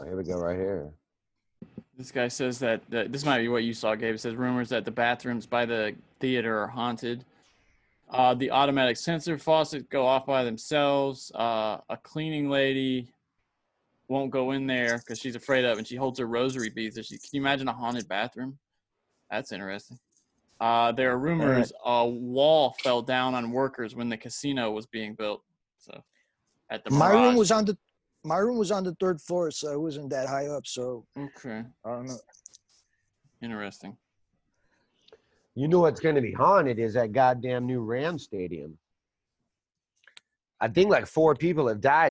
[0.00, 0.92] Oh, here we go, right here.
[1.96, 4.14] This guy says that, that this might be what you saw, Gabe.
[4.14, 7.24] It says rumors that the bathrooms by the theater are haunted.
[8.08, 11.32] Uh, the automatic sensor faucets go off by themselves.
[11.34, 13.12] Uh, a cleaning lady
[14.06, 16.94] won't go in there because she's afraid of, and she holds her rosary beads.
[17.04, 18.58] She, can you imagine a haunted bathroom?
[19.30, 19.98] That's interesting.
[20.60, 25.14] Uh, there are rumors a wall fell down on workers when the casino was being
[25.14, 25.42] built.
[25.78, 26.02] So,
[26.70, 27.78] at the My room was on the
[28.24, 30.66] my room was on the third floor, so it wasn't that high up.
[30.66, 32.18] So okay, I don't know.
[33.42, 33.96] Interesting.
[35.54, 38.78] You know what's going to be haunted is that goddamn new Ram Stadium.
[40.60, 42.10] I think like four people have died.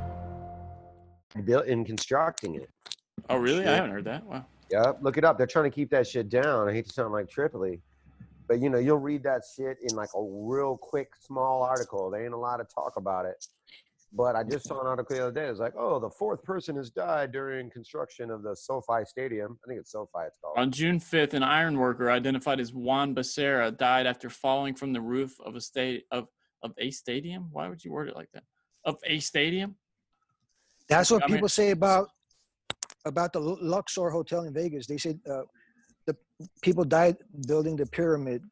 [1.45, 2.69] built in constructing it.
[3.29, 3.65] Oh, really?
[3.67, 4.25] I haven't heard that.
[4.25, 4.45] Wow.
[4.69, 5.37] Yeah, look it up.
[5.37, 6.69] They're trying to keep that shit down.
[6.69, 7.81] I hate to sound like Tripoli,
[8.47, 12.09] but you know, you'll read that shit in like a real quick, small article.
[12.09, 13.45] There ain't a lot of talk about it.
[14.13, 15.45] But I just saw an article the other day.
[15.45, 19.57] It's like, oh, the fourth person has died during construction of the SoFi Stadium.
[19.63, 20.25] I think it's SoFi.
[20.27, 20.57] It's called.
[20.57, 24.99] On June 5th, an iron worker identified as Juan Becerra died after falling from the
[24.99, 26.27] roof of a state of
[26.63, 27.49] of a stadium.
[27.51, 28.43] Why would you word it like that?
[28.85, 29.75] Of a stadium?
[30.91, 32.09] That's what I mean- people say about
[33.05, 34.85] about the Luxor Hotel in Vegas.
[34.85, 35.41] They say uh,
[36.05, 36.15] the
[36.61, 38.43] people died building the pyramid,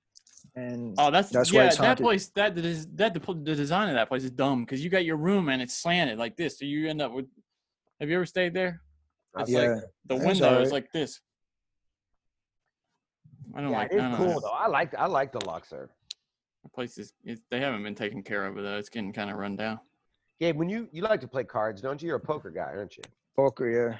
[0.55, 1.67] and Oh, that's, that's why yeah.
[1.67, 2.61] it's That place, that the,
[2.95, 5.61] that the, the design of that place is dumb because you got your room and
[5.61, 7.25] it's slanted like this, so you end up with.
[7.99, 8.81] Have you ever stayed there?
[9.37, 9.69] It's Yeah, like
[10.05, 11.19] the that's window is like this.
[13.53, 13.91] I don't Yeah, like.
[13.91, 14.39] it I is don't cool know.
[14.39, 14.51] though.
[14.51, 15.89] I like I like the Luxor.
[16.63, 17.13] The place is.
[17.23, 18.77] It, they haven't been taken care of though.
[18.77, 19.79] It's getting kind of run down.
[20.39, 22.07] Gabe, when you you like to play cards, don't you?
[22.07, 23.03] You're a poker guy, aren't you?
[23.39, 23.69] poker.
[23.69, 23.97] Yeah.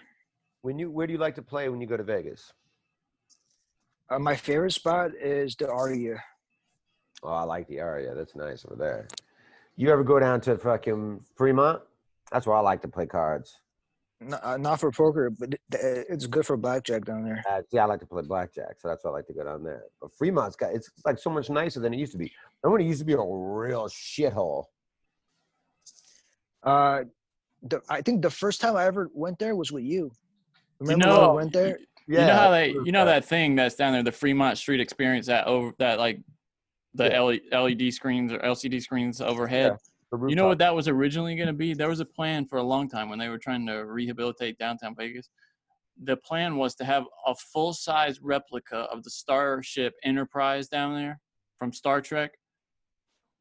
[0.61, 2.51] When you where do you like to play when you go to Vegas?
[4.09, 6.21] Uh, my favorite spot is the Aria.
[7.23, 8.13] Oh, I like the area.
[8.15, 9.07] That's nice over there.
[9.75, 11.81] You ever go down to fucking Fremont?
[12.31, 13.59] That's where I like to play cards.
[14.21, 17.41] Not, uh, not for poker, but it, it's good for blackjack down there.
[17.49, 19.63] Uh, yeah, I like to play blackjack, so that's why I like to go down
[19.63, 19.83] there.
[20.01, 22.31] But Fremont's got it's like so much nicer than it used to be.
[22.61, 24.65] Remember when it used to be a real shithole?
[26.63, 27.01] Uh,
[27.63, 30.11] the, I think the first time I ever went there was with you.
[30.81, 31.79] You Remember when know, I went there?
[32.07, 35.27] you know how they, you know that thing that's down there, the Fremont Street Experience,
[35.27, 36.21] that over that like
[36.95, 37.09] the
[37.51, 37.59] Yeah.
[37.59, 39.77] LED screens or LCD screens overhead.
[40.11, 41.73] the You know what that was originally going to be?
[41.73, 44.95] There was a plan for a long time when they were trying to rehabilitate downtown
[44.95, 45.29] Vegas.
[46.03, 51.19] The plan was to have a full size replica of the Starship Enterprise down there
[51.59, 52.31] from Star Trek.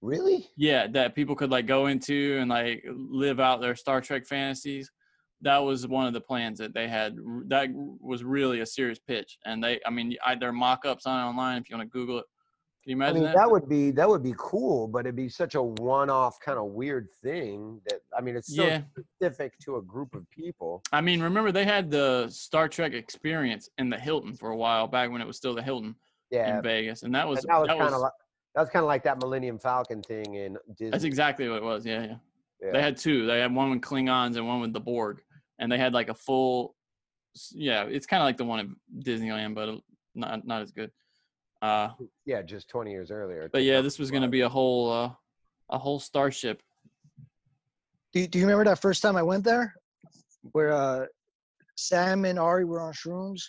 [0.00, 0.48] Really?
[0.56, 4.90] Yeah, that people could like go into and like live out their Star Trek fantasies.
[5.40, 7.16] That was one of the plans that they had.
[7.46, 11.20] That was really a serious pitch, and they, I mean, I, there are mock-ups on
[11.20, 12.24] it online if you want to Google it.
[12.82, 13.16] Can you imagine?
[13.16, 13.36] I mean, that?
[13.36, 16.66] that would be that would be cool, but it'd be such a one-off kind of
[16.66, 18.82] weird thing that I mean, it's so Yeah.
[19.20, 20.82] specific to a group of people.
[20.92, 24.86] I mean, remember they had the Star Trek experience in the Hilton for a while
[24.88, 25.94] back when it was still the Hilton
[26.30, 26.56] Yeah.
[26.56, 28.12] in Vegas, and that was And that was that kind was of like
[28.59, 30.90] that was kind of like that Millennium Falcon thing in Disney.
[30.90, 31.86] that's exactly what it was.
[31.86, 32.14] Yeah, yeah.
[32.60, 32.72] Yeah.
[32.72, 33.24] They had two.
[33.24, 35.22] They had one with Klingons and one with the Borg,
[35.60, 36.74] and they had like a full.
[37.52, 38.66] Yeah, it's kind of like the one at
[39.05, 39.78] Disneyland, but
[40.16, 40.90] not not as good.
[41.62, 41.90] Uh,
[42.24, 43.48] yeah, just 20 years earlier.
[43.52, 45.10] but yeah, this was gonna be a whole uh,
[45.70, 46.60] a whole starship.
[48.12, 49.72] Do, do you remember that first time I went there,
[50.51, 51.06] where uh,
[51.76, 53.40] Sam and Ari were on shrooms?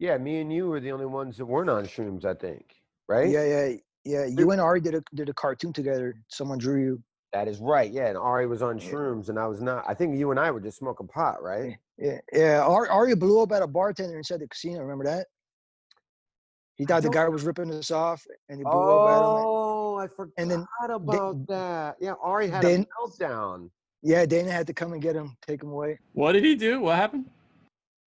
[0.00, 2.74] Yeah, me and you were the only ones that weren't on shrooms, I think.
[3.08, 3.30] Right?
[3.30, 3.76] Yeah, yeah,
[4.08, 4.24] yeah.
[4.26, 6.14] You and Ari did a did a cartoon together.
[6.28, 7.02] Someone drew you.
[7.32, 7.90] That is right.
[7.92, 9.84] Yeah, and Ari was on shrooms, and I was not.
[9.86, 11.76] I think you and I were just smoking pot, right?
[11.98, 12.62] Yeah, yeah.
[12.62, 14.80] Ari, Ari blew up at a bartender inside the casino.
[14.80, 15.26] Remember that?
[16.76, 19.24] He thought the guy was ripping us off, and he blew up at him.
[19.24, 21.96] Oh, I forgot And then about that.
[22.00, 23.68] Yeah, Ari had then- a meltdown.
[24.00, 25.98] Yeah, Dana had to come and get him, take him away.
[26.12, 26.80] What did he do?
[26.80, 27.28] What happened?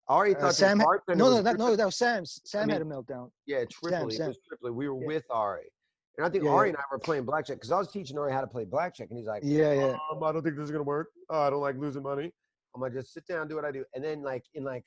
[0.08, 2.26] Ari Uh, thought Sam, the had- bartender no, no, that, no, that was Sam.
[2.26, 3.30] Sam had a meltdown.
[3.46, 4.16] Yeah, Tripoli.
[4.16, 4.28] It Sam.
[4.30, 4.72] was Tripoli.
[4.72, 5.08] We were Yeah.
[5.08, 5.72] with Ari.
[6.18, 8.32] And I think Yeah, Ari and I were playing blackjack because I was teaching Ari
[8.32, 9.10] how to play blackjack.
[9.10, 9.98] And he's like, Yeah, yeah.
[10.12, 11.10] Um, I don't think this is going to work.
[11.30, 12.32] Oh, I don't like losing money.
[12.76, 13.86] I'm to just sit down, do what I do.
[13.94, 14.84] And then, like, in like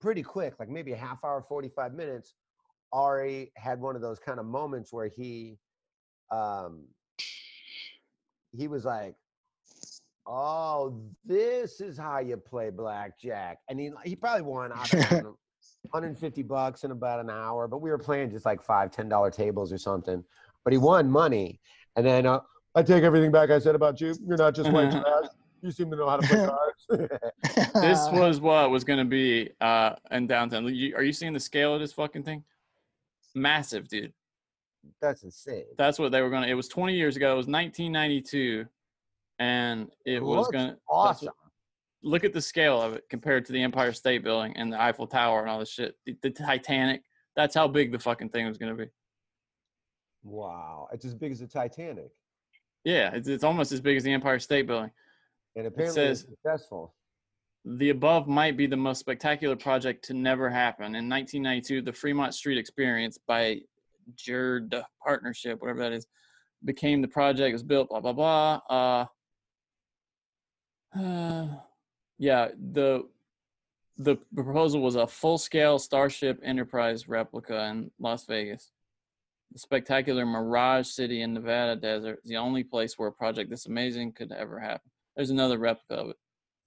[0.00, 2.34] pretty quick, like maybe a half hour, 45 minutes,
[2.92, 5.58] Ari had one of those kind of moments where he,
[6.30, 6.84] um,
[8.56, 9.14] he was like,
[10.26, 13.58] oh, this is how you play blackjack.
[13.68, 15.36] And he, he probably won, I don't know,
[15.92, 19.30] 150 bucks in about an hour, but we were playing just like five, ten dollar
[19.30, 20.22] tables or something.
[20.64, 21.60] But he won money,
[21.96, 22.40] and then uh,
[22.74, 24.14] I take everything back I said about you.
[24.26, 25.30] You're not just white trash.
[25.62, 27.10] You seem to know how to play cards.
[27.74, 30.66] This was what was gonna be uh, in downtown.
[30.66, 32.44] Are you seeing the scale of this fucking thing?
[33.34, 34.12] Massive, dude.
[35.00, 35.64] That's insane.
[35.76, 36.46] That's what they were gonna.
[36.46, 37.32] It was 20 years ago.
[37.32, 38.66] It was 1992,
[39.38, 40.76] and it was gonna.
[40.88, 41.30] awesome.
[42.06, 45.08] Look at the scale of it compared to the Empire State Building and the Eiffel
[45.08, 45.96] Tower and all this shit.
[46.06, 47.02] The, the Titanic.
[47.34, 48.86] That's how big the fucking thing was gonna be.
[50.22, 52.10] Wow, it's as big as the Titanic,
[52.84, 54.90] Yeah, it's, it's almost as big as the Empire State Building.
[55.56, 56.94] and apparently it's says- successful.
[57.64, 60.94] The above might be the most spectacular project to never happen.
[60.94, 63.60] In 1992, the Fremont Street Experience by
[64.14, 66.06] Jerde Partnership, whatever that is,
[66.64, 67.48] became the project.
[67.48, 67.88] It was built.
[67.88, 68.60] Blah blah blah.
[68.70, 69.06] Uh,
[71.00, 71.46] uh,
[72.18, 73.04] yeah, the
[73.98, 78.72] the proposal was a full-scale Starship Enterprise replica in Las Vegas.
[79.52, 83.64] The spectacular Mirage City in Nevada desert is the only place where a project this
[83.66, 84.90] amazing could ever happen.
[85.16, 86.16] There's another replica of it.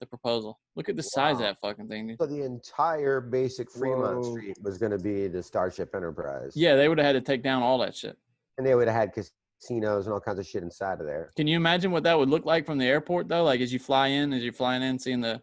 [0.00, 0.58] The proposal.
[0.76, 2.18] Look at the size of that fucking thing, dude.
[2.18, 4.32] So the entire basic Fremont Whoa.
[4.32, 6.52] Street was going to be the Starship Enterprise.
[6.56, 8.16] Yeah, they would have had to take down all that shit.
[8.56, 9.12] and they would have had
[9.60, 11.30] casinos and all kinds of shit inside of there.
[11.36, 13.44] Can you imagine what that would look like from the airport though?
[13.44, 15.40] Like as you fly in, as you're flying in, seeing the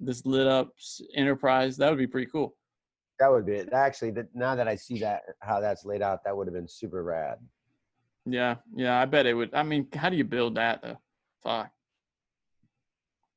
[0.00, 0.72] this lit up
[1.14, 2.54] Enterprise, that would be pretty cool.
[3.18, 3.72] That would be it.
[3.72, 6.68] Actually, that, now that I see that how that's laid out, that would have been
[6.68, 7.38] super rad.
[8.24, 9.52] Yeah, yeah, I bet it would.
[9.54, 10.98] I mean, how do you build that though?
[11.42, 11.70] Fuck.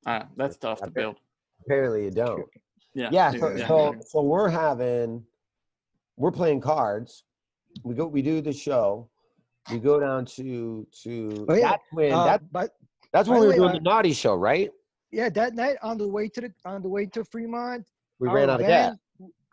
[0.05, 1.17] Ah, that's tough to build.
[1.65, 2.45] Apparently, you don't.
[2.93, 3.09] Yeah.
[3.11, 3.31] Yeah.
[3.31, 3.67] So, yeah.
[3.67, 5.23] so, so we're having,
[6.17, 7.23] we're playing cards.
[7.83, 9.09] We go, we do the show.
[9.69, 11.45] We go down to to.
[11.49, 11.69] Oh, yeah.
[11.71, 12.71] That's when Uh, that, but
[13.13, 14.71] that's when we were way, doing uh, the naughty show, right?
[15.11, 17.85] yeah, that night on the way to the on the way to Fremont,
[18.19, 18.95] We ran out of gas.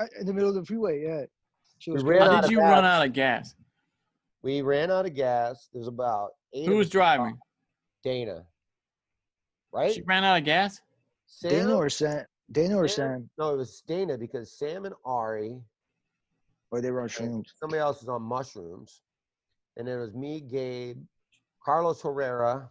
[0.01, 1.03] uh, in the middle of the freeway.
[1.03, 1.25] Yeah.
[1.79, 2.31] She We was ran crazy.
[2.31, 2.85] How out did of you run gas.
[3.01, 3.55] out of gas?
[4.43, 5.69] We ran out of gas.
[5.73, 6.67] There's about eight.
[6.67, 7.37] Who was driving?
[8.03, 8.45] Dana.
[9.73, 9.93] Right?
[9.93, 10.81] She ran out of gas.
[11.27, 12.25] Sam, Dana or Sam?
[12.51, 13.29] Dana or Sam?
[13.37, 15.61] No, it was Dana because Sam and Ari,
[16.71, 17.45] Or they were on and shrooms.
[17.61, 19.03] somebody else was on mushrooms,
[19.79, 20.99] and then it was me, Gabe,
[21.65, 22.69] Carlos Herrera,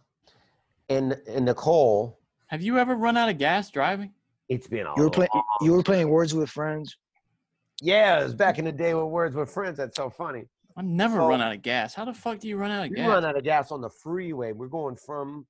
[0.88, 2.20] and and Nicole.
[2.48, 4.12] Have you ever run out of gas driving?
[4.48, 5.28] It's been a You were playing.
[5.34, 6.96] long- You were playing Words with Friends.
[7.80, 9.76] Yeah, it was back in the day with Words with Friends.
[9.76, 10.48] That's so funny.
[10.76, 11.94] I've never So- run out of gas.
[11.94, 13.06] How the fuck do you run out of gas?
[13.06, 14.52] We run out of gas on the freeway.
[14.52, 15.46] We're going from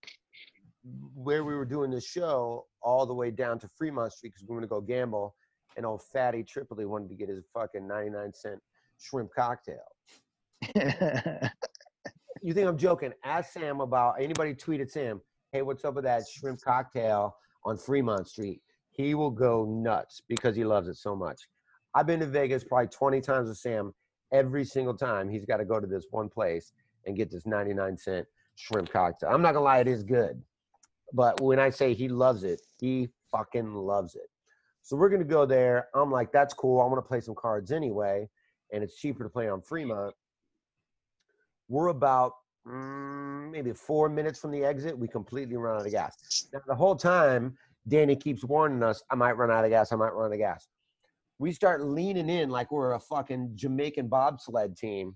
[1.15, 4.49] where we were doing the show all the way down to Fremont Street because we
[4.55, 5.37] were going to go gamble.
[5.77, 8.61] And old fatty Tripoli wanted to get his fucking 99 cent
[8.99, 9.85] shrimp cocktail.
[12.43, 13.13] You think I'm joking?
[13.25, 15.21] Ask Sam about anybody tweeted Sam,
[15.53, 18.61] hey, what's up with that shrimp cocktail on Fremont Street?
[18.91, 21.49] He will go nuts because he loves it so much.
[21.95, 23.93] I've been to Vegas probably 20 times with Sam.
[24.33, 26.73] Every single time he's got to go to this one place
[27.07, 28.27] and get this 99 cent
[28.57, 29.31] shrimp cocktail.
[29.31, 30.41] I'm not gonna lie, it is good.
[31.13, 34.29] But when I say he loves it, he fucking loves it.
[34.83, 35.89] So we're gonna go there.
[35.95, 36.81] I'm like, that's cool.
[36.81, 38.29] I want to play some cards anyway,
[38.73, 40.15] and it's cheaper to play on Fremont
[41.69, 42.33] we're about
[42.67, 46.49] mm, maybe four minutes from the exit, we completely run out of gas.
[46.53, 49.97] Now, the whole time, Danny keeps warning us, I might run out of gas, I
[49.97, 50.69] might run out of gas.
[51.39, 55.15] We start leaning in like we're a fucking Jamaican bobsled team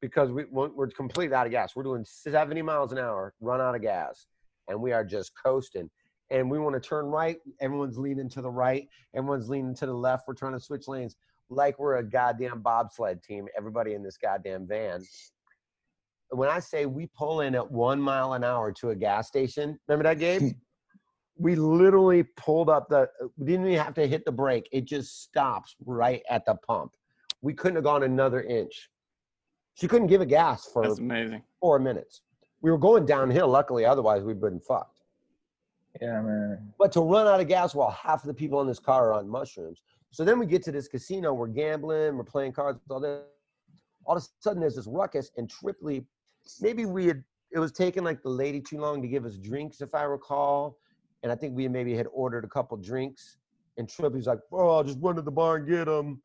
[0.00, 1.76] because we, we're completely out of gas.
[1.76, 4.26] We're doing 70 miles an hour, run out of gas,
[4.68, 5.88] and we are just coasting.
[6.30, 7.36] And we want to turn right.
[7.60, 8.88] Everyone's leaning to the right.
[9.14, 10.26] Everyone's leaning to the left.
[10.26, 11.16] We're trying to switch lanes
[11.50, 13.46] like we're a goddamn bobsled team.
[13.56, 15.02] Everybody in this goddamn van.
[16.30, 19.78] When I say we pull in at one mile an hour to a gas station,
[19.86, 20.40] remember that, Gabe?
[20.40, 20.48] Hmm.
[21.36, 23.08] we literally pulled up the.
[23.22, 24.68] Uh, we didn't even have to hit the brake.
[24.72, 26.92] It just stops right at the pump.
[27.42, 28.88] We couldn't have gone another inch.
[29.74, 31.42] She couldn't give a gas for That's amazing.
[31.60, 32.22] four minutes.
[32.62, 35.00] We were going downhill, luckily, otherwise we'd been fucked.
[36.00, 36.72] Yeah, man.
[36.78, 39.12] But to run out of gas while half of the people in this car are
[39.14, 39.82] on mushrooms.
[40.10, 43.24] So then we get to this casino, we're gambling, we're playing cards, all that.
[44.06, 46.06] All of a sudden there's this ruckus and Tripoli,
[46.60, 47.22] maybe we had
[47.52, 50.76] it was taking like the lady too long to give us drinks, if I recall.
[51.22, 53.36] And I think we maybe had ordered a couple drinks.
[53.78, 56.20] And Tripoli's like, oh, I'll just run to the bar and get them.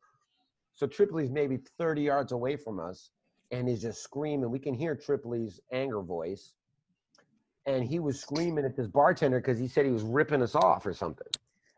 [0.74, 3.10] So Tripoli's maybe 30 yards away from us
[3.50, 4.50] and he's just screaming.
[4.50, 6.54] We can hear Tripoli's anger voice.
[7.66, 10.86] And he was screaming at this bartender because he said he was ripping us off
[10.86, 11.26] or something.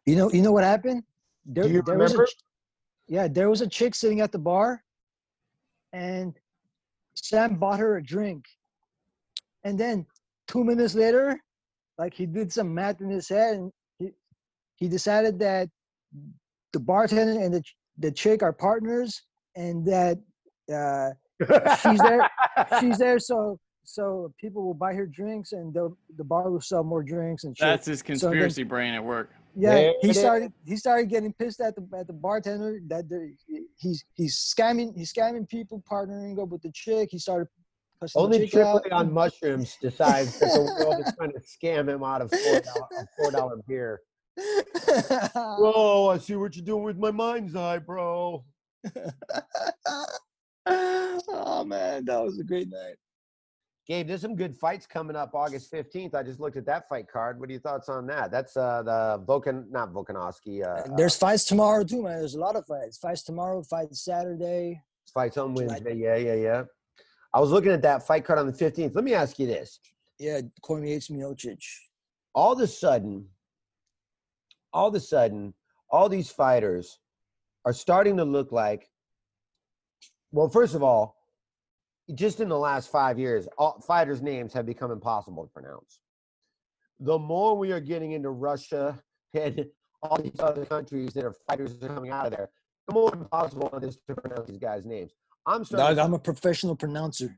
[0.07, 1.03] You know, you know what happened?
[1.45, 2.29] There, Do you there was a remember?
[3.09, 4.83] yeah, there was a chick sitting at the bar,
[5.93, 6.35] and
[7.15, 8.45] Sam bought her a drink.
[9.65, 10.07] And then
[10.49, 11.39] two minutes later,
[11.99, 14.11] like he did some math in his head, and he,
[14.77, 15.69] he decided that
[16.73, 17.63] the bartender and the
[17.99, 19.23] the chick are partners,
[19.55, 20.19] and that
[20.73, 21.11] uh,
[21.83, 22.31] she's there.
[22.81, 26.83] she's there, so so people will buy her drinks, and the the bar will sell
[26.83, 27.65] more drinks and shit.
[27.67, 29.31] That's his So then- conspiracy brain at work.
[29.55, 30.19] Yeah, There he it is.
[30.19, 30.53] started.
[30.67, 33.05] He started getting pissed at the at the bartender that
[33.77, 37.11] he's he's scamming he's scamming people, partnering up with the chick.
[37.11, 37.49] He started
[38.15, 42.31] Only chick on mushrooms decides that the world is trying to scam him out of
[42.31, 44.01] four dollar, a four dollar beer.
[45.35, 48.45] Whoa, I see what you're doing with my mind's eye, bro.
[50.67, 52.97] oh man, that was a great night.
[53.87, 56.15] Gabe, there's some good fights coming up August 15th.
[56.15, 57.41] I just looked at that fight card.
[57.41, 58.31] What are your thoughts on that?
[58.31, 60.65] That's uh the Volkan, not Volkanovski.
[60.65, 62.19] Uh, there's fights tomorrow too, man.
[62.21, 62.99] There's a lot of fights.
[62.99, 64.81] Fights tomorrow, fights Saturday.
[65.13, 65.95] fights on Wednesday.
[65.97, 66.63] Yeah, yeah, yeah.
[67.35, 68.95] I was looking at that fight card on the 15th.
[68.95, 69.81] Let me ask you this.
[70.19, 71.65] Yeah, Cormier's Miocic.
[72.35, 73.27] all of a sudden,
[74.73, 75.55] all of a sudden,
[75.91, 76.99] all these fighters
[77.65, 78.89] are starting to look like.
[80.31, 81.17] Well, first of all,
[82.15, 86.01] just in the last five years, all fighters' names have become impossible to pronounce.
[87.01, 88.99] The more we are getting into Russia
[89.35, 89.67] and
[90.03, 92.51] all these other countries that are fighters are coming out of there,
[92.89, 95.13] the more impossible it is to pronounce these guys' names.
[95.47, 95.97] I'm starting.
[95.97, 97.37] Dog, I'm a professional pronouncer.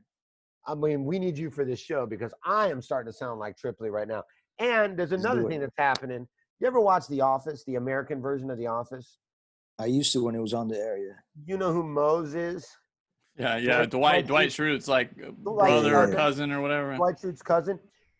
[0.67, 3.57] I mean, we need you for this show because I am starting to sound like
[3.57, 4.23] Tripoli right now.
[4.59, 6.27] And there's another thing that's happening.
[6.59, 9.19] You ever watch The Office, the American version of The Office?
[9.77, 11.15] I used to when it was on the area.
[11.45, 12.67] You know who Mose is?
[13.37, 13.85] Yeah, yeah.
[13.85, 16.95] Dwight- Dwight Dwight Dwight Schrute's like Dwight brother or cousin or whatever.
[16.95, 17.79] Dwight Schrute's cousin.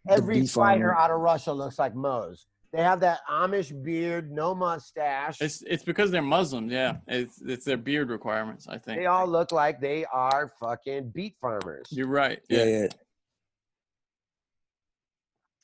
[0.10, 2.48] Every fighter out of Russia looks like Mose.
[2.74, 5.40] They have that Amish beard, no mustache.
[5.40, 6.72] It's it's because they're Muslims.
[6.72, 8.68] Yeah, it's it's their beard requirements.
[8.68, 9.00] I think.
[9.00, 11.88] They all look like they are fucking beet farmers.
[11.90, 12.40] You're right.
[12.50, 12.80] Yeah, Yeah.
[12.82, 12.88] yeah.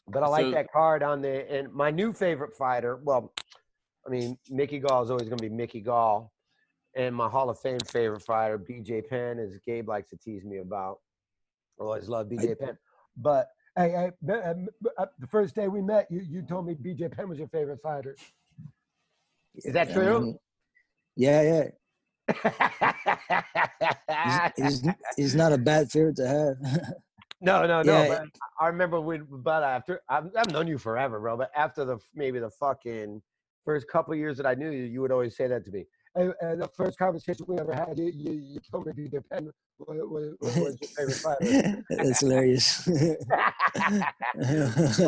[0.08, 2.98] But I like So- that card on the and my new favorite fighter.
[3.04, 3.34] Well,
[4.06, 6.32] I mean, Mickey Gall is always going to be Mickey Gall,
[6.96, 10.58] and my Hall of Fame favorite fighter, BJ Penn, as Gabe likes to tease me
[10.58, 11.00] about.
[11.80, 12.78] I always love BJ Penn,
[13.18, 13.48] but
[13.78, 16.68] Hey, hey, b- uh, m- b- uh, the first day we met, you, you told
[16.68, 18.18] me BJ Penn was your favorite fighter.
[19.56, 20.20] is that true?
[20.20, 20.40] mean,
[21.16, 21.68] yeah, yeah.
[24.58, 26.58] He's, he's, he's not a bad favorite to have.
[27.42, 28.04] no, no, no.
[28.04, 28.08] Yeah.
[28.10, 28.24] But
[28.60, 31.38] I remember when, but after I've, I've known you forever, bro.
[31.38, 33.22] But after the maybe the fucking
[33.64, 35.86] first couple years that I knew you, you would always say that to me.
[36.14, 39.50] And, and the first conversation we ever had, you, you, you told me BJ Penn
[39.80, 41.84] was, was, was your favorite fighter.
[41.90, 42.86] That's hilarious.
[42.88, 42.98] know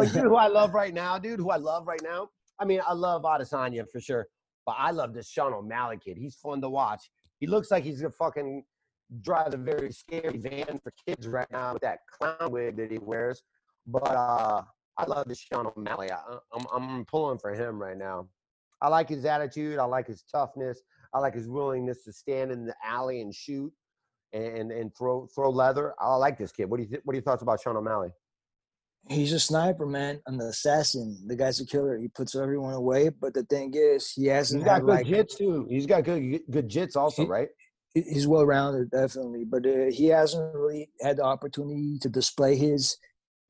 [0.06, 1.40] who I love right now, dude.
[1.40, 2.30] Who I love right now.
[2.60, 4.28] I mean, I love Adesanya for sure,
[4.66, 6.18] but I love this Sean O'Malley kid.
[6.18, 7.10] He's fun to watch.
[7.40, 8.64] He looks like he's gonna fucking
[9.22, 12.98] drive a very scary van for kids right now with that clown wig that he
[13.00, 13.42] wears.
[13.86, 14.62] But uh,
[14.98, 16.12] I love this Sean O'Malley.
[16.12, 16.22] I,
[16.54, 18.28] I'm I'm pulling for him right now.
[18.84, 19.80] I like his attitude.
[19.80, 20.80] I like his toughness.
[21.14, 23.72] I like his willingness to stand in the alley and shoot
[24.34, 25.94] and and throw throw leather.
[26.00, 26.66] I like this kid.
[26.70, 28.10] What do you th- what are your thoughts about Sean O'Malley?
[29.10, 30.22] He's a sniper, man.
[30.28, 31.18] An assassin.
[31.28, 31.98] The guy's a killer.
[31.98, 33.10] He puts everyone away.
[33.10, 35.66] But the thing is, he hasn't He's got good like jits too.
[35.70, 37.50] He's got good good jits also, He- right?
[37.96, 42.98] he's well rounded, definitely, but uh, he hasn't really had the opportunity to display his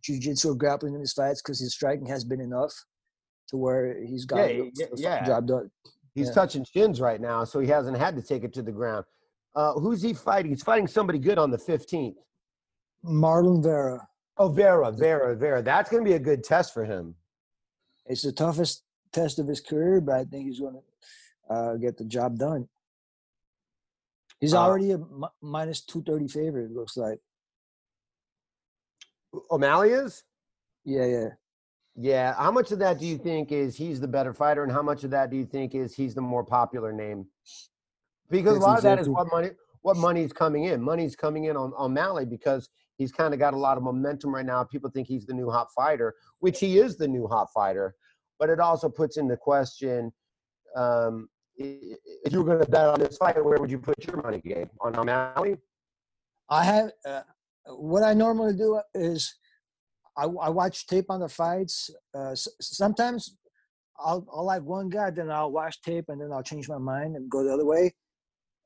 [0.03, 2.73] jiu-jitsu or grappling in his fights because his striking has been enough
[3.54, 5.26] to where he's got Yeah, the, yeah, yeah.
[5.28, 5.72] job done.
[6.16, 6.34] He's Yeah.
[6.34, 9.06] touching shins right now, so he hasn't had to take it to the ground.
[9.56, 10.50] Uh, who's he fighting?
[10.50, 12.18] He's fighting somebody good on the 15th.
[13.06, 14.08] Marlon Vera.
[14.38, 15.62] Oh, Vera, Vera, Vera.
[15.62, 17.16] That's going to be a good test for him.
[18.08, 21.98] It's the toughest test of his career, but I think he's going to uh, get
[21.98, 22.68] the job done.
[24.40, 25.00] He's Uh, already a
[25.42, 26.66] minus two thirty favorite.
[26.66, 27.20] It looks like.
[29.52, 30.24] O'Malley is?
[30.86, 31.28] Yeah, yeah.
[31.95, 32.34] Yeah.
[32.36, 35.03] How much of that do you think is he's the better fighter, and how much
[35.03, 37.26] of that do you think is he's the more popular name?
[38.30, 39.11] Because a lot of that is 50-50.
[39.11, 39.49] what money
[39.82, 40.82] what money's coming in.
[40.82, 44.34] Money's coming in on on O'Malley because he's kind of got a lot of momentum
[44.34, 44.64] right now.
[44.64, 47.95] People think he's the new hot fighter, which he is the new hot fighter.
[48.40, 50.11] But it also puts into question
[50.76, 54.22] um, if you were going to bet on this fight, where would you put your
[54.22, 54.70] money, Gabe?
[54.82, 55.57] On O'Malley?
[56.49, 57.22] I have uh,
[57.68, 59.36] what I normally do is
[60.18, 61.90] I, I watch tape on the fights.
[62.14, 63.35] Uh, sometimes
[63.99, 67.15] I'll, I'll like one guy, then I'll watch tape, and then I'll change my mind
[67.15, 67.94] and go the other way.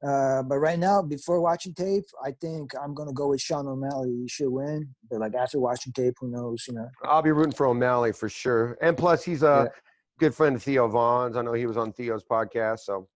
[0.06, 4.16] Uh, but right now, before watching tape, I think I'm gonna go with Sean O'Malley.
[4.22, 4.94] He should win.
[5.10, 6.66] But like after watching tape, who knows?
[6.68, 6.88] You know.
[7.04, 8.78] I'll be rooting for O'Malley for sure.
[8.82, 9.82] And plus, he's a Yeah.
[10.20, 11.36] good friend of Theo Von's.
[11.36, 12.82] I know he was on Theo's podcast.
[12.82, 13.08] So,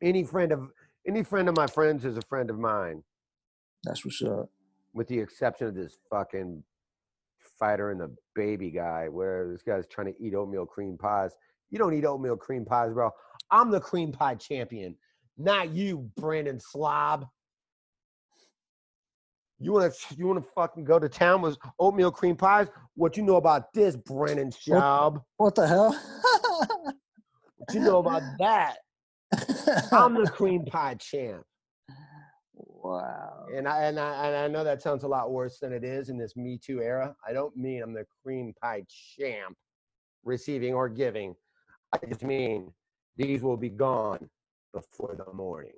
[0.00, 0.70] any friend of
[1.06, 3.04] any friend of my friends is a friend of mine,
[3.82, 4.48] That's what's up.
[4.94, 6.64] with the exception of this fucking
[7.58, 11.32] fighter and the baby guy, where this guy's trying to eat oatmeal cream pies.
[11.70, 13.10] You don't eat oatmeal cream pies, bro.
[13.50, 14.96] I'm the cream pie champion,
[15.36, 17.26] not you, Brendan Slob.
[19.58, 22.68] You wanna you wanna fucking go to town with oatmeal cream pies?
[22.96, 25.22] What you know about this, Brendan Schaub?
[25.36, 25.92] What the hell?
[27.56, 28.76] What you know about that?
[29.92, 31.44] I'm the cream pie champ.
[32.84, 33.46] Wow.
[33.56, 36.10] And I and I and I know that sounds a lot worse than it is
[36.10, 37.16] in this Me Too era.
[37.26, 38.84] I don't mean I'm the cream pie
[39.18, 39.56] champ,
[40.22, 41.34] receiving or giving.
[41.94, 42.70] I just mean
[43.16, 44.28] these will be gone
[44.74, 45.72] before the morning.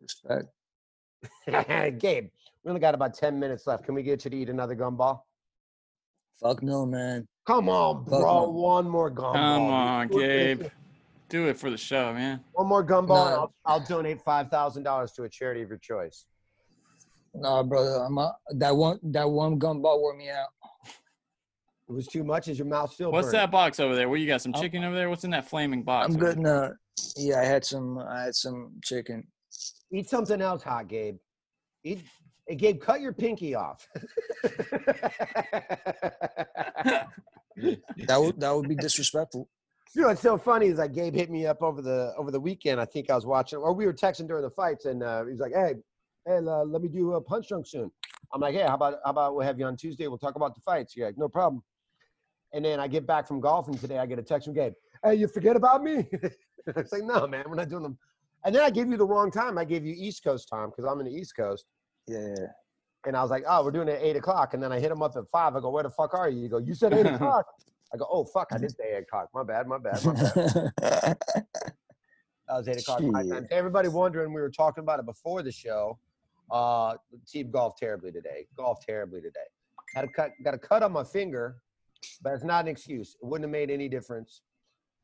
[0.00, 0.46] Respect.
[1.98, 2.30] Gabe,
[2.64, 3.84] we only got about 10 minutes left.
[3.84, 5.20] Can we get you to eat another gumball?
[6.40, 7.26] Fuck no, man.
[7.46, 8.44] Come on, Fuck bro.
[8.44, 8.48] no.
[8.48, 9.32] One more gumball.
[9.34, 10.72] Come on, Do it for the Gabe.
[11.32, 11.38] Show.
[11.38, 12.40] Do it for the show, man.
[12.52, 16.26] One more gumball, and I'll, I'll donate $5,000 to a charity of your choice.
[17.34, 18.04] No, brother.
[18.04, 18.98] I'm a, that one.
[19.02, 20.48] That one gumball wore me out.
[21.88, 22.48] It was too much.
[22.48, 23.40] Is your mouth still What's burning?
[23.40, 24.08] that box over there?
[24.08, 24.42] What you got?
[24.42, 25.08] Some chicken over there?
[25.08, 26.12] What's in that flaming box?
[26.12, 26.72] I'm good now.
[27.16, 27.98] Yeah, I had some.
[27.98, 29.26] I had some chicken.
[29.90, 31.16] Eat something else hot, Gabe.
[31.84, 32.02] Eat.
[32.46, 33.86] Hey, Gabe, cut your pinky off.
[38.06, 39.48] That would that would be disrespectful.
[39.94, 42.40] You know, it's so funny is like Gabe hit me up over the over the
[42.40, 42.80] weekend.
[42.80, 45.38] I think I was watching, or we were texting during the fights, and uh, he's
[45.38, 45.74] like, "Hey,
[46.26, 47.90] hey, uh, let me do a punch drunk soon."
[48.32, 50.08] I'm like, "Hey, how about how about we'll have you on Tuesday?
[50.08, 51.62] We'll talk about the fights." You're like, "No problem."
[52.54, 53.98] And then I get back from golfing today.
[53.98, 54.72] I get a text from Gabe.
[55.04, 56.06] Hey, you forget about me?
[56.66, 57.98] it's like, no, man, we're not doing them.
[58.44, 59.56] And then I gave you the wrong time.
[59.56, 61.64] I gave you East Coast time because I'm in the East Coast.
[62.06, 62.34] Yeah.
[63.06, 64.54] And I was like, oh, we're doing it at eight o'clock.
[64.54, 65.56] And then I hit him up at five.
[65.56, 66.42] I go, where the fuck are you?
[66.42, 67.46] You go, you said eight o'clock.
[67.92, 69.28] I go, oh fuck, I did say eight o'clock.
[69.34, 71.18] My bad, my bad, my bad.
[72.48, 73.46] That was eight o'clock my time.
[73.50, 75.98] Everybody wondering, we were talking about it before the show.
[76.50, 76.96] Uh,
[77.26, 78.46] team golfed terribly today.
[78.56, 79.40] Golf terribly today.
[79.94, 81.56] Had a cut, got a cut on my finger,
[82.22, 83.16] but it's not an excuse.
[83.22, 84.42] It wouldn't have made any difference.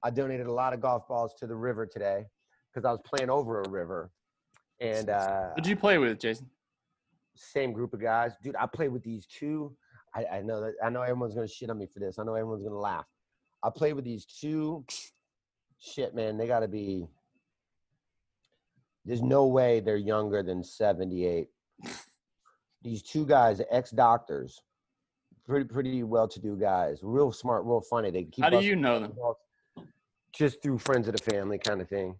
[0.02, 2.26] I donated a lot of golf balls to the river today
[2.72, 4.10] because I was playing over a river,
[4.80, 6.48] and uh, What'd you play with, Jason?
[7.34, 8.32] same group of guys.
[8.42, 9.74] Dude, I played with these two.
[10.14, 12.18] I, I know that I know everyone's gonna shit on me for this.
[12.18, 13.06] I know everyone's gonna laugh.
[13.62, 14.84] I played with these two.
[15.80, 17.08] Shit, man, they gotta be.
[19.04, 21.48] There's no way they're younger than 78.
[22.82, 24.60] These two guys, ex doctors,
[25.46, 28.10] pretty pretty well to do guys, real smart, real funny.
[28.10, 29.12] They keep How do you know them?
[30.32, 32.14] just through friends of the family kind of thing.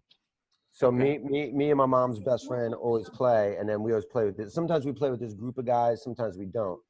[0.72, 4.04] So me, me, me and my mom's best friend always play, and then we always
[4.04, 4.54] play with this.
[4.54, 6.80] Sometimes we play with this group of guys, sometimes we don't.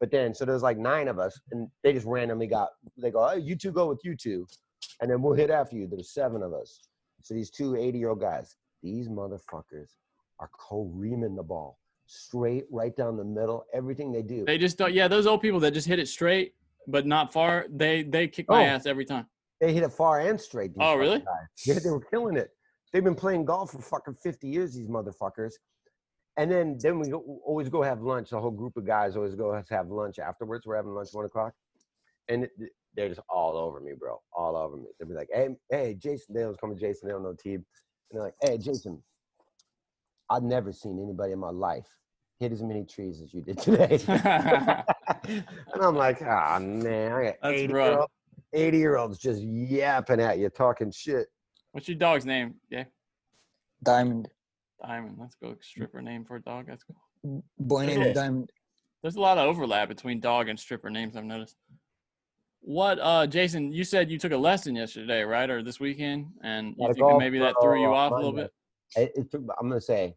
[0.00, 2.70] But then, so there's like nine of us, and they just randomly got.
[2.96, 4.46] They go, "Hey, you two go with you two,
[5.00, 6.80] and then we'll hit after you." There's seven of us.
[7.22, 9.90] So these two 80 year old guys, these motherfuckers
[10.38, 13.66] are co-reaming the ball straight right down the middle.
[13.74, 14.44] Everything they do.
[14.46, 14.94] They just don't.
[14.94, 16.54] Yeah, those old people that just hit it straight
[16.86, 17.66] but not far.
[17.70, 18.66] They they kick my Oh.
[18.66, 19.26] ass every time.
[19.60, 20.72] They hit it far and straight.
[20.80, 21.18] Oh, really?
[21.18, 21.26] Guys.
[21.66, 22.50] Yeah, they were killing it.
[22.92, 25.52] They've been playing golf for fucking 50 years, these motherfuckers.
[26.36, 28.30] And then then we always go have lunch.
[28.30, 30.64] The whole group of guys always go have lunch afterwards.
[30.66, 31.52] We're having lunch one o'clock.
[32.28, 32.52] And it-
[32.96, 34.20] they're just all over me, bro.
[34.32, 34.86] All over me.
[34.98, 36.34] They'll be like, hey, hey, Jason.
[36.34, 37.06] They always call me Jason.
[37.06, 37.54] They don't know Teeb.
[37.54, 37.64] And
[38.10, 39.00] they're like, hey, Jason,
[40.28, 41.86] I've never seen anybody in my life
[42.40, 44.00] hit as many trees as you did today.
[44.08, 48.10] and I'm like, ah, man, I got That's 80, year old,
[48.52, 51.28] eighty year olds just yapping at you, talking shit.
[51.70, 52.54] What's your dog's name?
[52.70, 52.84] Yeah,
[53.84, 54.28] Diamond.
[54.82, 55.16] Diamond.
[55.18, 56.66] Let's go stripper name for a dog.
[56.68, 57.44] That's cool.
[57.58, 58.12] Boy named Yeah.
[58.12, 58.50] Diamond.
[59.02, 61.16] There's a lot of overlap between dog and stripper names.
[61.16, 61.56] I've noticed.
[62.60, 63.72] What, uh, Jason?
[63.72, 67.18] You said you took a lesson yesterday, right, or this weekend, and you think golf
[67.18, 68.52] maybe that pro, threw you off a little bit.
[68.96, 70.14] It, it took, I'm gonna say,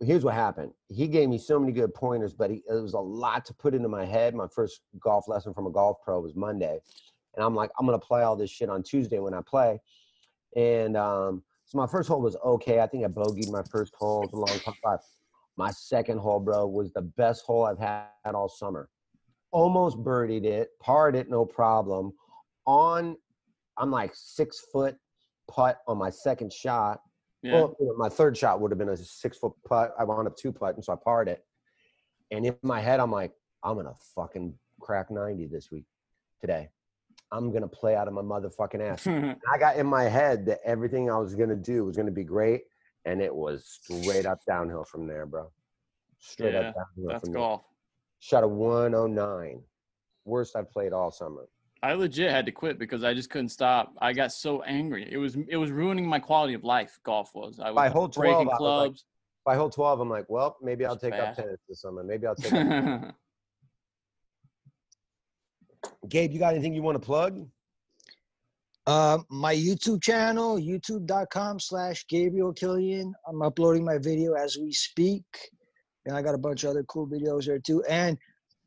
[0.00, 0.70] here's what happened.
[0.88, 3.74] He gave me so many good pointers, but he, it was a lot to put
[3.74, 4.34] into my head.
[4.34, 6.78] My first golf lesson from a golf pro was Monday,
[7.34, 9.80] and I'm like, I'm gonna play all this shit on Tuesday when I play.
[10.54, 11.42] And um,
[11.74, 12.80] so my first hole was okay.
[12.80, 14.22] I think I bogeyed my first hole.
[14.22, 15.00] It was a long top five.
[15.56, 18.88] My second hole, bro, was the best hole I've had all summer.
[19.50, 22.12] Almost birdied it, parred it, no problem.
[22.66, 23.16] On,
[23.76, 24.96] I'm like six foot
[25.48, 27.00] putt on my second shot.
[27.42, 27.54] Yeah.
[27.54, 29.94] Well, my third shot would have been a six foot putt.
[29.98, 31.44] I wound up two putt, and so I parred it.
[32.30, 33.32] And in my head, I'm like,
[33.62, 35.84] I'm gonna fucking crack 90 this week,
[36.40, 36.68] today.
[37.34, 39.06] I'm gonna play out of my motherfucking ass.
[39.52, 42.62] I got in my head that everything I was gonna do was gonna be great,
[43.04, 45.50] and it was straight up downhill from there, bro.
[46.20, 47.60] Straight Yeah, up downhill that's from golf.
[47.62, 47.68] there.
[48.20, 49.60] Shot a 109,
[50.24, 51.48] worst I've played all summer.
[51.82, 53.92] I legit had to quit because I just couldn't stop.
[54.00, 55.06] I got so angry.
[55.10, 56.98] It was it was ruining my quality of life.
[57.04, 57.58] Golf was.
[57.60, 59.04] I By was hole 12, breaking was like, clubs.
[59.44, 62.02] by hole 12, I'm like, well, maybe I'll take up tennis this summer.
[62.04, 63.14] Maybe I'll take up.
[66.08, 67.46] Gabe, you got anything you want to plug?
[68.86, 73.14] Uh, my YouTube channel, youtube.com slash Gabriel Killian.
[73.26, 75.24] I'm uploading my video as we speak.
[76.06, 77.82] And I got a bunch of other cool videos there too.
[77.88, 78.18] And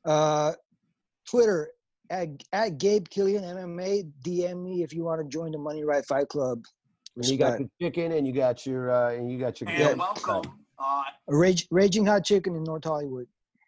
[0.06, 0.54] uh,
[1.30, 1.70] Twitter
[2.10, 4.12] at, at Gabe Killian MMA.
[4.26, 6.64] DM me if you want to join the Money Right Fight Club.
[7.16, 9.94] And you got your chicken and you got your uh, and you got your Yeah.
[9.94, 10.44] grill.
[11.28, 13.28] Rage, Raging Hot Chicken in North Hollywood.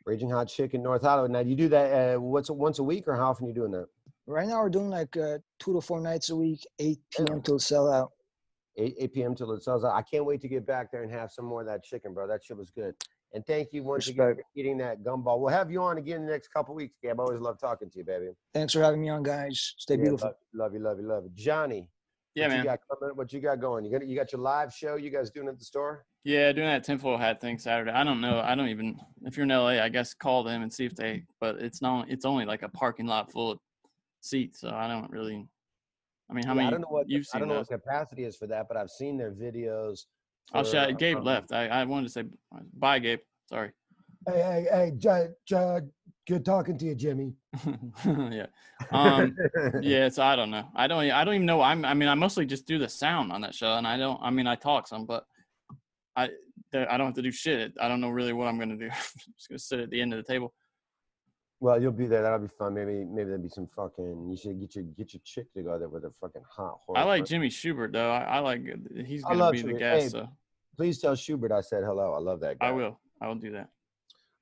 [0.09, 1.29] Raging Hot Chicken North Hollywood.
[1.29, 3.53] Now, do you do that uh, once once a week, or how often are you
[3.53, 3.85] doing that?
[4.25, 7.41] Right now we're doing like uh, two to four nights a week, 8 p.m.
[7.43, 8.11] till sell out.
[8.75, 9.35] 8, 8 p.m.
[9.35, 9.93] till it sells out.
[9.93, 12.27] I can't wait to get back there and have some more of that chicken, bro.
[12.27, 12.95] That shit was good.
[13.33, 15.39] And thank you once again for eating that gumball.
[15.39, 17.19] We'll have you on again in the next couple weeks, Gab.
[17.19, 18.29] I always love talking to you, baby.
[18.51, 19.75] Thanks for having me on, guys.
[19.77, 20.29] Stay Yeah, beautiful.
[20.29, 21.31] Love, love you, love you, love you.
[21.35, 21.87] Johnny.
[22.35, 22.59] Yeah, what man.
[22.59, 23.85] You got coming, what you got going?
[23.85, 26.05] You got you got your live show you guys doing at the store?
[26.23, 27.91] Yeah, doing that tinfoil hat thing Saturday.
[27.91, 28.39] I don't know.
[28.39, 28.99] I don't even.
[29.23, 31.23] If you're in LA, I guess call them and see if they.
[31.39, 32.09] But it's not.
[32.09, 33.59] It's only like a parking lot full of
[34.21, 35.47] seats, so I don't really.
[36.29, 36.67] I mean, how Yeah, many?
[36.67, 37.69] I don't know what you've I seen don't know those?
[37.69, 40.01] what capacity is for that, but I've seen their videos.
[40.53, 40.97] Oh, for, shit!
[40.97, 41.51] Gabe um, left.
[41.51, 42.23] I, I wanted to say
[42.73, 43.19] bye, Gabe.
[43.47, 43.71] Sorry.
[44.27, 45.79] Hey, hey, hey, J- J-
[46.29, 47.33] good talking to you, Jimmy.
[48.05, 48.45] yeah.
[48.91, 49.35] Um,
[49.81, 50.07] yeah.
[50.09, 50.65] So I don't know.
[50.75, 51.09] I don't.
[51.11, 51.61] I don't even know.
[51.61, 51.83] I'm.
[51.83, 54.19] I mean, I mostly just do the sound on that show, and I don't.
[54.21, 55.25] I mean, I talk some, but
[56.15, 56.29] I.
[56.71, 57.73] I don't have to do shit.
[57.81, 58.85] I don't know really what I'm gonna do.
[58.91, 60.53] I'm just gonna sit at the end of the table.
[61.59, 62.21] Well, you'll be there.
[62.21, 62.75] That'll be fun.
[62.75, 64.29] Maybe maybe there'll be some fucking.
[64.29, 66.99] You should get your get your chick to go there with a fucking hot horse.
[66.99, 68.11] I like Jimmy Shubert though.
[68.11, 68.61] I, I like.
[69.05, 69.79] He's gonna love be the Shubert.
[69.79, 70.03] guest.
[70.03, 70.29] Hey, so
[70.77, 72.13] Please tell Shubert I said hello.
[72.13, 72.67] I love that guy.
[72.67, 72.99] I will.
[73.19, 73.69] I will do that.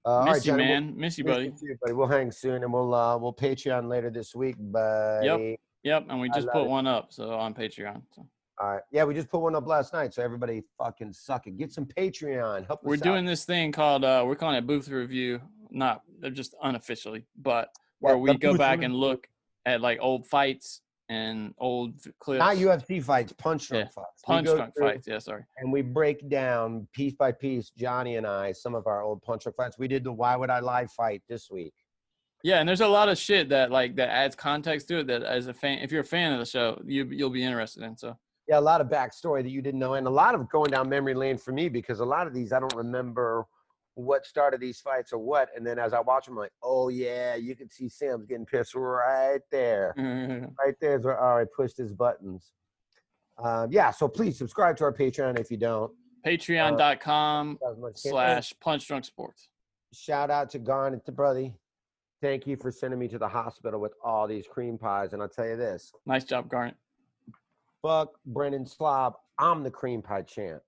[0.08, 0.86] Uh, Miss right, you, Johnny, man.
[0.88, 1.50] We'll, Miss you, miss buddy.
[1.50, 1.94] too, buddy.
[1.94, 4.56] We'll hang soon, and we'll uh we'll Patreon later this week.
[4.58, 5.26] Buddy.
[5.26, 5.60] Yep.
[5.84, 6.06] Yep.
[6.10, 6.70] And we just put it.
[6.70, 8.02] one up, so on Patreon.
[8.16, 8.26] So
[8.62, 8.82] All right.
[8.90, 11.58] Yeah, we just put one up last night, so everybody fucking suck it.
[11.58, 12.68] Get some Patreon.
[12.68, 13.30] Help we're doing out.
[13.30, 17.68] this thing called uh we're calling it booth review, not uh, just unofficially, but
[18.00, 19.28] where Yeah, we go back and look
[19.66, 22.40] at like old fights and old clips.
[22.40, 24.22] Not UFC fights, punch drunk Yeah, fights.
[24.26, 25.08] Punch drunk fights.
[25.08, 25.44] Yeah, sorry.
[25.58, 29.44] And we break down piece by piece, Johnny and I, some of our old punch
[29.44, 29.78] drunk fights.
[29.80, 31.74] We did the Why Would I Lie fight this week.
[32.44, 35.08] Yeah, and there's a lot of shit that like that adds context to it.
[35.08, 37.84] That as a fan, if you're a fan of the show, you you'll be interested
[37.84, 37.98] in.
[37.98, 38.16] So
[38.48, 40.88] Yeah, a lot of backstory that you didn't know, and a lot of going down
[40.88, 43.48] memory lane for me because a lot of these I don't remember
[43.98, 45.50] what started these fights or what.
[45.56, 48.46] And then as I watch them, I'm like, oh yeah, you can see Sam's getting
[48.46, 49.94] pissed right there.
[50.60, 52.52] right there is where right pushed his buttons.
[53.44, 55.92] Um, yeah, so please subscribe to our Patreon if you don't.
[56.26, 59.50] Patreon.com uh, slash Punch Drunk Sports.
[59.94, 61.52] Shout out to Garnet to Brother.
[62.22, 65.14] Thank you for sending me to the hospital with all these cream pies.
[65.14, 66.76] And I'll tell you this Nice job, Garnet.
[67.82, 69.16] fuck Brendan Slob.
[69.40, 70.62] I'm the cream pie champ.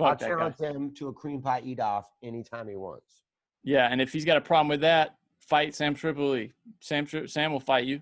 [0.00, 0.28] I'll Fuck guy.
[0.28, 3.22] challenge him to a cream pie eat off anytime he wants.
[3.64, 6.52] Yeah, and if he's got a problem with that, fight Sam Tripoli.
[6.80, 8.00] Sam Sam will fight you.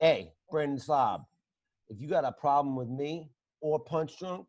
[0.00, 1.24] Hey, Brendan Slob,
[1.88, 3.30] if you got a problem with me
[3.60, 4.46] or Punch Drunk,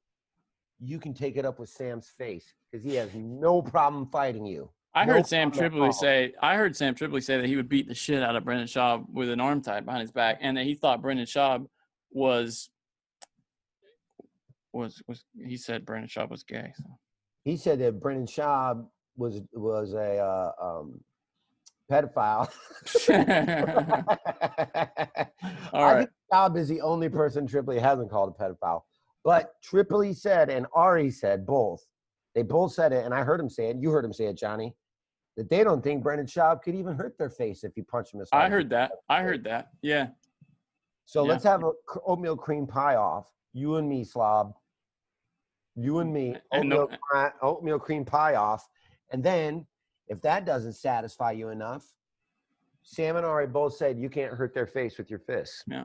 [0.80, 4.70] you can take it up with Sam's face because he has no problem fighting you.
[4.94, 7.88] I No heard Sam Tripoli say I heard Sam Tripoli say that he would beat
[7.88, 10.64] the shit out of Brendan Schaub with an arm tied behind his back, and that
[10.66, 11.68] he thought Brendan Schaub
[12.12, 12.70] was
[14.76, 16.72] was was he said Brendan Schaub was gay.
[16.78, 17.00] So.
[17.44, 18.86] he said that Brendan Schaub
[19.16, 21.00] was was a uh, um,
[21.92, 22.50] pedophile.
[25.74, 25.98] All I right.
[26.00, 28.82] think Schaub is the only person Tripoli hasn't called a pedophile.
[29.24, 31.82] But Tripoli said and Ari said both.
[32.36, 33.78] They both said it, and I heard him say it.
[33.80, 34.76] You heard him say it, Johnny.
[35.38, 38.22] That they don't think Brendan Schaub could even hurt their face if you punch him.
[38.32, 38.92] I heard that.
[39.10, 39.70] I heard that.
[39.82, 40.08] Yeah.
[41.06, 41.32] So Yeah.
[41.32, 41.72] let's have a
[42.06, 43.32] oatmeal cream pie off.
[43.54, 44.54] You and me, slob.
[45.76, 48.68] You and me, mm, And no- oatmeal, oatmeal cream pie off.
[49.12, 49.66] And then,
[50.08, 51.86] if that doesn't satisfy you enough,
[52.84, 55.64] Sam and Ari both said you can't hurt their face with your fists.
[55.68, 55.84] Yeah.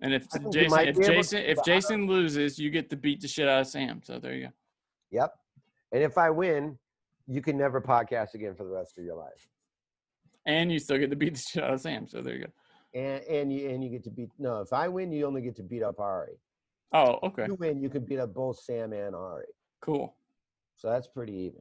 [0.00, 2.70] And if I think you Jason, if Jason, if but I don't- Jason loses, you
[2.70, 4.02] get to beat the shit out of Sam.
[4.02, 4.52] So there you go.
[5.10, 5.34] Yep.
[5.92, 6.78] And if I win,
[7.26, 9.48] you can never podcast again for the rest of your life.
[10.44, 12.06] And you still get to beat the shit out of Sam.
[12.08, 12.52] So there you go.
[12.94, 14.60] And and you and you get to beat no.
[14.60, 16.38] If I win, you only get to beat up Ari.
[16.92, 17.46] Oh, okay.
[17.46, 19.46] You win, you can beat up both Sam and Ari.
[19.80, 20.14] Cool.
[20.76, 21.60] So that's pretty even.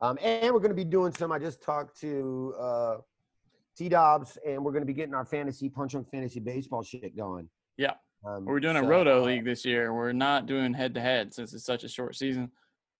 [0.00, 1.30] Um, and we're going to be doing some.
[1.32, 2.96] I just talked to uh,
[3.76, 7.16] T Dobbs, and we're going to be getting our fantasy punch on fantasy baseball shit
[7.16, 7.48] going.
[7.76, 7.92] Yeah.
[8.26, 9.94] Um, We're doing a roto uh, league this year.
[9.94, 12.50] We're not doing head to head since it's such a short season.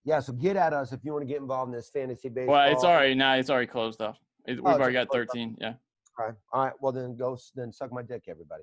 [0.05, 2.55] Yeah, so get at us if you want to get involved in this fantasy baseball.
[2.55, 3.35] Well, it's already now.
[3.35, 4.19] It's already closed off.
[4.47, 5.13] It, we've Oh, already got off.
[5.13, 5.59] 13.
[5.61, 5.75] Yeah.
[6.19, 6.35] All right.
[6.53, 6.73] All right.
[6.81, 7.37] Well, then go.
[7.55, 8.63] Then suck my dick, everybody.